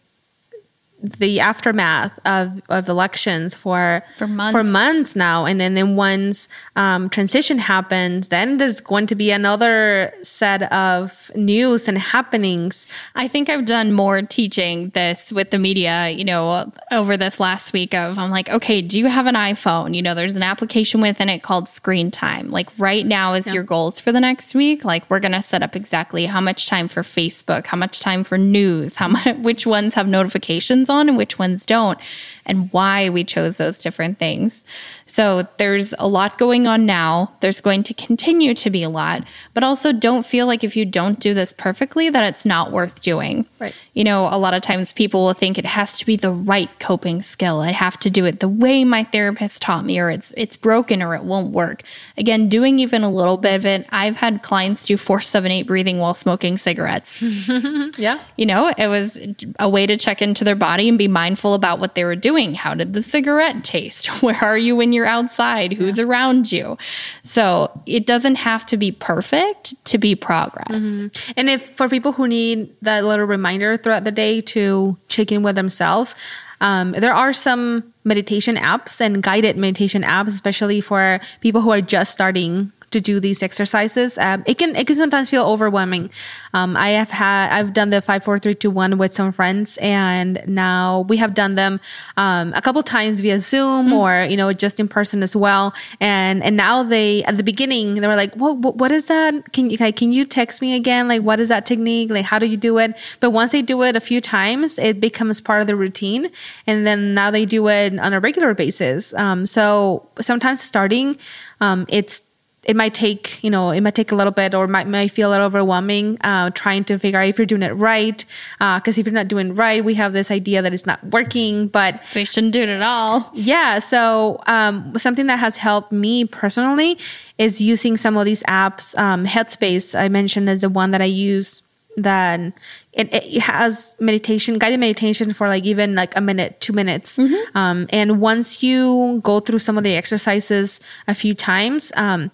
the 1.02 1.40
aftermath 1.40 2.18
of, 2.24 2.62
of 2.68 2.88
elections 2.88 3.54
for 3.54 4.02
for 4.16 4.26
months. 4.26 4.56
for 4.56 4.64
months. 4.64 5.16
now. 5.16 5.44
And 5.44 5.60
then, 5.60 5.74
then 5.74 5.96
once 5.96 6.48
um, 6.74 7.10
transition 7.10 7.58
happens 7.58 8.28
then 8.28 8.58
there's 8.58 8.80
going 8.80 9.06
to 9.06 9.14
be 9.14 9.30
another 9.30 10.12
set 10.22 10.70
of 10.72 11.30
news 11.34 11.88
and 11.88 11.98
happenings. 11.98 12.86
I 13.14 13.28
think 13.28 13.48
i've 13.48 13.66
done 13.66 13.92
more 13.92 14.22
teaching 14.22 14.90
this 14.90 15.32
with 15.32 15.50
the 15.50 15.58
media 15.58 16.08
you 16.10 16.24
know 16.24 16.70
over 16.92 17.16
this 17.16 17.38
last 17.40 17.72
week 17.72 17.94
of 17.94 18.18
i'm 18.18 18.30
like 18.30 18.48
okay 18.48 18.80
do 18.80 18.98
you 18.98 19.06
have 19.06 19.26
an 19.26 19.34
iphone? 19.34 19.94
You 19.94 20.02
know 20.02 20.14
there's 20.14 20.34
an 20.34 20.42
application 20.42 21.00
within 21.00 21.28
it 21.28 21.42
called 21.42 21.68
screen 21.68 22.10
time. 22.10 22.50
Like 22.50 22.68
right 22.78 23.04
now 23.04 23.34
is 23.34 23.46
yeah. 23.46 23.54
your 23.54 23.62
goals 23.62 24.00
for 24.00 24.12
the 24.12 24.20
next 24.20 24.54
week. 24.54 24.84
Like 24.84 25.08
we're 25.10 25.20
going 25.20 25.32
to 25.32 25.42
set 25.42 25.62
up 25.62 25.76
exactly 25.76 26.26
how 26.26 26.40
much 26.40 26.66
time 26.66 26.88
for 26.88 27.02
facebook 27.02 27.66
how 27.66 27.76
much 27.76 28.00
time 28.00 28.24
for 28.24 28.38
news 28.38 28.96
how 28.96 29.08
much 29.08 29.36
which 29.48 29.66
ones 29.66 29.94
have 29.94 30.08
notifications 30.08 30.85
on 30.88 31.08
and 31.08 31.16
which 31.18 31.38
ones 31.38 31.66
don't 31.66 31.98
and 32.46 32.72
why 32.72 33.10
we 33.10 33.24
chose 33.24 33.58
those 33.58 33.78
different 33.78 34.18
things. 34.18 34.64
So 35.06 35.46
there's 35.58 35.94
a 35.98 36.08
lot 36.08 36.38
going 36.38 36.66
on 36.66 36.84
now. 36.86 37.32
There's 37.40 37.60
going 37.60 37.84
to 37.84 37.94
continue 37.94 38.54
to 38.54 38.70
be 38.70 38.82
a 38.82 38.88
lot, 38.88 39.24
but 39.54 39.62
also 39.62 39.92
don't 39.92 40.26
feel 40.26 40.46
like 40.46 40.64
if 40.64 40.76
you 40.76 40.84
don't 40.84 41.20
do 41.20 41.32
this 41.32 41.52
perfectly 41.52 42.10
that 42.10 42.28
it's 42.28 42.44
not 42.44 42.72
worth 42.72 43.00
doing. 43.02 43.46
Right. 43.60 43.74
You 43.94 44.04
know, 44.04 44.28
a 44.30 44.38
lot 44.38 44.54
of 44.54 44.62
times 44.62 44.92
people 44.92 45.24
will 45.24 45.32
think 45.32 45.58
it 45.58 45.64
has 45.64 45.96
to 45.98 46.06
be 46.06 46.16
the 46.16 46.32
right 46.32 46.70
coping 46.80 47.22
skill. 47.22 47.60
I 47.60 47.72
have 47.72 47.98
to 48.00 48.10
do 48.10 48.24
it 48.24 48.40
the 48.40 48.48
way 48.48 48.84
my 48.84 49.04
therapist 49.04 49.62
taught 49.62 49.84
me 49.84 49.98
or 49.98 50.10
it's 50.10 50.32
it's 50.36 50.56
broken 50.56 51.02
or 51.02 51.14
it 51.14 51.22
won't 51.22 51.52
work. 51.52 51.82
Again, 52.16 52.48
doing 52.48 52.78
even 52.78 53.02
a 53.02 53.10
little 53.10 53.36
bit 53.36 53.54
of 53.54 53.66
it. 53.66 53.86
I've 53.90 54.16
had 54.16 54.42
clients 54.42 54.86
do 54.86 54.96
478 54.96 55.66
breathing 55.66 55.98
while 55.98 56.14
smoking 56.14 56.58
cigarettes. 56.58 57.22
yeah. 57.98 58.20
You 58.36 58.46
know, 58.46 58.72
it 58.76 58.88
was 58.88 59.20
a 59.58 59.68
way 59.68 59.86
to 59.86 59.96
check 59.96 60.20
into 60.20 60.44
their 60.44 60.56
body 60.56 60.88
and 60.88 60.98
be 60.98 61.08
mindful 61.08 61.54
about 61.54 61.78
what 61.78 61.94
they 61.94 62.04
were 62.04 62.16
doing 62.16 62.35
doing? 62.36 62.54
How 62.54 62.74
did 62.74 62.92
the 62.92 63.02
cigarette 63.02 63.64
taste? 63.64 64.06
Where 64.22 64.42
are 64.42 64.58
you 64.58 64.76
when 64.76 64.92
you're 64.92 65.06
outside? 65.06 65.72
Who's 65.72 65.98
yeah. 65.98 66.04
around 66.04 66.52
you? 66.52 66.76
So 67.24 67.70
it 67.86 68.06
doesn't 68.06 68.36
have 68.36 68.66
to 68.66 68.76
be 68.76 68.92
perfect 68.92 69.82
to 69.86 69.98
be 69.98 70.14
progress. 70.14 70.82
Mm-hmm. 70.82 71.32
And 71.36 71.48
if 71.48 71.70
for 71.76 71.88
people 71.88 72.12
who 72.12 72.28
need 72.28 72.74
that 72.82 73.04
little 73.04 73.26
reminder 73.26 73.76
throughout 73.76 74.04
the 74.04 74.12
day 74.12 74.40
to 74.42 74.96
check 75.08 75.32
in 75.32 75.42
with 75.42 75.56
themselves, 75.56 76.14
um, 76.60 76.92
there 76.92 77.14
are 77.14 77.32
some 77.32 77.92
meditation 78.04 78.56
apps 78.56 79.00
and 79.00 79.22
guided 79.22 79.56
meditation 79.56 80.02
apps, 80.02 80.28
especially 80.28 80.80
for 80.80 81.20
people 81.40 81.60
who 81.60 81.70
are 81.70 81.82
just 81.82 82.12
starting 82.12 82.72
to 82.90 83.00
do 83.00 83.20
these 83.20 83.42
exercises. 83.42 84.18
Um, 84.18 84.44
it 84.46 84.58
can 84.58 84.76
it 84.76 84.86
can 84.86 84.96
sometimes 84.96 85.30
feel 85.30 85.44
overwhelming. 85.44 86.10
Um, 86.54 86.76
I 86.76 86.90
have 86.90 87.10
had 87.10 87.50
I've 87.50 87.72
done 87.72 87.90
the 87.90 88.00
five 88.00 88.22
four 88.22 88.38
three 88.38 88.54
two 88.54 88.70
one 88.70 88.98
with 88.98 89.12
some 89.12 89.32
friends, 89.32 89.78
and 89.78 90.42
now 90.46 91.00
we 91.08 91.16
have 91.16 91.34
done 91.34 91.56
them 91.56 91.80
um, 92.16 92.52
a 92.54 92.62
couple 92.62 92.82
times 92.82 93.20
via 93.20 93.40
Zoom 93.40 93.88
mm. 93.88 93.92
or 93.92 94.28
you 94.30 94.36
know 94.36 94.52
just 94.52 94.78
in 94.78 94.88
person 94.88 95.22
as 95.22 95.34
well. 95.34 95.74
And 96.00 96.42
and 96.42 96.56
now 96.56 96.82
they 96.82 97.24
at 97.24 97.36
the 97.36 97.42
beginning 97.42 97.94
they 97.94 98.06
were 98.06 98.16
like, 98.16 98.34
what 98.34 98.58
what 98.76 98.92
is 98.92 99.06
that? 99.06 99.52
Can 99.52 99.70
you 99.70 99.78
can 99.78 100.12
you 100.12 100.24
text 100.24 100.62
me 100.62 100.74
again? 100.74 101.08
Like 101.08 101.22
what 101.22 101.40
is 101.40 101.48
that 101.48 101.66
technique? 101.66 102.10
Like 102.10 102.24
how 102.24 102.38
do 102.38 102.46
you 102.46 102.56
do 102.56 102.78
it? 102.78 102.94
But 103.20 103.30
once 103.30 103.52
they 103.52 103.62
do 103.62 103.82
it 103.82 103.96
a 103.96 104.00
few 104.00 104.20
times, 104.20 104.78
it 104.78 105.00
becomes 105.00 105.40
part 105.40 105.60
of 105.60 105.66
the 105.66 105.76
routine, 105.76 106.30
and 106.66 106.86
then 106.86 107.14
now 107.14 107.30
they 107.30 107.44
do 107.44 107.68
it 107.68 107.98
on 107.98 108.12
a 108.12 108.20
regular 108.20 108.54
basis. 108.54 109.12
Um, 109.14 109.46
so 109.46 110.08
sometimes 110.20 110.60
starting, 110.60 111.18
um, 111.60 111.86
it's 111.88 112.22
it 112.66 112.74
might 112.74 112.92
take 112.92 113.42
you 113.42 113.48
know 113.48 113.70
it 113.70 113.80
might 113.80 113.94
take 113.94 114.12
a 114.12 114.14
little 114.14 114.32
bit 114.32 114.54
or 114.54 114.66
might, 114.66 114.86
might 114.86 115.10
feel 115.10 115.30
a 115.30 115.32
little 115.32 115.46
overwhelming 115.46 116.18
uh, 116.22 116.50
trying 116.50 116.84
to 116.84 116.98
figure 116.98 117.18
out 117.18 117.26
if 117.26 117.38
you're 117.38 117.46
doing 117.46 117.62
it 117.62 117.72
right 117.72 118.24
because 118.58 118.98
uh, 118.98 119.00
if 119.00 119.06
you're 119.06 119.14
not 119.14 119.28
doing 119.28 119.54
right 119.54 119.84
we 119.84 119.94
have 119.94 120.12
this 120.12 120.30
idea 120.30 120.60
that 120.60 120.74
it's 120.74 120.84
not 120.84 121.02
working 121.04 121.68
but 121.68 122.00
so 122.08 122.18
you 122.18 122.26
shouldn't 122.26 122.52
do 122.52 122.60
it 122.60 122.68
at 122.68 122.82
all. 122.82 123.30
Yeah 123.32 123.78
so 123.78 124.40
um, 124.46 124.92
something 124.98 125.26
that 125.28 125.38
has 125.38 125.56
helped 125.56 125.92
me 125.92 126.24
personally 126.24 126.98
is 127.38 127.60
using 127.60 127.96
some 127.96 128.16
of 128.16 128.24
these 128.24 128.42
apps 128.44 128.98
um, 128.98 129.24
headspace 129.24 129.98
i 129.98 130.08
mentioned 130.08 130.48
is 130.50 130.60
the 130.60 130.68
one 130.68 130.90
that 130.90 131.00
i 131.00 131.06
use. 131.06 131.62
That 131.98 132.52
it, 132.92 133.08
it, 133.14 133.40
has 133.40 133.94
meditation 133.98 134.58
guided 134.58 134.78
meditation 134.78 135.32
for 135.32 135.48
like 135.48 135.64
even 135.64 135.94
like 135.94 136.14
a 136.14 136.20
minute 136.20 136.60
two 136.60 136.74
minutes. 136.74 137.16
Mm-hmm. 137.16 137.56
um, 137.56 137.86
and 137.88 138.20
once 138.20 138.62
you 138.62 139.20
go 139.24 139.40
through 139.40 139.60
some 139.60 139.78
of 139.78 139.84
the 139.84 139.94
exercises 139.96 140.78
a 141.08 141.14
few 141.14 141.32
times 141.32 141.92
um, 141.96 142.30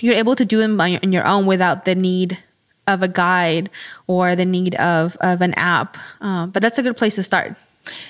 you're 0.00 0.14
able 0.14 0.36
to 0.36 0.44
do 0.44 0.58
them 0.58 0.80
on 0.80 0.92
your, 0.92 1.00
on 1.02 1.12
your 1.12 1.26
own 1.26 1.46
without 1.46 1.84
the 1.84 1.94
need 1.94 2.38
of 2.86 3.02
a 3.02 3.08
guide 3.08 3.70
or 4.06 4.36
the 4.36 4.44
need 4.44 4.74
of, 4.76 5.16
of 5.20 5.40
an 5.42 5.54
app. 5.54 5.96
Uh, 6.20 6.46
but 6.46 6.62
that's 6.62 6.78
a 6.78 6.82
good 6.82 6.96
place 6.96 7.16
to 7.16 7.22
start. 7.22 7.56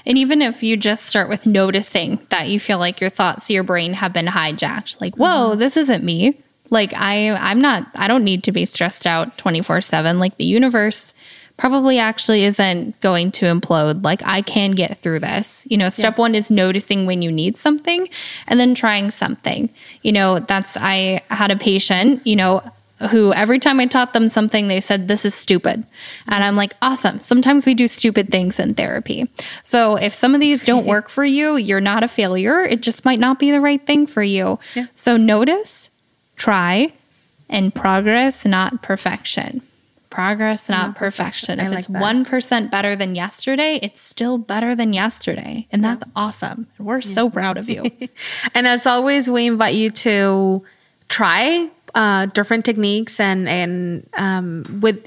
And 0.07 0.16
even 0.16 0.43
if 0.43 0.62
you 0.62 0.76
just 0.76 1.07
start 1.07 1.28
with 1.28 1.47
noticing 1.47 2.18
that 2.30 2.49
you 2.49 2.59
feel 2.59 2.78
like 2.78 3.01
your 3.01 3.11
thoughts, 3.11 3.51
your 3.51 3.62
brain 3.62 3.93
have 3.95 4.12
been 4.12 4.26
hijacked, 4.26 5.01
like, 5.01 5.16
whoa, 5.16 5.51
mm-hmm. 5.51 5.59
this 5.59 5.76
isn't 5.76 6.03
me. 6.03 6.41
Like 6.70 6.93
I, 6.95 7.30
I'm 7.30 7.61
not. 7.61 7.87
I 7.95 8.09
don't 8.09 8.24
need 8.24 8.45
to 8.45 8.53
be 8.53 8.66
stressed 8.66 9.07
out 9.07 9.39
24 9.39 9.82
seven. 9.82 10.18
Like 10.18 10.37
the 10.37 10.45
universe 10.45 11.14
probably 11.57 11.98
actually 11.98 12.44
isn't 12.44 13.00
going 13.00 13.32
to 13.32 13.46
implode. 13.46 14.04
Like, 14.04 14.22
I 14.24 14.42
can 14.42 14.72
get 14.72 14.98
through 14.98 15.20
this. 15.20 15.66
You 15.70 15.78
know, 15.78 15.88
step 15.88 16.16
yeah. 16.16 16.20
one 16.20 16.34
is 16.34 16.50
noticing 16.50 17.07
when 17.07 17.22
you 17.22 17.32
need 17.32 17.57
something 17.57 18.09
and 18.46 18.61
then 18.61 18.74
trying 18.74 19.11
something. 19.11 19.70
You 20.02 20.12
know, 20.12 20.38
that's, 20.38 20.76
I 20.78 21.22
had 21.30 21.50
a 21.50 21.57
patient, 21.57 22.26
you 22.26 22.36
know, 22.36 22.62
who 23.11 23.32
every 23.34 23.59
time 23.59 23.78
I 23.78 23.86
taught 23.86 24.14
them 24.14 24.30
something, 24.30 24.68
they 24.68 24.80
said, 24.80 25.07
This 25.07 25.26
is 25.26 25.34
stupid. 25.34 25.84
And 26.28 26.42
I'm 26.42 26.57
like, 26.57 26.72
Awesome. 26.80 27.20
Sometimes 27.20 27.66
we 27.66 27.74
do 27.74 27.88
stupid 27.88 28.30
things 28.30 28.59
in 28.59 28.72
therapy. 28.72 29.28
So 29.62 29.96
if 29.96 30.14
some 30.14 30.34
of 30.34 30.40
these 30.40 30.64
don't 30.64 30.86
work 30.94 31.11
for 31.11 31.24
you, 31.24 31.57
you're 31.57 31.80
not 31.80 32.02
a 32.02 32.09
failure. 32.09 32.61
It 32.61 32.80
just 32.80 33.04
might 33.04 33.20
not 33.20 33.38
be 33.38 33.50
the 33.50 33.61
right 33.61 33.84
thing 33.86 34.07
for 34.07 34.22
you. 34.22 34.59
Yeah. 34.74 34.86
So 34.94 35.18
notice, 35.18 35.90
try, 36.36 36.92
and 37.50 37.74
progress, 37.74 38.46
not 38.46 38.82
perfection 38.82 39.61
progress, 40.11 40.68
not, 40.68 40.86
not 40.86 40.96
perfection. 40.96 41.61
If 41.61 41.72
it's 41.72 41.88
one 41.88 42.24
better 42.70 42.96
than 42.96 43.14
yesterday, 43.14 43.78
it's 43.82 44.02
still 44.02 44.38
better 44.38 44.74
than 44.74 44.92
yesterday, 44.92 45.66
and 45.70 45.84
that's 45.84 46.04
yeah. 46.07 46.12
awesome. 46.16 46.66
We're 46.78 46.96
yeah. 46.96 47.14
so 47.14 47.30
proud 47.30 47.59
of 47.59 47.68
you. 47.68 47.90
and 48.54 48.66
as 48.66 48.86
always, 48.86 49.28
we 49.28 49.46
invite 49.46 49.74
you 49.74 49.90
to 49.90 50.64
try 51.09 51.70
uh, 51.94 52.26
different 52.26 52.64
techniques 52.64 53.18
and 53.18 53.48
and 53.48 54.07
um, 54.18 54.80
with 54.82 55.04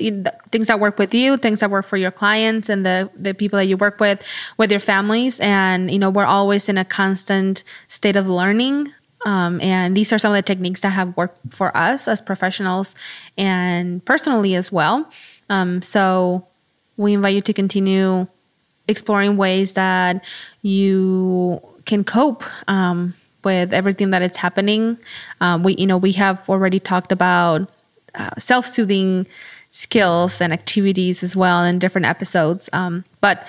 things 0.52 0.68
that 0.68 0.80
work 0.80 0.97
with 0.97 1.14
you, 1.14 1.38
things 1.38 1.60
that 1.60 1.70
work 1.70 1.86
for 1.86 1.97
your 1.97 2.12
clients 2.12 2.68
and 2.68 2.86
the 2.86 3.10
the 3.16 3.34
people 3.34 3.58
that 3.58 3.66
you 3.66 3.78
work 3.78 4.00
with, 4.00 4.24
with 4.58 4.72
your 4.72 4.80
families. 4.80 5.39
And 5.39 5.91
you 5.91 6.00
know, 6.00 6.10
we're 6.10 6.26
always 6.26 6.68
in 6.68 6.78
a 6.78 6.86
constant 6.86 7.64
state 7.88 8.16
of 8.16 8.28
learning. 8.28 8.93
Um, 9.26 9.59
and 9.61 9.97
these 9.97 10.13
are 10.13 10.20
some 10.20 10.32
of 10.32 10.38
the 10.38 10.41
techniques 10.41 10.80
that 10.82 10.91
have 10.91 11.15
worked 11.17 11.53
for 11.53 11.76
us 11.76 12.07
as 12.07 12.22
professionals 12.22 12.95
and 13.38 14.03
personally 14.05 14.55
as 14.55 14.72
well. 14.72 15.09
Um, 15.49 15.82
so 15.82 16.47
we 16.97 17.13
invite 17.13 17.36
you 17.36 17.41
to 17.41 17.53
continue 17.53 18.28
exploring 18.88 19.38
ways 19.38 19.74
that 19.74 20.24
you 20.61 21.61
can 21.86 22.03
cope 22.03 22.43
um, 22.67 23.13
with 23.43 23.74
everything 23.74 24.11
that 24.11 24.22
is 24.22 24.38
happening. 24.38 24.97
Um, 25.41 25.63
we, 25.63 25.76
you 25.76 25.88
know, 25.88 25.97
we 25.97 26.13
have 26.13 26.47
already 26.49 26.80
talked 26.80 27.11
about 27.11 27.70
uh, 28.15 28.32
self-soothing 28.38 29.28
skills 29.72 30.41
and 30.41 30.51
activities 30.51 31.24
as 31.24 31.36
well 31.36 31.63
in 31.63 31.80
different 31.80 32.07
episodes. 32.07 32.70
Um, 32.74 33.05
but 33.22 33.47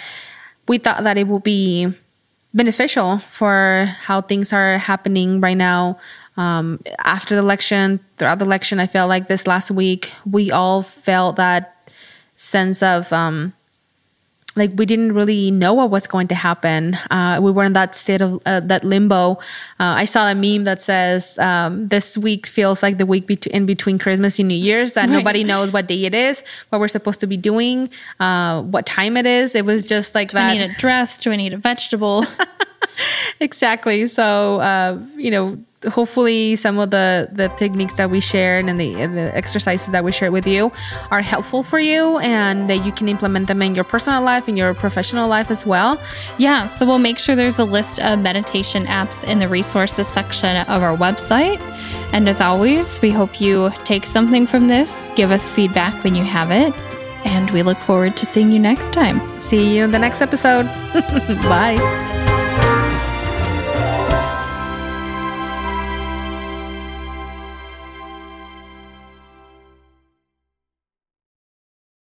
we 0.68 0.78
thought 0.78 1.02
that 1.04 1.16
it 1.16 1.26
would 1.26 1.42
be 1.42 1.92
beneficial 2.52 3.18
for 3.30 3.88
how 4.00 4.20
things 4.20 4.52
are 4.52 4.78
happening 4.78 5.40
right 5.40 5.56
now. 5.56 5.98
Um, 6.36 6.80
after 6.98 7.34
the 7.34 7.40
election, 7.40 8.00
throughout 8.16 8.38
the 8.38 8.44
election, 8.44 8.80
I 8.80 8.86
felt 8.86 9.08
like 9.08 9.28
this 9.28 9.46
last 9.46 9.70
week 9.70 10.12
we 10.28 10.50
all 10.50 10.82
felt 10.82 11.36
that 11.36 11.76
sense 12.34 12.82
of 12.82 13.12
um, 13.12 13.52
like 14.60 14.70
we 14.76 14.84
didn't 14.84 15.12
really 15.12 15.50
know 15.50 15.72
what 15.72 15.90
was 15.90 16.06
going 16.06 16.28
to 16.28 16.34
happen. 16.34 16.94
Uh, 17.10 17.40
we 17.42 17.50
were 17.50 17.64
in 17.64 17.72
that 17.72 17.94
state 17.94 18.20
of 18.20 18.42
uh, 18.44 18.60
that 18.60 18.84
limbo. 18.84 19.32
Uh, 19.80 19.96
I 20.02 20.04
saw 20.04 20.28
a 20.28 20.34
meme 20.34 20.64
that 20.64 20.80
says 20.80 21.38
um, 21.38 21.88
this 21.88 22.18
week 22.18 22.46
feels 22.46 22.82
like 22.82 22.98
the 22.98 23.06
week 23.06 23.26
be- 23.26 23.50
in 23.50 23.64
between 23.64 23.98
Christmas 23.98 24.38
and 24.38 24.48
New 24.48 24.54
Year's 24.54 24.92
that 24.92 25.08
right. 25.08 25.18
nobody 25.18 25.42
knows 25.44 25.72
what 25.72 25.88
day 25.88 26.04
it 26.04 26.14
is, 26.14 26.44
what 26.68 26.78
we're 26.78 26.88
supposed 26.88 27.20
to 27.20 27.26
be 27.26 27.38
doing, 27.38 27.88
uh, 28.20 28.62
what 28.62 28.84
time 28.84 29.16
it 29.16 29.26
is. 29.26 29.54
It 29.54 29.64
was 29.64 29.84
just 29.84 30.14
like 30.14 30.28
Do 30.28 30.34
that. 30.34 30.52
Do 30.52 30.60
I 30.60 30.66
need 30.66 30.74
a 30.74 30.78
dress? 30.78 31.18
Do 31.18 31.32
I 31.32 31.36
need 31.36 31.54
a 31.54 31.58
vegetable? 31.58 32.26
exactly. 33.40 34.06
So 34.06 34.60
uh, 34.60 34.98
you 35.16 35.30
know 35.30 35.58
hopefully 35.88 36.56
some 36.56 36.78
of 36.78 36.90
the 36.90 37.28
the 37.32 37.48
techniques 37.50 37.94
that 37.94 38.10
we 38.10 38.20
shared 38.20 38.66
and 38.66 38.78
the, 38.78 39.06
the 39.06 39.34
exercises 39.34 39.92
that 39.92 40.04
we 40.04 40.12
shared 40.12 40.32
with 40.32 40.46
you 40.46 40.70
are 41.10 41.22
helpful 41.22 41.62
for 41.62 41.78
you 41.78 42.18
and 42.18 42.68
that 42.68 42.84
you 42.84 42.92
can 42.92 43.08
implement 43.08 43.48
them 43.48 43.62
in 43.62 43.74
your 43.74 43.84
personal 43.84 44.20
life 44.22 44.46
and 44.46 44.58
your 44.58 44.74
professional 44.74 45.28
life 45.28 45.50
as 45.50 45.64
well. 45.64 45.98
Yeah 46.38 46.66
so 46.66 46.86
we'll 46.86 46.98
make 46.98 47.18
sure 47.18 47.34
there's 47.34 47.58
a 47.58 47.64
list 47.64 47.98
of 48.00 48.18
meditation 48.18 48.84
apps 48.86 49.24
in 49.24 49.38
the 49.38 49.48
resources 49.48 50.06
section 50.08 50.56
of 50.68 50.82
our 50.82 50.96
website. 50.96 51.60
And 52.12 52.28
as 52.28 52.40
always 52.40 53.00
we 53.00 53.10
hope 53.10 53.40
you 53.40 53.70
take 53.84 54.04
something 54.04 54.46
from 54.46 54.68
this 54.68 55.10
give 55.16 55.30
us 55.30 55.50
feedback 55.50 56.04
when 56.04 56.14
you 56.14 56.24
have 56.24 56.50
it 56.50 56.74
and 57.24 57.50
we 57.50 57.62
look 57.62 57.78
forward 57.78 58.16
to 58.16 58.26
seeing 58.26 58.50
you 58.50 58.58
next 58.58 58.92
time. 58.92 59.40
See 59.40 59.76
you 59.76 59.84
in 59.84 59.90
the 59.90 59.98
next 59.98 60.20
episode. 60.20 60.64
Bye 61.48 62.29